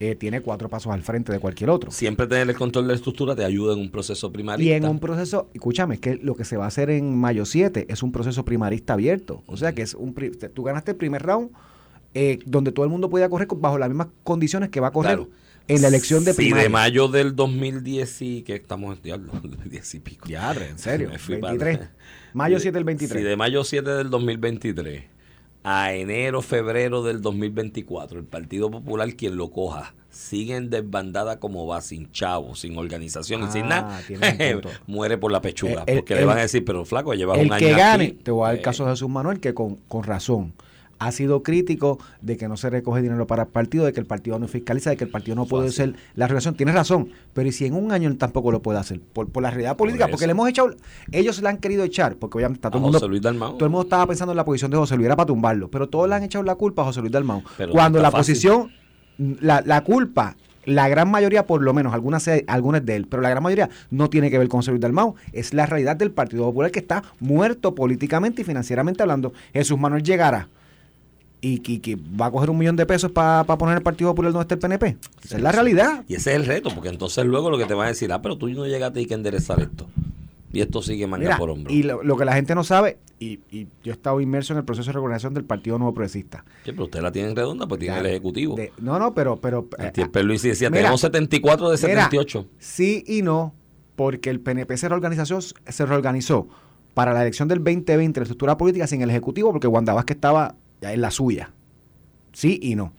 eh, 0.00 0.14
tiene 0.16 0.40
cuatro 0.40 0.68
pasos 0.68 0.92
al 0.92 1.02
frente 1.02 1.32
de 1.32 1.38
cualquier 1.38 1.70
otro. 1.70 1.90
Siempre 1.90 2.26
tener 2.26 2.48
el 2.50 2.56
control 2.56 2.84
de 2.86 2.88
la 2.88 2.96
estructura 2.96 3.34
te 3.36 3.44
ayuda 3.44 3.74
en 3.74 3.80
un 3.80 3.90
proceso 3.90 4.32
primarista. 4.32 4.68
Y 4.68 4.72
en 4.74 4.84
un 4.86 4.98
proceso, 4.98 5.48
escúchame, 5.54 5.94
es 5.94 6.00
que 6.00 6.16
lo 6.16 6.34
que 6.34 6.44
se 6.44 6.56
va 6.56 6.64
a 6.64 6.68
hacer 6.68 6.90
en 6.90 7.16
mayo 7.16 7.44
7 7.44 7.86
es 7.88 8.02
un 8.02 8.10
proceso 8.12 8.44
primarista 8.44 8.94
abierto. 8.94 9.42
O 9.46 9.56
sea 9.56 9.72
que 9.72 9.82
es 9.82 9.94
un 9.94 10.14
tú 10.52 10.62
ganaste 10.64 10.90
el 10.92 10.96
primer 10.96 11.22
round 11.22 11.50
eh, 12.14 12.38
donde 12.46 12.70
todo 12.72 12.84
el 12.84 12.90
mundo 12.90 13.08
podía 13.10 13.28
correr 13.28 13.48
bajo 13.56 13.78
las 13.78 13.88
mismas 13.88 14.08
condiciones 14.22 14.68
que 14.70 14.78
va 14.80 14.88
a 14.88 14.92
correr 14.92 15.16
Claro. 15.16 15.30
en 15.68 15.82
la 15.82 15.88
elección 15.88 16.24
de 16.24 16.32
Si 16.32 16.36
primaria. 16.36 16.62
de 16.64 16.68
mayo 16.68 17.08
del 17.08 17.34
2010 17.34 18.22
y 18.22 18.42
que 18.42 18.54
estamos 18.54 18.96
en 18.96 19.02
diablo, 19.02 19.32
10 19.64 19.94
y 19.94 20.00
pico. 20.00 20.28
Ya, 20.28 20.52
en 20.52 20.78
serio. 20.78 21.08
Me 21.12 21.18
fui 21.18 21.36
23. 21.36 21.78
para- 21.78 21.90
Mayo 22.32 22.58
Si- 22.58 22.62
7 22.62 22.74
del 22.78 22.84
23. 22.84 23.20
Si 23.22 23.28
de 23.28 23.36
mayo 23.36 23.64
7 23.64 23.90
del 23.90 24.10
2023 24.10 25.04
a 25.64 25.94
enero, 25.94 26.42
febrero 26.42 27.02
del 27.02 27.22
2024, 27.22 28.18
el 28.18 28.24
Partido 28.26 28.70
Popular, 28.70 29.14
quien 29.14 29.36
lo 29.36 29.50
coja, 29.50 29.94
sigue 30.10 30.56
en 30.56 30.68
desbandada 30.70 31.40
como 31.40 31.66
va, 31.66 31.80
sin 31.80 32.12
chavo, 32.12 32.54
sin 32.54 32.76
organización 32.76 33.42
y 33.44 33.50
sin 33.50 33.64
Ah, 33.64 33.68
nada, 33.68 34.02
muere 34.86 35.16
por 35.18 35.32
la 35.32 35.40
pechuga. 35.40 35.80
Eh, 35.86 35.92
el- 35.92 35.94
porque 35.96 36.14
le 36.14 36.20
el- 36.20 36.26
van 36.26 36.38
a 36.38 36.42
decir, 36.42 36.64
pero 36.64 36.84
flaco, 36.84 37.14
llevas 37.14 37.38
el 37.38 37.46
un 37.46 37.52
año 37.54 37.66
que 37.66 37.72
gane, 37.72 38.04
aquí, 38.04 38.12
te 38.22 38.30
voy 38.30 38.42
a 38.42 38.46
dar 38.48 38.54
el 38.54 38.60
eh, 38.60 38.62
caso 38.62 38.84
de 38.84 38.90
Jesús 38.90 39.08
Manuel, 39.08 39.40
que 39.40 39.54
con, 39.54 39.76
con 39.88 40.04
razón 40.04 40.52
ha 41.04 41.12
sido 41.12 41.42
crítico 41.42 41.98
de 42.22 42.36
que 42.36 42.48
no 42.48 42.56
se 42.56 42.70
recoge 42.70 43.02
dinero 43.02 43.26
para 43.26 43.42
el 43.42 43.48
partido, 43.48 43.84
de 43.84 43.92
que 43.92 44.00
el 44.00 44.06
partido 44.06 44.38
no 44.38 44.48
fiscaliza, 44.48 44.90
de 44.90 44.96
que 44.96 45.04
el 45.04 45.10
partido 45.10 45.36
no 45.36 45.44
puede 45.44 45.70
ser 45.70 45.94
la 46.14 46.26
relación. 46.26 46.54
Tienes 46.54 46.74
razón, 46.74 47.10
pero 47.34 47.48
¿y 47.48 47.52
si 47.52 47.66
en 47.66 47.74
un 47.74 47.92
año 47.92 48.08
él 48.08 48.16
tampoco 48.16 48.50
lo 48.50 48.62
puede 48.62 48.78
hacer? 48.78 49.00
Por, 49.00 49.28
por 49.28 49.42
la 49.42 49.50
realidad 49.50 49.76
política, 49.76 50.08
porque 50.08 50.26
le 50.26 50.32
hemos 50.32 50.48
echado, 50.48 50.70
ellos 51.12 51.42
le 51.42 51.48
han 51.48 51.58
querido 51.58 51.84
echar, 51.84 52.16
porque 52.16 52.38
obviamente 52.38 52.58
está 52.58 52.70
todo 52.70 52.78
el 52.78 52.82
mundo... 52.84 52.98
José 52.98 53.08
Luis 53.08 53.22
Dalmau. 53.22 53.54
Todo 53.54 53.66
el 53.66 53.70
mundo 53.70 53.84
estaba 53.84 54.06
pensando 54.06 54.32
en 54.32 54.36
la 54.36 54.44
posición 54.44 54.70
de 54.70 54.78
José 54.78 54.96
Luis, 54.96 55.06
era 55.06 55.16
para 55.16 55.26
tumbarlo, 55.26 55.68
pero 55.70 55.88
todos 55.88 56.08
le 56.08 56.14
han 56.14 56.22
echado 56.22 56.42
la 56.44 56.54
culpa 56.54 56.82
a 56.82 56.86
José 56.86 57.00
Luis 57.00 57.12
Dalmau. 57.12 57.42
Pero 57.58 57.72
Cuando 57.72 57.98
no 57.98 58.02
la 58.02 58.10
fácil. 58.10 58.34
posición, 58.34 58.72
la, 59.18 59.62
la 59.64 59.82
culpa 59.82 60.36
la 60.66 60.88
gran 60.88 61.10
mayoría, 61.10 61.46
por 61.46 61.62
lo 61.62 61.74
menos, 61.74 61.92
algunas, 61.92 62.28
algunas 62.46 62.84
de 62.86 62.96
él, 62.96 63.06
pero 63.06 63.22
la 63.22 63.28
gran 63.28 63.42
mayoría 63.42 63.68
no 63.90 64.08
tiene 64.08 64.30
que 64.30 64.38
ver 64.38 64.48
con 64.48 64.58
José 64.60 64.70
Luis 64.70 64.80
Dalmau. 64.80 65.14
Es 65.32 65.52
la 65.52 65.66
realidad 65.66 65.96
del 65.96 66.10
Partido 66.10 66.44
Popular 66.44 66.70
que 66.70 66.78
está 66.78 67.02
muerto 67.20 67.74
políticamente 67.74 68.42
y 68.42 68.44
financieramente 68.44 69.02
hablando. 69.02 69.32
Jesús 69.52 69.78
Manuel 69.78 70.02
llegará 70.02 70.48
y 71.46 71.58
que, 71.58 71.78
que 71.80 71.96
va 71.96 72.26
a 72.26 72.30
coger 72.30 72.48
un 72.48 72.56
millón 72.56 72.74
de 72.76 72.86
pesos 72.86 73.12
para 73.12 73.44
poner 73.44 73.76
el 73.76 73.82
Partido 73.82 74.10
Popular 74.10 74.32
donde 74.32 74.44
está 74.44 74.54
el 74.54 74.60
PNP. 74.60 74.96
Esa 75.22 75.36
es 75.36 75.42
la 75.42 75.52
realidad. 75.52 76.02
Y 76.08 76.14
ese 76.14 76.30
es 76.30 76.36
el 76.36 76.46
reto, 76.46 76.70
porque 76.74 76.88
entonces 76.88 77.24
luego 77.26 77.50
lo 77.50 77.58
que 77.58 77.66
te 77.66 77.74
van 77.74 77.84
a 77.86 77.88
decir, 77.90 78.10
ah, 78.12 78.22
pero 78.22 78.38
tú 78.38 78.48
no 78.48 78.66
llegaste 78.66 79.02
y 79.02 79.06
que 79.06 79.12
enderezar 79.12 79.60
esto. 79.60 79.86
Y 80.54 80.60
esto 80.62 80.80
sigue 80.80 81.06
manga 81.06 81.24
Mira, 81.24 81.36
por 81.36 81.50
hombro. 81.50 81.70
y 81.70 81.82
lo, 81.82 82.02
lo 82.02 82.16
que 82.16 82.24
la 82.24 82.32
gente 82.32 82.54
no 82.54 82.64
sabe, 82.64 82.96
y, 83.18 83.40
y 83.50 83.66
yo 83.82 83.90
he 83.90 83.96
estado 83.96 84.20
inmerso 84.22 84.52
en 84.54 84.60
el 84.60 84.64
proceso 84.64 84.86
de 84.86 84.92
reorganización 84.92 85.34
del 85.34 85.44
Partido 85.44 85.76
Nuevo 85.78 85.92
Progresista. 85.92 86.44
Sí, 86.64 86.70
pero 86.72 86.84
usted 86.84 87.02
la 87.02 87.12
tiene 87.12 87.34
redonda, 87.34 87.66
pues 87.66 87.78
tiene 87.80 87.98
el 87.98 88.06
ejecutivo. 88.06 88.54
De- 88.56 88.72
no, 88.78 88.98
no, 88.98 89.12
pero... 89.12 89.36
pero 89.36 89.68
eh, 89.78 90.22
Luis 90.22 90.40
decía, 90.42 90.70
mira, 90.70 90.82
tenemos 90.84 91.00
74 91.02 91.70
de 91.70 91.76
Mira, 91.88 92.04
78. 92.04 92.46
sí 92.58 93.04
y 93.06 93.20
no, 93.22 93.52
porque 93.96 94.30
el 94.30 94.40
PNP 94.40 94.76
se 94.78 94.88
reorganizó, 94.88 95.40
se 95.40 95.86
reorganizó 95.86 96.46
para 96.94 97.12
la 97.12 97.20
elección 97.22 97.48
del 97.48 97.58
2020, 97.58 98.20
la 98.20 98.24
estructura 98.24 98.56
política 98.56 98.86
sin 98.86 99.02
el 99.02 99.10
Ejecutivo, 99.10 99.50
porque 99.50 99.66
Wanda 99.66 99.92
Vázquez 99.92 100.14
estaba 100.16 100.54
ya 100.84 100.92
en 100.92 101.00
la 101.00 101.10
suya. 101.10 101.50
Sí 102.32 102.58
y 102.62 102.74
no. 102.74 102.92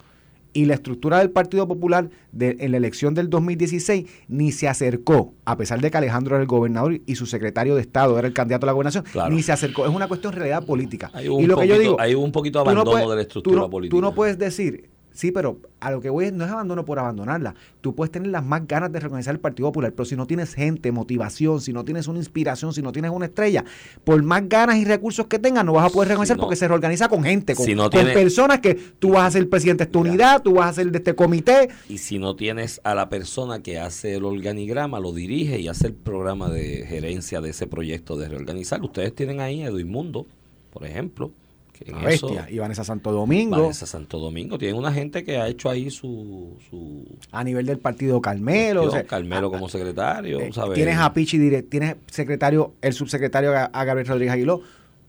Y 0.54 0.66
la 0.66 0.74
estructura 0.76 1.20
del 1.20 1.30
Partido 1.32 1.68
Popular 1.68 2.10
de, 2.32 2.56
en 2.62 2.72
la 2.72 2.78
elección 2.78 3.14
del 3.14 3.30
2016 3.30 4.06
ni 4.30 4.54
se 4.54 4.70
acercó, 4.70 5.34
a 5.44 5.58
pesar 5.58 5.82
de 5.82 5.92
que 5.92 5.98
Alejandro 5.98 6.36
era 6.36 6.42
el 6.42 6.48
gobernador 6.48 7.00
y 7.06 7.16
su 7.16 7.26
secretario 7.26 7.76
de 7.76 7.82
Estado 7.82 8.18
era 8.18 8.26
el 8.28 8.34
candidato 8.34 8.66
a 8.66 8.68
la 8.68 8.72
gobernación, 8.72 9.04
Claro. 9.12 9.36
ni 9.36 9.44
se 9.44 9.52
acercó. 9.52 9.86
Es 9.86 9.92
una 9.94 10.08
cuestión 10.08 10.32
de 10.34 10.40
realidad 10.40 10.66
política. 10.66 11.12
Hay 11.14 11.28
un 11.28 11.44
y 11.44 11.46
lo 11.48 11.58
que 11.58 11.68
yo 11.68 11.76
poquito- 11.76 11.82
digo, 11.92 12.00
hay 12.02 12.16
un 12.16 12.32
poquito 12.32 12.60
no 12.60 12.62
abandono 12.62 12.92
puedes- 12.92 13.04
de 13.10 13.16
la 13.16 13.22
tú 13.22 13.28
estructura 13.28 13.58
no- 13.58 13.70
política. 13.70 13.96
Tú 13.98 14.02
no 14.02 14.16
puedes 14.16 14.38
decir, 14.40 14.90
sí, 15.16 15.32
pero 15.32 15.60
a 15.80 15.92
lo 15.92 16.02
que 16.02 16.10
voy 16.10 16.26
es, 16.26 16.34
no 16.34 16.46
es 16.46 16.52
abandono 16.52 16.86
por 16.86 17.00
abandonarla. 17.00 17.56
Tú 17.82 17.96
puedes 17.96 18.12
tener 18.12 18.28
las 18.30 18.44
más 18.44 18.68
ganas 18.68 18.92
de 18.92 19.00
reorganizar 19.00 19.34
el 19.34 19.40
Partido 19.40 19.70
Popular, 19.70 19.92
pero 19.94 20.06
si 20.06 20.16
no 20.16 20.28
tienes 20.28 20.54
gente, 20.54 20.92
motivación, 20.92 21.62
si 21.62 21.74
no 21.74 21.84
tienes 21.86 22.08
una 22.08 22.20
inspiración, 22.20 22.74
si 22.74 22.82
no 22.82 22.92
tienes 22.92 23.12
una 23.12 23.26
estrella, 23.26 23.64
por 24.04 24.22
más 24.24 24.48
ganas 24.48 24.78
y 24.78 24.86
recursos 24.86 25.28
que 25.28 25.40
tengas, 25.40 25.66
no 25.66 25.74
vas 25.74 25.86
a 25.86 25.90
poder 25.90 26.10
reorganizar 26.10 26.36
Si 26.36 26.38
no- 26.40 26.44
porque 26.44 26.56
se 26.56 26.68
reorganiza 26.68 27.08
con 27.10 27.24
gente, 27.24 27.56
con, 27.56 27.66
Si 27.66 27.76
no 27.76 27.90
con 27.90 28.04
personas 28.06 28.60
que 28.60 28.76
tú 28.76 29.12
vas 29.12 29.28
a 29.28 29.32
ser 29.32 29.50
presidente 29.50 29.84
de 29.86 29.88
esta 29.90 30.00
unidad, 30.00 30.42
tú 30.44 30.54
vas 30.56 30.70
a 30.70 30.74
ser 30.74 30.92
de 30.92 30.98
este 30.98 31.16
comité. 31.16 31.70
Y 31.90 31.98
si 32.00 32.20
no 32.20 32.36
tienes 32.36 32.82
a 32.84 32.94
la 32.96 33.10
persona 33.10 33.62
que 33.62 33.80
hace 33.80 34.16
el 34.16 34.26
organigrama, 34.26 35.00
lo 35.00 35.14
dirige 35.14 35.60
y 35.60 35.68
hace 35.68 35.88
el 35.88 35.94
programa 35.94 36.50
de 36.50 36.86
gerencia 36.88 37.42
de 37.42 37.50
ese 37.52 37.68
proyecto 37.68 38.18
de 38.18 38.28
reorganizar, 38.28 38.82
ustedes 38.84 39.14
tienen 39.16 39.40
ahí 39.40 39.64
a 39.64 39.68
Edmundo, 39.68 40.26
por 40.72 40.86
ejemplo, 40.86 41.32
que 41.78 41.92
en 41.92 41.98
Una 41.98 42.10
eso, 42.10 42.28
bestia. 42.28 42.48
Y 42.50 42.58
Vanessa 42.60 42.84
Santo 42.84 43.12
Domingo, 43.12 43.62
Vanessa 43.62 43.86
Santo 43.86 44.20
Domingo, 44.20 44.58
tienen 44.58 44.78
una 44.78 44.92
gente 44.94 45.24
que 45.24 45.38
ha 45.38 45.48
hecho 45.48 45.70
ahí 45.70 45.90
su, 45.90 46.58
su 46.70 47.06
a 47.32 47.44
nivel 47.44 47.66
del 47.66 47.80
Partido 47.80 48.22
Carmelo. 48.22 48.84
o 48.84 48.92
sea, 48.92 49.04
Carmelo 49.06 49.52
como 49.52 49.70
secretario, 49.70 50.40
Eh, 50.40 50.52
¿sabes? 50.54 50.76
Tienes 50.76 50.98
a 50.98 51.14
Pichi, 51.14 51.38
direct- 51.38 51.70
tienes 51.70 51.96
secretario, 52.08 52.74
el 52.82 52.94
subsecretario 52.94 53.52
a, 53.56 53.66
a 53.66 53.84
Gabriel 53.84 54.08
Rodríguez 54.08 54.34
Aguiló. 54.34 54.62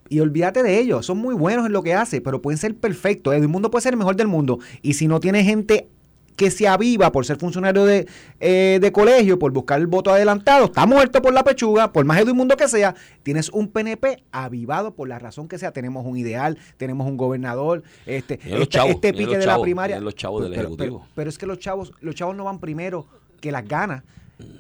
Y 0.09 0.21
olvídate 0.21 0.63
de 0.63 0.79
ellos, 0.79 1.05
son 1.05 1.19
muy 1.19 1.35
buenos 1.35 1.67
en 1.67 1.73
lo 1.73 1.83
que 1.83 1.93
hace, 1.95 2.21
pero 2.21 2.41
pueden 2.41 2.59
ser 2.59 2.77
perfectos. 2.77 3.35
El 3.35 3.49
mundo 3.49 3.73
puede 3.73 3.83
ser 3.83 3.95
el 3.95 3.99
mejor 3.99 4.15
del 4.15 4.29
mundo. 4.29 4.61
Y 4.81 4.95
si 4.95 5.09
no 5.09 5.19
tiene 5.19 5.43
gente 5.43 5.89
que 6.37 6.51
se 6.51 6.69
aviva 6.69 7.11
por 7.11 7.25
ser 7.27 7.39
funcionario 7.39 7.85
de, 7.87 8.07
eh, 8.41 8.79
de 8.81 8.93
colegio, 8.93 9.39
por 9.39 9.53
buscar 9.53 9.81
el 9.81 9.87
voto 9.87 10.11
adelantado, 10.11 10.67
está 10.67 10.85
muerto 10.87 11.21
por 11.23 11.33
la 11.33 11.43
pechuga, 11.43 11.93
por 11.93 12.05
más 12.05 12.21
Edmundo 12.21 12.57
que 12.57 12.69
sea, 12.69 12.95
tienes 13.23 13.49
un 13.49 13.69
PNP 13.69 14.23
avivado 14.33 14.95
por 14.95 15.09
la 15.09 15.19
razón 15.19 15.49
que 15.49 15.59
sea. 15.59 15.73
Tenemos 15.73 16.05
un 16.05 16.17
ideal, 16.17 16.59
tenemos 16.77 17.07
un 17.09 17.17
gobernador, 17.17 17.83
este, 18.05 18.35
este, 18.45 18.67
chavos, 18.69 18.91
este 18.97 19.13
pique 19.15 19.39
de 19.39 19.47
la 19.47 19.61
primaria. 19.61 19.99
los 19.99 20.15
chavos 20.15 20.43
del 20.43 20.51
Pero- 20.53 20.63
Ejecutivo. 20.69 21.07
pero 21.15 21.31
es 21.31 21.39
que 21.39 21.47
los 21.47 21.59
chavos, 21.59 21.93
los 22.01 22.15
chavos 22.15 22.37
no 22.37 22.45
van 22.45 22.61
primero 22.61 23.07
que 23.41 23.51
las 23.51 23.67
ganas. 23.67 24.03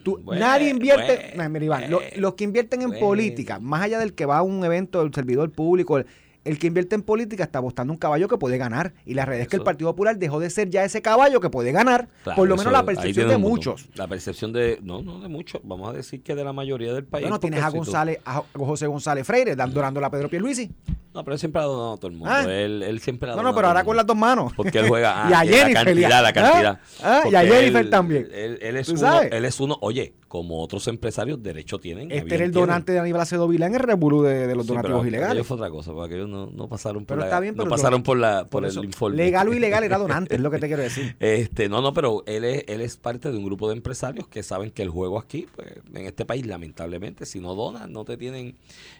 Tú- 0.02 0.18
Bueno, 0.24 0.40
nadie 0.40 0.70
invierte, 0.70 1.32
bueno, 1.36 1.42
no, 1.44 1.50
mira, 1.50 1.64
Iván, 1.66 1.90
lo- 1.90 1.98
bueno, 1.98 2.12
los 2.16 2.34
que 2.34 2.44
invierten 2.44 2.80
en 2.80 2.88
bueno. 2.88 3.06
política, 3.06 3.58
más 3.58 3.82
allá 3.82 3.98
del 3.98 4.14
que 4.14 4.24
va 4.24 4.38
a 4.38 4.42
un 4.42 4.64
evento 4.64 5.02
del 5.02 5.12
servidor 5.12 5.50
público, 5.50 5.98
el, 5.98 6.06
el 6.46 6.58
que 6.58 6.66
invierte 6.68 6.94
en 6.94 7.02
política 7.02 7.44
está 7.44 7.58
apostando 7.58 7.92
un 7.92 7.98
caballo 7.98 8.28
que 8.28 8.38
puede 8.38 8.56
ganar. 8.58 8.94
Y 9.04 9.14
la 9.14 9.24
realidad 9.24 9.42
es 9.42 9.48
que 9.48 9.56
el. 9.56 9.62
Partido 9.62 9.90
Popular 9.90 10.16
dejó 10.16 10.38
de 10.40 10.48
ser 10.48 10.70
ya 10.70 10.84
ese 10.84 11.02
caballo 11.02 11.40
que 11.40 11.50
puede 11.50 11.72
ganar, 11.72 12.08
Claro, 12.22 12.36
por 12.36 12.48
lo 12.48 12.54
eso- 12.54 12.62
menos 12.62 12.72
la 12.72 12.84
percepción 12.84 13.28
de 13.28 13.36
muchos. 13.36 13.88
La 13.96 14.06
percepción 14.06 14.52
de, 14.52 14.78
no, 14.82 15.02
no 15.02 15.20
de 15.20 15.28
muchos, 15.28 15.60
vamos 15.64 15.90
a 15.90 15.92
decir 15.92 16.22
que 16.22 16.34
de 16.34 16.44
la 16.44 16.52
mayoría 16.52 16.92
del 16.92 17.04
país. 17.04 17.22
Bueno, 17.24 17.40
tienes 17.40 17.62
a 17.62 17.68
González, 17.70 18.20
a 18.24 18.42
José 18.54 18.86
González 18.86 19.26
Freire 19.26 19.56
dando 19.56 19.84
a 19.84 20.10
Pedro 20.10 20.28
Pierluisi. 20.28 20.70
No, 21.16 21.24
pero 21.24 21.32
él 21.34 21.38
siempre 21.40 21.62
ha 21.62 21.64
donado 21.64 21.94
a 21.94 21.96
todo 21.96 22.08
el 22.08 22.16
mundo. 22.16 22.32
Ah. 22.32 22.42
Él, 22.44 22.82
él 22.82 23.00
siempre 23.00 23.28
ha 23.28 23.32
No, 23.32 23.38
donado 23.38 23.52
no, 23.52 23.56
pero 23.56 23.66
a 23.68 23.70
todo 23.70 23.78
ahora 23.78 23.84
con 23.86 23.96
las 23.96 24.06
dos 24.06 24.16
manos. 24.16 24.52
Porque 24.54 24.78
él 24.78 24.88
juega 24.88 25.26
y 25.30 25.32
a 25.32 25.40
ah, 25.40 25.44
Jennifer. 25.44 25.72
la 25.72 25.84
cantidad, 25.84 26.10
la 26.22 26.28
¿ah? 26.28 26.32
cantidad. 26.32 26.80
Ah, 27.02 27.22
y 27.30 27.34
a 27.34 27.40
Jennifer 27.40 27.84
él- 27.84 27.90
también. 27.90 28.28
Él, 28.32 28.58
él 28.62 28.76
es 28.76 28.86
¿Tú 28.86 28.92
uno, 28.92 29.00
sabes? 29.00 29.32
él 29.32 29.44
es 29.44 29.58
uno, 29.60 29.78
oye, 29.80 30.12
como 30.28 30.60
otros 30.60 30.86
empresarios, 30.88 31.42
derecho 31.42 31.78
tienen. 31.78 32.10
Este 32.12 32.34
era 32.34 32.44
el 32.44 32.50
tienen. 32.50 32.52
donante 32.52 32.92
de 32.92 32.98
Aníbal 32.98 33.26
Vilá 33.48 33.66
en 33.66 33.74
el 33.76 33.80
revolú 33.80 34.22
de, 34.22 34.46
de 34.46 34.54
los 34.54 34.66
Sí, 34.66 34.72
pero 34.72 34.82
donativos 34.82 35.00
aquello 35.02 35.16
ilegales. 35.16 35.46
fue 35.46 35.56
otra 35.56 35.70
cosa, 35.70 35.92
porque 35.92 36.16
ellos 36.16 36.28
no, 36.28 36.46
no 36.46 36.68
pasaron 36.68 37.06
por 37.06 37.16
Pero 37.16 37.20
la, 37.20 37.26
está 37.26 37.40
bien, 37.40 37.54
no 37.56 37.62
pero 37.64 37.70
pasaron 37.70 38.00
yo- 38.00 38.04
por 38.04 38.18
la 38.18 38.40
por, 38.42 38.48
Por 38.50 38.64
el 38.64 38.70
eso, 38.70 38.84
informe. 38.84 39.16
Legal 39.16 39.48
o 39.48 39.54
ilegal 39.54 39.84
era 39.84 39.96
donante, 39.98 40.34
es 40.34 40.40
lo 40.40 40.50
que 40.50 40.58
te 40.58 40.66
quiero 40.66 40.82
decir. 40.82 41.16
Este, 41.20 41.68
no, 41.70 41.80
no, 41.80 41.94
pero 41.94 42.22
él 42.26 42.44
es, 42.44 42.64
él 42.66 42.80
es 42.82 42.96
parte 42.98 43.30
de 43.30 43.38
un 43.38 43.44
grupo 43.44 43.68
de 43.68 43.76
empresarios 43.76 44.26
que 44.28 44.42
saben 44.42 44.70
que 44.70 44.82
el 44.82 44.90
juego 44.90 45.18
aquí, 45.18 45.46
pues, 45.56 45.68
en 45.94 46.04
este 46.06 46.26
país, 46.26 46.44
lamentablemente, 46.44 47.24
si 47.24 47.40
no 47.40 47.54
donas, 47.54 47.88
no 47.88 48.04
te 48.04 48.16
tienen 48.18 48.56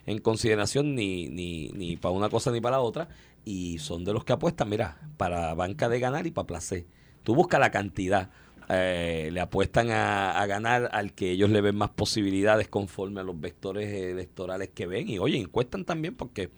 en 0.07 0.19
consideración 0.19 0.95
ni, 0.95 1.27
ni, 1.27 1.69
ni 1.69 1.97
para 2.07 2.17
una 2.17 2.29
cosa 2.29 2.51
ni 2.51 2.61
para 2.61 2.77
la 2.77 2.81
otra, 2.81 3.09
y 3.45 3.77
son 3.79 4.03
de 4.03 4.13
los 4.13 4.23
que 4.23 4.33
apuestan, 4.33 4.69
mira, 4.69 4.97
para 5.17 5.53
banca 5.53 5.89
de 5.89 5.99
ganar 5.99 6.25
y 6.25 6.31
para 6.31 6.47
placer. 6.47 6.85
Tú 7.23 7.35
buscas 7.35 7.59
la 7.59 7.71
cantidad. 7.71 8.29
eh, 8.69 9.29
le 9.31 9.39
apuestan 9.39 9.91
a, 9.91 10.31
a 10.41 10.45
ganar 10.45 10.89
al 10.91 11.13
que 11.13 11.31
ellos 11.31 11.49
le 11.49 11.61
ven 11.61 11.75
más 11.77 11.89
posibilidades 11.91 12.67
conforme 12.67 13.21
a 13.21 13.23
los 13.23 13.39
vectores 13.39 13.93
electorales 13.93 14.69
que 14.73 14.85
ven. 14.87 15.09
Y 15.09 15.19
oye, 15.19 15.37
encuestan 15.37 15.85
también 15.85 16.15
porque 16.15 16.49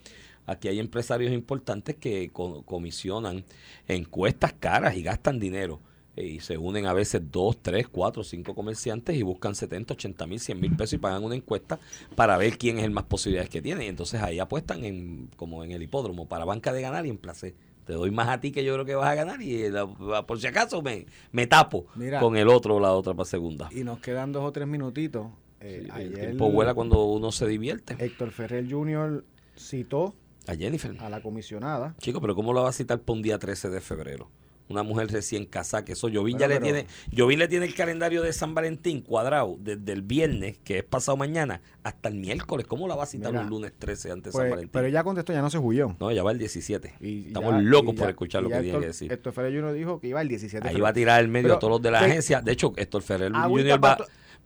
aquí 0.48 0.68
hay 0.68 0.80
empresarios 0.80 1.32
importantes 1.32 1.96
que 1.98 2.32
co- 2.32 2.64
comisionan 2.64 3.46
encuestas 3.88 4.54
caras 4.54 4.96
y 4.96 5.04
gastan 5.04 5.40
dinero. 5.40 5.82
Y 6.22 6.40
se 6.42 6.58
unen 6.58 6.86
a 6.86 6.94
veces 6.94 7.22
dos, 7.32 7.58
tres, 7.62 7.88
cuatro, 7.88 8.24
cinco 8.24 8.54
comerciantes 8.54 9.16
y 9.16 9.24
buscan 9.24 9.56
70, 9.56 9.94
80 9.94 10.28
mil, 10.28 10.40
100 10.40 10.60
mil 10.60 10.76
pesos 10.76 10.94
y 10.94 10.98
pagan 10.98 11.24
una 11.24 11.36
encuesta 11.36 11.80
para 12.16 12.38
ver 12.38 12.58
quién 12.58 12.78
es 12.78 12.84
el 12.84 12.92
más 12.92 13.06
posibilidades 13.06 13.50
que 13.50 13.62
tiene. 13.62 13.86
Y 13.86 13.88
entonces 13.88 14.22
ahí 14.22 14.40
apuestan 14.40 14.84
en, 14.84 15.30
como 15.38 15.64
en 15.64 15.72
el 15.72 15.82
hipódromo 15.82 16.28
para 16.28 16.46
banca 16.46 16.74
de 16.74 16.82
ganar 16.82 17.06
y 17.06 17.10
en 17.10 17.18
placer. 17.18 17.54
Te 17.86 17.94
doy 17.94 18.12
más 18.12 18.28
a 18.30 18.40
ti 18.40 18.52
que 18.52 18.64
yo 18.64 18.74
creo 18.74 18.86
que 18.86 18.96
vas 18.96 19.08
a 19.10 19.16
ganar 19.16 19.42
y 19.42 19.64
eh, 19.64 19.72
la- 19.72 19.88
por 20.28 20.40
si 20.40 20.46
acaso 20.48 20.82
me, 20.82 21.06
me 21.32 21.48
tapo 21.48 21.88
Mira. 21.96 22.20
con 22.20 22.36
el 22.38 22.48
otro 22.50 22.76
o 22.76 22.80
la 22.80 22.92
otra 22.94 23.14
para 23.14 23.26
segunda. 23.26 23.70
Y 23.72 23.84
nos 23.84 24.00
quedan 24.00 24.32
dos 24.32 24.44
o 24.44 24.52
tres 24.52 24.68
minutitos. 24.68 25.28
Eh, 25.62 25.80
Sí, 25.82 25.86
el 25.86 25.92
ayer 25.92 26.14
tiempo 26.28 26.52
vuela 26.52 26.74
cuando 26.74 27.04
uno 27.06 27.32
se 27.32 27.48
divierte. 27.48 27.96
Héctor 27.98 28.32
Ferrer 28.32 28.70
Jr. 28.70 29.24
citó 29.58 30.14
A 30.48 30.56
Jennifer. 30.56 30.96
a 31.00 31.10
la 31.10 31.22
comisionada. 31.22 31.96
Chico, 32.00 32.22
pero 32.22 32.36
¿cómo 32.36 32.54
lo 32.54 32.62
va 32.64 32.70
a 32.70 32.74
citar 32.74 33.00
para 33.02 33.16
un 33.16 33.22
día 33.24 33.40
13 33.40 33.70
de 33.70 33.82
febrero? 33.82 34.30
Una 34.70 34.84
mujer 34.84 35.08
recién 35.12 35.46
casada, 35.46 35.84
que 35.84 35.94
eso 35.94 36.08
Jovín 36.14 36.38
Bueno, 36.38 36.40
ya 36.42 36.48
le 36.48 36.54
pero- 36.60 36.64
tiene, 36.64 36.86
Jovín 37.18 37.40
le 37.40 37.48
tiene 37.48 37.66
el 37.66 37.74
calendario 37.74 38.22
de 38.22 38.32
San 38.32 38.54
Valentín 38.54 39.02
cuadrado 39.02 39.58
desde 39.60 39.92
el 39.94 40.04
viernes, 40.04 40.60
que 40.64 40.78
es 40.78 40.84
pasado 40.84 41.18
mañana, 41.18 41.62
hasta 41.82 42.08
el 42.10 42.16
miércoles. 42.16 42.68
¿Cómo 42.68 42.88
la 42.88 42.96
va 42.96 43.04
a 43.04 43.08
citar 43.08 43.32
Mira, 43.32 43.44
un 43.46 43.50
lunes 43.50 43.74
13 43.80 44.12
antes 44.12 44.26
de 44.26 44.32
San 44.34 44.42
Pues, 44.42 44.52
Valentín? 44.52 44.70
pero 44.72 44.86
ella 44.86 45.04
contestó, 45.04 45.34
ya 45.34 45.42
no 45.42 45.50
se 45.50 45.58
huyó. 45.58 45.96
No, 46.00 46.12
ya 46.12 46.22
va 46.22 46.32
el 46.32 46.38
17. 46.38 46.94
Y 47.02 47.28
Estamos 47.30 47.52
ya- 47.56 47.62
locos 47.62 47.96
por 47.96 48.04
ya- 48.06 48.10
escuchar 48.12 48.44
lo 48.44 48.50
ya 48.52 48.58
que 48.58 48.64
tiene 48.64 48.80
que 48.80 48.86
decir. 48.86 49.12
Héctor 49.12 49.34
Ferrer 49.34 49.60
Jr. 49.60 49.74
dijo 49.74 50.00
que 50.00 50.08
iba 50.10 50.22
el 50.22 50.28
17 50.28 50.64
de 50.68 50.76
Ahí 50.76 50.80
va 50.80 50.90
a 50.90 50.94
tirar 50.94 51.20
al 51.20 51.28
medio 51.30 51.48
Pero, 51.48 51.56
a 51.56 51.60
todos 51.60 51.72
los 51.72 51.82
de 51.82 51.90
la 51.90 52.00
agencia. 52.02 52.40
De 52.42 52.52
hecho, 52.52 52.72
Héctor 52.78 53.02
Ferrer 53.02 53.32
Jr. 53.34 53.84
va, 53.84 53.98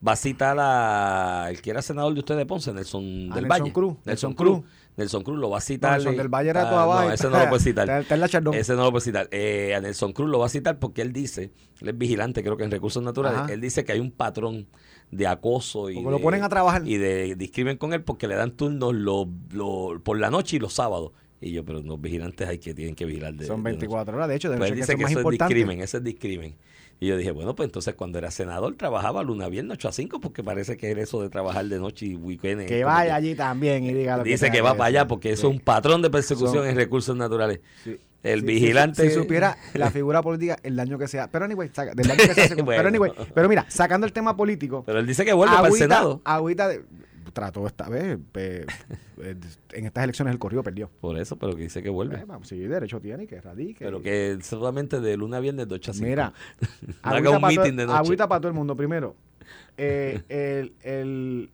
va 0.08 0.12
a 0.14 0.16
citar 0.16 0.56
a 0.58 1.48
el 1.50 1.62
que 1.62 1.70
era 1.70 1.82
senador 1.82 2.14
de 2.14 2.20
ustedes 2.20 2.38
de 2.38 2.46
Ponce, 2.46 2.72
Nelson 2.72 3.04
del 3.04 3.30
Nelson 3.30 3.48
Valle. 3.50 3.74
Cruz, 3.74 3.94
Nelson 4.06 4.06
Nelson 4.06 4.34
Cruz. 4.36 4.60
Cruz. 4.62 4.72
Nelson 4.96 5.24
Cruz 5.24 5.40
lo 5.40 5.50
va 5.50 5.58
a 5.58 5.62
citar. 5.62 5.94
Nelson 5.94 6.16
del 6.18 6.28
Valle 6.28 6.50
era 6.52 6.70
Ah. 6.70 7.04
No, 7.06 7.12
ese 7.12 7.30
no 7.30 7.40
lo 7.40 7.50
puede 7.50 7.64
citar. 7.64 7.84
Está, 7.86 8.00
está 8.00 8.14
en 8.16 8.22
la 8.22 8.30
Chardón. 8.30 8.54
Ese 8.54 8.74
no 8.76 8.84
lo 8.84 8.92
puede 8.92 9.04
citar. 9.06 9.28
Eh, 9.32 9.74
a 9.76 9.82
Nelson 9.82 10.14
Cruz 10.14 10.30
lo 10.30 10.40
va 10.40 10.46
a 10.46 10.50
citar 10.50 10.78
porque 10.80 11.02
él 11.02 11.12
dice, 11.14 11.52
él 11.82 11.90
es 11.90 11.98
vigilante, 11.98 12.44
creo 12.44 12.58
que 12.58 12.64
en 12.64 12.72
recursos 12.72 13.02
naturales, 13.02 13.40
Ajá. 13.40 13.54
él 13.54 13.62
dice 13.62 13.84
que 13.86 13.92
hay 13.94 14.00
un 14.00 14.12
patrón 14.12 14.68
de 15.12 15.28
acoso 15.28 15.90
y 15.90 15.96
de, 15.96 16.02
lo 16.12 16.20
ponen 16.20 16.44
a 16.44 16.50
trabajar. 16.50 16.88
y 16.88 16.98
de 16.98 17.36
discrimen 17.36 17.78
con 17.78 17.94
él 17.94 18.04
porque 18.04 18.28
le 18.28 18.36
dan 18.36 18.52
turnos 18.52 18.94
lo- 18.96 19.30
lo- 19.52 20.00
por 20.04 20.18
la 20.20 20.30
noche 20.30 20.56
y 20.58 20.60
los 20.60 20.74
sábados. 20.74 21.12
Y 21.42 21.52
yo, 21.52 21.66
pero 21.66 21.82
los 21.82 22.00
vigilantes 22.00 22.48
hay 22.48 22.58
que 22.58 22.74
tienen 22.74 22.96
que 22.96 23.04
vigilar 23.06 23.34
de 23.34 23.46
Son 23.46 23.58
de 23.64 23.72
noche. 23.72 23.80
24 23.82 24.16
horas. 24.16 24.30
De 24.30 24.36
hecho, 24.36 24.50
de 24.50 24.58
Pues 24.58 24.72
él 24.72 24.78
dice 24.78 24.96
que 24.96 25.04
eso 25.04 25.20
es 25.20 25.28
discrimen, 25.38 25.82
eso 25.82 25.98
es 25.98 26.04
discrimen. 26.04 26.56
Y 27.04 27.08
yo 27.08 27.18
dije, 27.18 27.32
bueno, 27.32 27.54
pues 27.54 27.68
entonces 27.68 27.96
cuando 27.96 28.18
era 28.18 28.32
senador 28.32 28.76
trabajaba 28.76 29.24
luna 29.24 29.50
viernes 29.50 29.74
8 29.76 29.90
a 29.90 29.92
5 29.92 30.20
porque 30.22 30.42
parece 30.42 30.78
que 30.78 30.90
era 30.90 31.02
eso 31.02 31.22
de 31.22 31.30
trabajar 31.30 31.66
de 31.66 31.78
noche 31.78 32.06
y 32.06 32.16
weekend. 32.16 32.66
Que 32.66 32.86
vaya 32.86 33.16
allí 33.16 33.36
también 33.36 33.84
y 33.84 33.94
diga 33.94 34.16
lo 34.16 34.24
que 34.24 34.30
Dice 34.30 34.50
que 34.52 34.62
va 34.62 34.72
para 34.76 34.86
allá 34.86 35.08
porque 35.08 35.32
eso 35.34 35.42
Sí. 35.42 35.48
es 35.48 35.54
un 35.54 35.60
patrón 35.60 36.02
de 36.02 36.10
persecución 36.10 36.60
Son- 36.64 36.68
en 36.68 36.76
recursos 36.78 37.16
naturales. 37.18 37.60
Sí. 37.84 37.98
El 38.24 38.40
Sí, 38.40 38.46
vigilante. 38.46 39.02
Si, 39.04 39.10
si 39.10 39.16
supiera 39.16 39.58
la 39.74 39.92
figura 39.92 40.22
política, 40.22 40.56
el 40.64 40.78
daño 40.78 40.98
que 40.98 41.10
sea. 41.10 41.28
Pero 41.30 41.44
anyway, 41.44 41.70
saca- 41.74 41.94
del 41.94 42.08
daño 42.08 42.20
que 42.26 42.34
se 42.36 42.42
hace. 42.44 42.56
Bueno. 42.62 42.78
Pero 42.80 42.88
anyway, 42.88 43.12
pero 43.36 43.50
mira, 43.50 43.66
sacando 43.68 44.08
el 44.08 44.14
tema 44.14 44.38
político. 44.38 44.84
Pero 44.86 45.00
él 45.00 45.06
dice 45.06 45.26
que 45.26 45.34
vuelve 45.34 45.54
para 45.56 45.68
el 45.68 45.74
agüita- 45.74 45.84
Senado. 45.84 46.22
agüita 46.24 46.70
de- 46.70 46.84
trató 47.34 47.68
esta 47.68 47.90
vez. 47.90 48.18
eh, 48.36 48.66
en 49.74 49.86
estas 49.86 50.04
elecciones 50.04 50.32
el 50.34 50.40
corrido 50.40 50.64
perdió. 50.64 50.90
Por 51.02 51.18
eso, 51.18 51.36
pero 51.36 51.56
que 51.56 51.64
dice 51.64 51.84
que 51.84 51.90
vuelve. 51.90 52.18
Eh, 52.18 52.26
vamos, 52.26 52.48
sí, 52.48 52.58
derecho 52.60 53.00
tiene, 53.02 53.28
que 53.28 53.42
radique. 53.42 53.84
pero 53.84 54.02
que 54.02 54.38
solamente 54.42 55.00
de 55.02 55.18
lunes 55.18 55.38
a 55.38 55.42
viernes 55.42 55.68
de 55.68 55.76
8 55.76 55.92
a 55.92 55.94
5. 55.94 56.08
Mira, 56.08 56.34
haga 57.02 57.30
un 57.32 57.42
meeting 57.42 57.58
todo- 57.58 57.76
de 57.76 57.86
noche. 57.88 57.98
agüita 57.98 58.28
para 58.28 58.40
todo 58.42 58.48
el 58.50 58.54
mundo. 58.56 58.76
Primero, 58.76 59.16
eh, 59.78 60.22
el, 60.30 60.74
el, 60.84 61.50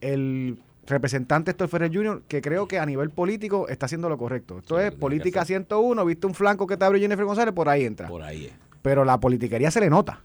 el 0.00 0.58
representante 0.86 1.50
Héctor 1.52 1.68
Ferrer 1.68 1.92
Jr., 1.92 2.22
que 2.28 2.40
creo 2.42 2.68
que 2.68 2.78
a 2.78 2.86
nivel 2.86 3.10
político 3.10 3.68
está 3.68 3.86
haciendo 3.86 4.08
lo 4.08 4.18
correcto. 4.18 4.58
Esto 4.58 4.78
Sí, 4.78 4.84
es 4.84 4.92
política 4.92 5.40
hacer. 5.42 5.56
101, 5.66 6.04
viste 6.04 6.26
un 6.26 6.34
flanco 6.34 6.66
que 6.66 6.76
te 6.76 6.84
abre 6.84 7.00
Jennifer 7.00 7.24
González, 7.24 7.54
por 7.54 7.68
ahí 7.68 7.84
entra. 7.84 8.08
Por 8.08 8.22
ahí 8.22 8.46
es. 8.46 8.52
Pero 8.82 9.04
la 9.04 9.18
politiquería 9.18 9.70
se 9.70 9.80
le 9.80 9.90
nota. 9.90 10.22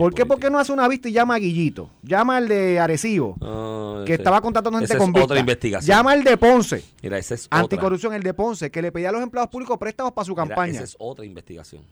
¿Por 0.00 0.14
qué? 0.14 0.24
¿Por 0.26 0.40
qué 0.40 0.48
no 0.50 0.58
hace 0.58 0.72
una 0.72 0.88
vista 0.88 1.08
y 1.08 1.12
llama 1.12 1.34
a 1.34 1.38
Guillito? 1.38 1.90
Llama 2.02 2.38
al 2.38 2.48
de 2.48 2.78
Arecibo, 2.80 3.36
Ah, 3.42 4.02
que 4.06 4.14
estaba 4.14 4.40
contratando 4.40 4.78
gente 4.78 4.94
esa 4.94 5.04
es 5.04 5.10
otra 5.22 5.38
investigación. 5.38 5.86
Llama 5.96 6.12
al 6.12 6.24
de 6.24 6.36
Ponce, 6.38 6.82
Mira, 7.02 7.18
esa 7.18 7.34
es 7.34 7.46
otra. 7.46 7.58
anticorrupción, 7.60 8.14
el 8.14 8.22
de 8.22 8.32
Ponce, 8.34 8.70
que 8.70 8.80
le 8.80 8.90
pedía 8.92 9.10
a 9.10 9.12
los 9.12 9.22
empleados 9.22 9.50
públicos 9.50 9.76
préstamos 9.78 10.12
para 10.12 10.24
su 10.24 10.32
Mira, 10.32 10.46
campaña. 10.46 10.72
esa 10.72 10.84
es 10.84 10.96
otra 10.98 11.24
investigación. 11.26 11.82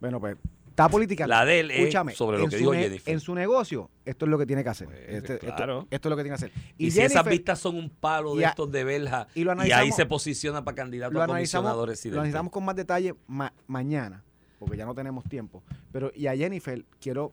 Bueno, 0.00 0.20
pues 0.20 0.36
está 0.68 0.88
política. 0.88 1.26
La 1.26 1.44
de 1.46 1.60
él 1.60 1.70
es 1.70 1.78
Escúchame, 1.80 2.12
sobre 2.14 2.38
lo 2.38 2.46
que 2.48 2.56
dijo 2.58 2.72
Jennifer. 2.72 3.12
En 3.14 3.20
su 3.20 3.34
negocio, 3.34 3.90
esto 4.04 4.24
es 4.26 4.30
lo 4.30 4.38
que 4.38 4.44
tiene 4.46 4.62
que 4.62 4.68
hacer. 4.70 4.88
Pues, 4.88 5.00
Este- 5.08 5.38
claro. 5.38 5.86
Esto, 5.90 6.08
es 6.08 6.10
lo 6.10 6.16
que 6.16 6.22
tiene 6.22 6.36
que 6.38 6.44
hacer. 6.46 6.52
Y, 6.76 6.90
si 6.90 7.00
esas 7.00 7.24
vistas 7.24 7.58
son 7.58 7.74
un 7.76 7.88
palo 7.88 8.34
de 8.36 8.44
a- 8.44 8.50
estos 8.50 8.70
de 8.70 8.84
Belja 8.84 9.26
y 9.34 9.46
ahí 9.72 9.92
se 9.92 10.04
posiciona 10.06 10.62
para 10.64 10.74
candidato 10.74 11.12
lo 11.14 11.20
a 11.20 11.24
analizamos, 11.24 11.72
comisionado 11.72 12.14
lo 12.14 12.20
analizamos 12.20 12.52
con 12.52 12.64
más 12.64 12.76
detalle 12.76 13.14
ma- 13.26 13.52
mañana, 13.66 14.22
porque 14.60 14.76
ya 14.76 14.86
no 14.86 14.94
tenemos 14.94 15.24
tiempo. 15.24 15.64
Pero 15.90 16.12
y 16.14 16.28
a 16.28 16.36
Jennifer 16.36 16.84
quiero 17.00 17.32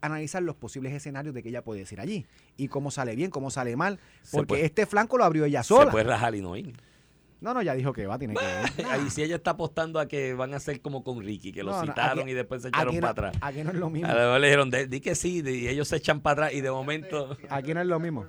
analizar 0.00 0.42
los 0.42 0.56
posibles 0.56 0.92
escenarios 0.92 1.34
de 1.34 1.42
que 1.42 1.50
ella 1.50 1.62
puede 1.62 1.80
decir 1.80 2.00
allí 2.00 2.26
y 2.56 2.66
cómo 2.68 2.90
sale 2.90 3.14
bien, 3.14 3.30
cómo 3.30 3.50
sale 3.50 3.76
mal, 3.76 3.98
Se 4.22 4.36
porque 4.38 4.48
puede- 4.48 4.64
este 4.64 4.86
flanco 4.86 5.16
lo 5.18 5.24
abrió 5.24 5.44
ella 5.44 5.62
Se 5.62 5.68
sola. 5.68 5.90
puede 5.92 6.04
rajar 6.04 6.34
y 6.34 6.40
no 6.42 6.56
ir. 6.56 6.72
No, 7.40 7.52
no, 7.52 7.60
ya 7.60 7.74
dijo 7.74 7.92
que 7.92 8.06
va, 8.06 8.18
tiene 8.18 8.34
que 8.34 8.42
ir. 8.82 8.86
Ahí 8.90 9.10
si 9.10 9.22
ella 9.22 9.36
está 9.36 9.50
apostando 9.52 10.00
a 10.00 10.08
que 10.08 10.32
van 10.34 10.54
a 10.54 10.60
ser 10.60 10.80
como 10.80 11.04
con 11.04 11.20
Ricky, 11.22 11.52
que 11.52 11.62
lo 11.62 11.72
No, 11.72 11.82
citaron 11.82 12.20
aquí- 12.20 12.30
y 12.30 12.34
después 12.34 12.62
se 12.62 12.68
echaron 12.68 12.94
para 12.94 13.00
no- 13.00 13.08
atrás. 13.08 13.36
Aquí 13.42 13.62
no 13.62 13.70
es 13.70 13.76
lo 13.76 13.90
mismo. 13.90 14.08
A 14.08 14.14
lo 14.14 14.20
mejor 14.20 14.40
le 14.40 14.46
dijeron, 14.46 14.70
"De- 14.70 14.86
di 14.86 15.00
que 15.00 15.14
sí, 15.14 15.42
y 15.44 15.68
ellos 15.68 15.86
se 15.88 15.96
echan 15.96 16.20
para 16.20 16.46
atrás 16.46 16.54
y 16.54 16.62
de 16.62 16.70
momento... 16.70 17.36
Aquí 17.50 17.74
no 17.74 17.80
es 17.82 17.86
lo 17.86 18.00
mismo. 18.00 18.24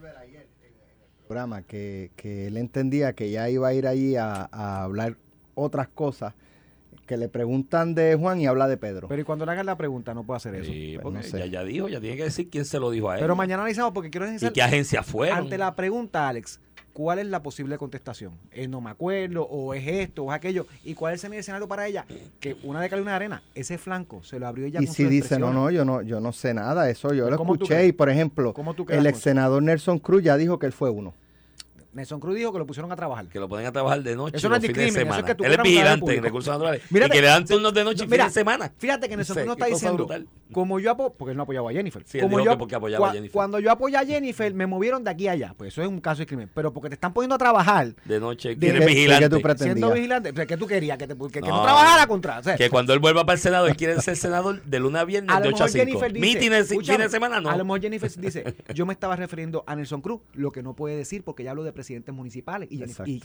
programa 1.28 1.61
que, 1.63 2.11
que 2.15 2.47
él 2.47 2.57
entendía 2.57 3.13
que 3.13 3.30
ya 3.30 3.49
iba 3.49 3.67
a 3.67 3.73
ir 3.73 3.86
allí 3.88 4.15
a, 4.15 4.47
a 4.51 4.84
hablar 4.84 5.17
otras 5.55 5.88
cosas 5.89 6.34
que 7.08 7.18
le 7.18 7.30
preguntan 7.30 7.95
de 7.95 8.16
Juan 8.16 8.39
y 8.39 8.45
habla 8.45 8.68
de 8.68 8.78
Pedro. 8.78 9.08
Pero 9.08 9.22
y 9.22 9.26
cuando 9.26 9.45
le 9.45 9.53
hagan 9.53 9.66
la 9.66 9.78
pregunta, 9.78 10.14
no 10.14 10.24
puede 10.24 10.38
hacer 10.38 10.53
eso. 10.53 10.72
Sí, 10.72 10.91
pues, 10.95 11.03
porque 11.03 11.18
no 11.18 11.24
sé. 11.24 11.39
ya, 11.39 11.45
ya 11.47 11.64
dijo, 11.64 11.88
ya 11.88 11.99
tiene 11.99 12.18
que 12.18 12.26
decir 12.26 12.49
quién 12.49 12.66
se 12.66 12.80
lo 12.80 12.91
dijo 12.91 13.10
a 13.10 13.16
él. 13.16 13.22
Pero 13.22 13.36
mañana 13.36 13.64
analizamos 13.64 13.93
porque 13.93 14.12
quiero 14.12 14.26
¿Y 14.26 14.30
analizar 14.30 14.53
qué 14.53 14.62
agencia 14.62 15.01
fueron? 15.01 15.39
ante 15.39 15.58
la 15.58 15.74
pregunta, 15.74 16.28
Alex, 16.28 16.60
¿cuál 16.93 17.20
es 17.20 17.28
la 17.28 17.41
posible 17.41 17.78
contestación? 17.78 18.34
¿Es 18.51 18.68
no 18.68 18.82
me 18.82 18.89
acuerdo? 18.89 19.43
¿O 19.43 19.74
es 19.74 19.88
esto? 19.88 20.26
¿O 20.26 20.32
es 20.32 20.36
aquello? 20.36 20.68
¿Y 20.84 20.93
cuál 20.95 21.16
es 21.16 21.24
el 21.24 21.34
escenario 21.34 21.68
para 21.68 21.88
ella? 21.88 22.05
Que 22.39 22.58
una 22.64 22.82
de 22.82 22.89
cal 22.89 22.99
y 22.99 23.01
una 23.03 23.12
de 23.12 23.16
arena, 23.16 23.43
ese 23.55 23.78
flanco 23.78 24.22
se 24.24 24.38
lo 24.38 24.47
abrió 24.47 24.66
ella 24.66 24.82
y 24.82 24.86
con 24.86 24.95
si 24.95 25.05
dice, 25.05 25.39
no, 25.39 25.53
no, 25.53 25.72
yo 25.72 25.86
no, 25.86 26.01
yo 26.01 26.20
no 26.20 26.34
sé 26.34 26.53
nada, 26.53 26.89
eso 26.89 27.14
yo 27.14 27.30
lo 27.30 27.38
¿cómo 27.38 27.55
tú 27.58 27.64
escuché 27.64 27.88
y 27.88 27.93
por 27.93 28.10
ejemplo, 28.10 28.53
¿Cómo 28.53 28.74
tú 28.74 28.86
crees 28.86 28.99
el 28.99 29.08
ex 29.08 29.20
senador 29.20 29.64
Nelson 29.64 29.99
Cruz 29.99 30.24
ya 30.24 30.36
dijo 30.36 30.60
que 30.60 30.66
él 30.66 30.74
fue 30.74 30.89
uno. 30.89 31.14
Nelson 31.98 32.20
Cruz 32.20 32.36
dijo 32.36 32.54
que 32.54 32.60
lo 32.60 32.66
pusieron 32.66 32.91
a 32.91 32.95
trabajar. 32.95 33.28
Que 33.28 33.39
lo 33.39 33.50
ponen 33.50 33.66
a 33.66 33.72
trabajar 33.72 34.02
de 34.02 34.16
noche 34.16 34.38
Eso 34.38 34.48
no 34.50 34.56
es 34.56 34.62
fines 34.62 34.76
de 34.78 34.84
discrimen, 34.86 35.02
eso 35.08 35.10
es 35.10 35.16
semana. 35.18 35.28
que 35.28 35.36
tú 35.36 35.43
Él 35.43 35.52
es 35.52 35.62
vigilante 35.64 36.16
en 36.16 36.24
recursos 36.24 36.54
naturales. 36.54 36.82
Mírate, 36.89 37.14
y 37.14 37.18
que 37.18 37.22
le 37.22 37.28
dan 37.28 37.45
turnos 37.45 37.74
de 37.74 37.84
noche 37.84 38.04
y 38.06 38.08
Mira, 38.08 38.24
fines 38.26 38.34
de 38.36 38.39
semana. 38.41 38.72
Fíjate 38.78 39.10
que 39.10 39.18
Nelson 39.18 39.36
Cruz 39.36 39.45
no 39.48 39.54
está 39.54 39.66
diciendo, 39.66 39.98
brutal. 39.98 40.28
como 40.54 40.80
yo 40.80 40.91
apo 40.91 41.14
porque 41.14 41.32
él 41.32 41.38
no 41.38 41.43
apoyaba 41.43 41.70
a 41.70 41.74
Jennifer. 41.74 42.04
Sí, 42.06 42.20
él 42.20 42.24
como 42.26 42.38
dijo 42.38 42.45
yo, 42.45 42.52
que 42.52 42.58
porque 42.60 42.76
apoyaba 42.76 43.10
a 43.10 43.12
Jennifer. 43.14 43.34
Cuando 43.34 43.60
yo 43.60 43.72
apoyé 43.72 43.98
a 43.98 44.06
Jennifer, 44.06 44.54
me 44.54 44.66
movieron 44.68 45.04
de 45.04 45.10
aquí 45.10 45.28
a 45.28 45.32
allá. 45.34 45.54
Pues 45.58 45.74
eso 45.74 45.82
es 45.82 45.88
un 45.88 46.00
caso 46.00 46.20
de 46.20 46.26
crimen. 46.28 46.50
Pero 46.54 46.72
porque 46.72 46.89
te 46.89 46.95
están 46.95 47.14
poniendo 47.14 47.36
a 47.36 47.38
trabajar, 47.38 47.93
De 48.06 48.20
noche, 48.20 48.50
De- 48.50 48.58
que 48.58 48.68
eres 48.70 48.80
¿Qué- 48.82 48.86
vigilante. 48.86 49.24
qué 49.26 49.30
tú 49.30 49.41
pretendías? 49.41 49.76
siendo 49.76 49.93
vigilante, 49.93 50.30
o 50.30 50.36
sea, 50.36 50.45
¿qué 50.45 50.58
tú 50.58 50.68
querías? 50.68 50.98
Que, 50.98 51.08
te- 51.08 51.16
que- 51.18 51.30
que 51.30 51.41
no, 51.41 51.58
No. 51.58 51.64
trabajara 51.64 52.08
contra. 52.08 52.39
o 52.39 52.43
sea, 52.43 52.56
Que 52.56 52.70
cuando 52.70 52.93
él 52.93 53.00
vuelva 53.00 53.26
para 53.26 53.34
el 53.36 53.39
Senado, 53.41 53.68
él 53.68 53.76
quiere 53.76 54.00
ser 54.02 54.16
senador 54.16 54.62
de 54.64 54.80
lunes 54.80 55.02
a 55.02 55.06
viernes 55.06 55.36
a 55.36 55.39
de 55.41 55.50
lo 55.50 55.56
8 55.56 55.64
a 55.64 55.68
mejor 55.68 55.70
5. 55.72 55.86
Jennifer 55.86 56.14
dice, 56.14 56.26
Mítines, 56.26 56.68
fines 56.70 56.98
de 57.00 57.10
semana, 57.10 57.41
no. 57.41 57.50
A 57.50 57.58
lo 57.58 57.66
mejor 57.66 57.82
Jennifer 57.82 58.12
dice, 58.18 58.56
yo 58.74 58.86
me 58.86 58.93
estaba 58.93 59.16
refiriendo 59.16 59.64
a 59.68 59.76
Nelson 59.76 60.02
Cruz, 60.02 60.22
lo 60.34 60.52
que 60.52 60.62
no 60.64 60.74
puede 60.74 60.95
decir 60.95 61.24
porque 61.24 61.43
ya 61.43 61.52
hablo 61.52 61.64
de 61.64 61.72
presidentes 61.88 62.14
municipales 62.14 62.70
y. 62.70 62.78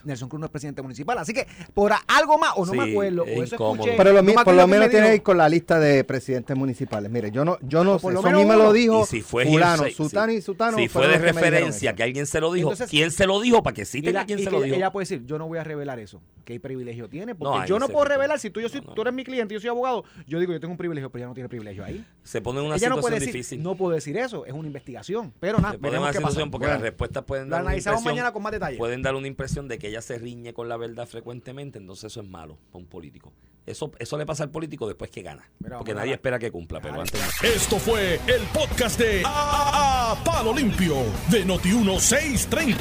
Nelson 0.05 0.29
Cruz 0.29 0.39
no 0.41 0.47
es 0.47 0.53
presidente 0.53 0.83
municipal. 0.83 1.19
Así 1.19 1.33
que 1.35 1.47
por 1.75 1.93
algo 2.07 2.39
más, 2.39 2.53
o 2.57 2.65
no 2.65 2.73
Sí, 2.73 2.79
me 2.79 2.91
acuerdo, 2.93 3.25
es 3.27 3.39
o 3.39 3.43
eso 3.43 3.55
incómodo. 3.57 3.75
escuché. 3.83 3.97
Pero 3.97 4.13
lo 4.13 4.23
no 4.23 4.33
por 4.45 4.55
lo 4.55 4.61
quién 4.61 4.71
me 4.71 4.77
menos 4.77 4.91
tiene 4.91 5.09
que 5.09 5.15
ir 5.17 5.23
con 5.23 5.37
la 5.37 5.49
lista 5.49 5.81
de 5.81 6.05
presidentes 6.05 6.57
municipales. 6.57 7.11
Mire, 7.11 7.31
yo 7.33 7.45
no, 7.45 7.59
yo 7.63 7.83
no 7.83 7.99
sé, 7.99 8.03
por 8.03 8.13
lo 8.13 8.21
eso 8.21 8.29
a 8.29 8.31
mí 8.33 8.39
menos 8.39 8.57
me 8.57 8.63
lo 8.63 8.73
dijo 8.73 9.03
Y 9.03 9.07
si 9.07 9.21
fue 9.23 9.47
fulano, 9.47 9.85
sutano 9.91 10.31
sí. 10.33 10.39
y 10.39 10.43
sutano. 10.43 10.79
Si 10.79 10.89
fue 10.89 11.09
de 11.09 11.19
referencia, 11.19 11.95
que 11.95 12.03
alguien 12.05 12.27
se 12.27 12.41
lo 12.41 12.53
dijo, 12.53 12.69
Entonces- 12.71 12.89
¿quién 12.91 13.11
se 13.11 13.27
lo 13.27 13.41
dijo? 13.41 13.63
Para 13.63 13.75
que 13.75 13.83
Y 13.83 13.87
citen 13.87 14.15
la- 14.15 14.21
a 14.23 14.27
quién 14.27 14.39
y 14.39 14.45
se 14.45 14.51
lo 14.51 14.61
dijo. 14.63 14.77
Ella 14.77 14.93
puede 14.93 15.03
decir, 15.03 15.25
yo 15.27 15.39
no 15.39 15.49
voy 15.49 15.59
a 15.59 15.65
revelar 15.65 15.99
eso. 15.99 16.21
¿Qué 16.45 16.59
privilegio 16.61 17.09
tiene? 17.09 17.35
Porque 17.35 17.59
No, 17.61 17.67
yo 17.67 17.79
no 17.79 17.89
puedo 17.89 18.05
revelar, 18.05 18.39
si 18.41 18.51
tú, 18.51 18.61
yo 18.61 18.69
soy- 18.69 18.81
tú 18.81 19.03
eres 19.03 19.15
mi 19.15 19.23
cliente 19.25 19.55
y 19.55 19.57
yo 19.57 19.61
soy 19.61 19.71
abogado, 19.71 20.05
yo 20.27 20.39
digo, 20.41 20.53
yo 20.53 20.61
tengo 20.61 20.73
un 20.73 20.79
privilegio, 20.79 21.11
pero 21.11 21.21
ella 21.23 21.29
no 21.29 21.35
tiene 21.35 21.49
privilegio 21.49 21.85
ahí. 21.85 22.05
Se 22.25 22.41
pone 22.41 22.61
en 22.61 22.67
una 22.67 22.77
ella 22.77 22.89
situación 22.89 23.21
difícil. 23.21 23.63
no 23.63 23.75
puedo 23.77 23.95
decir 23.95 24.17
eso, 24.17 24.45
es 24.47 24.53
una 24.53 24.67
investigación. 24.67 25.33
Pero 25.41 25.59
nada, 25.59 25.73
se 25.73 25.79
pone 25.79 25.99
una 25.99 26.13
situación 26.13 26.51
porque 26.51 26.67
las 26.67 26.81
respuestas 26.81 27.23
pueden 27.25 27.49
dar 27.49 27.61
analizamos 27.61 28.01
impresión, 28.01 28.15
mañana 28.17 28.33
con 28.43 28.45
más 28.45 28.53
detalle. 28.53 28.79
pueden 28.79 29.03
dar 29.03 29.15
una 29.15 29.27
impresión 29.27 29.69
de 29.69 29.79
que 29.79 29.89
ella 29.89 30.03
se 30.03 30.19
riñe 30.19 30.53
con 30.53 30.69
la 30.69 30.77
verdad 30.77 31.07
frecuentemente, 31.07 31.79
entonces 31.79 32.13
eso 32.13 32.21
es 32.21 32.29
malo 32.29 32.59
para 32.71 32.83
un 32.83 32.89
político. 32.89 33.33
Eso, 33.65 33.93
eso 34.01 34.19
le 34.19 34.27
pasa 34.27 34.43
al 34.43 34.51
político 34.51 34.89
después 34.89 35.11
que 35.11 35.23
gana. 35.23 35.49
Mira, 35.61 35.79
porque 35.79 35.95
nadie 35.95 36.15
espera 36.15 36.37
que 36.39 36.51
cumpla, 36.51 36.81
pero 36.81 37.01
antes 37.01 37.21
no. 37.21 37.49
Esto 37.49 37.79
fue 37.79 38.15
el 38.27 38.43
podcast 38.53 38.99
de 38.99 39.23
A, 39.25 40.21
Palo 40.25 40.53
Limpio 40.53 40.97
de 41.31 41.47
Noti1630. 41.47 42.77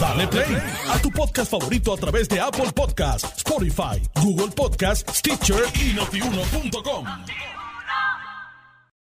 Dale 0.00 0.28
play 0.28 0.56
a 0.88 0.98
tu 1.00 1.10
podcast 1.10 1.50
favorito 1.50 1.92
a 1.92 1.96
través 1.96 2.28
de 2.28 2.40
Apple 2.40 2.70
Podcasts, 2.72 3.38
Spotify, 3.38 4.00
Google 4.22 4.52
Podcasts, 4.54 5.18
Stitcher 5.18 5.64
y 5.74 5.92
notiuno.com. 5.94 7.06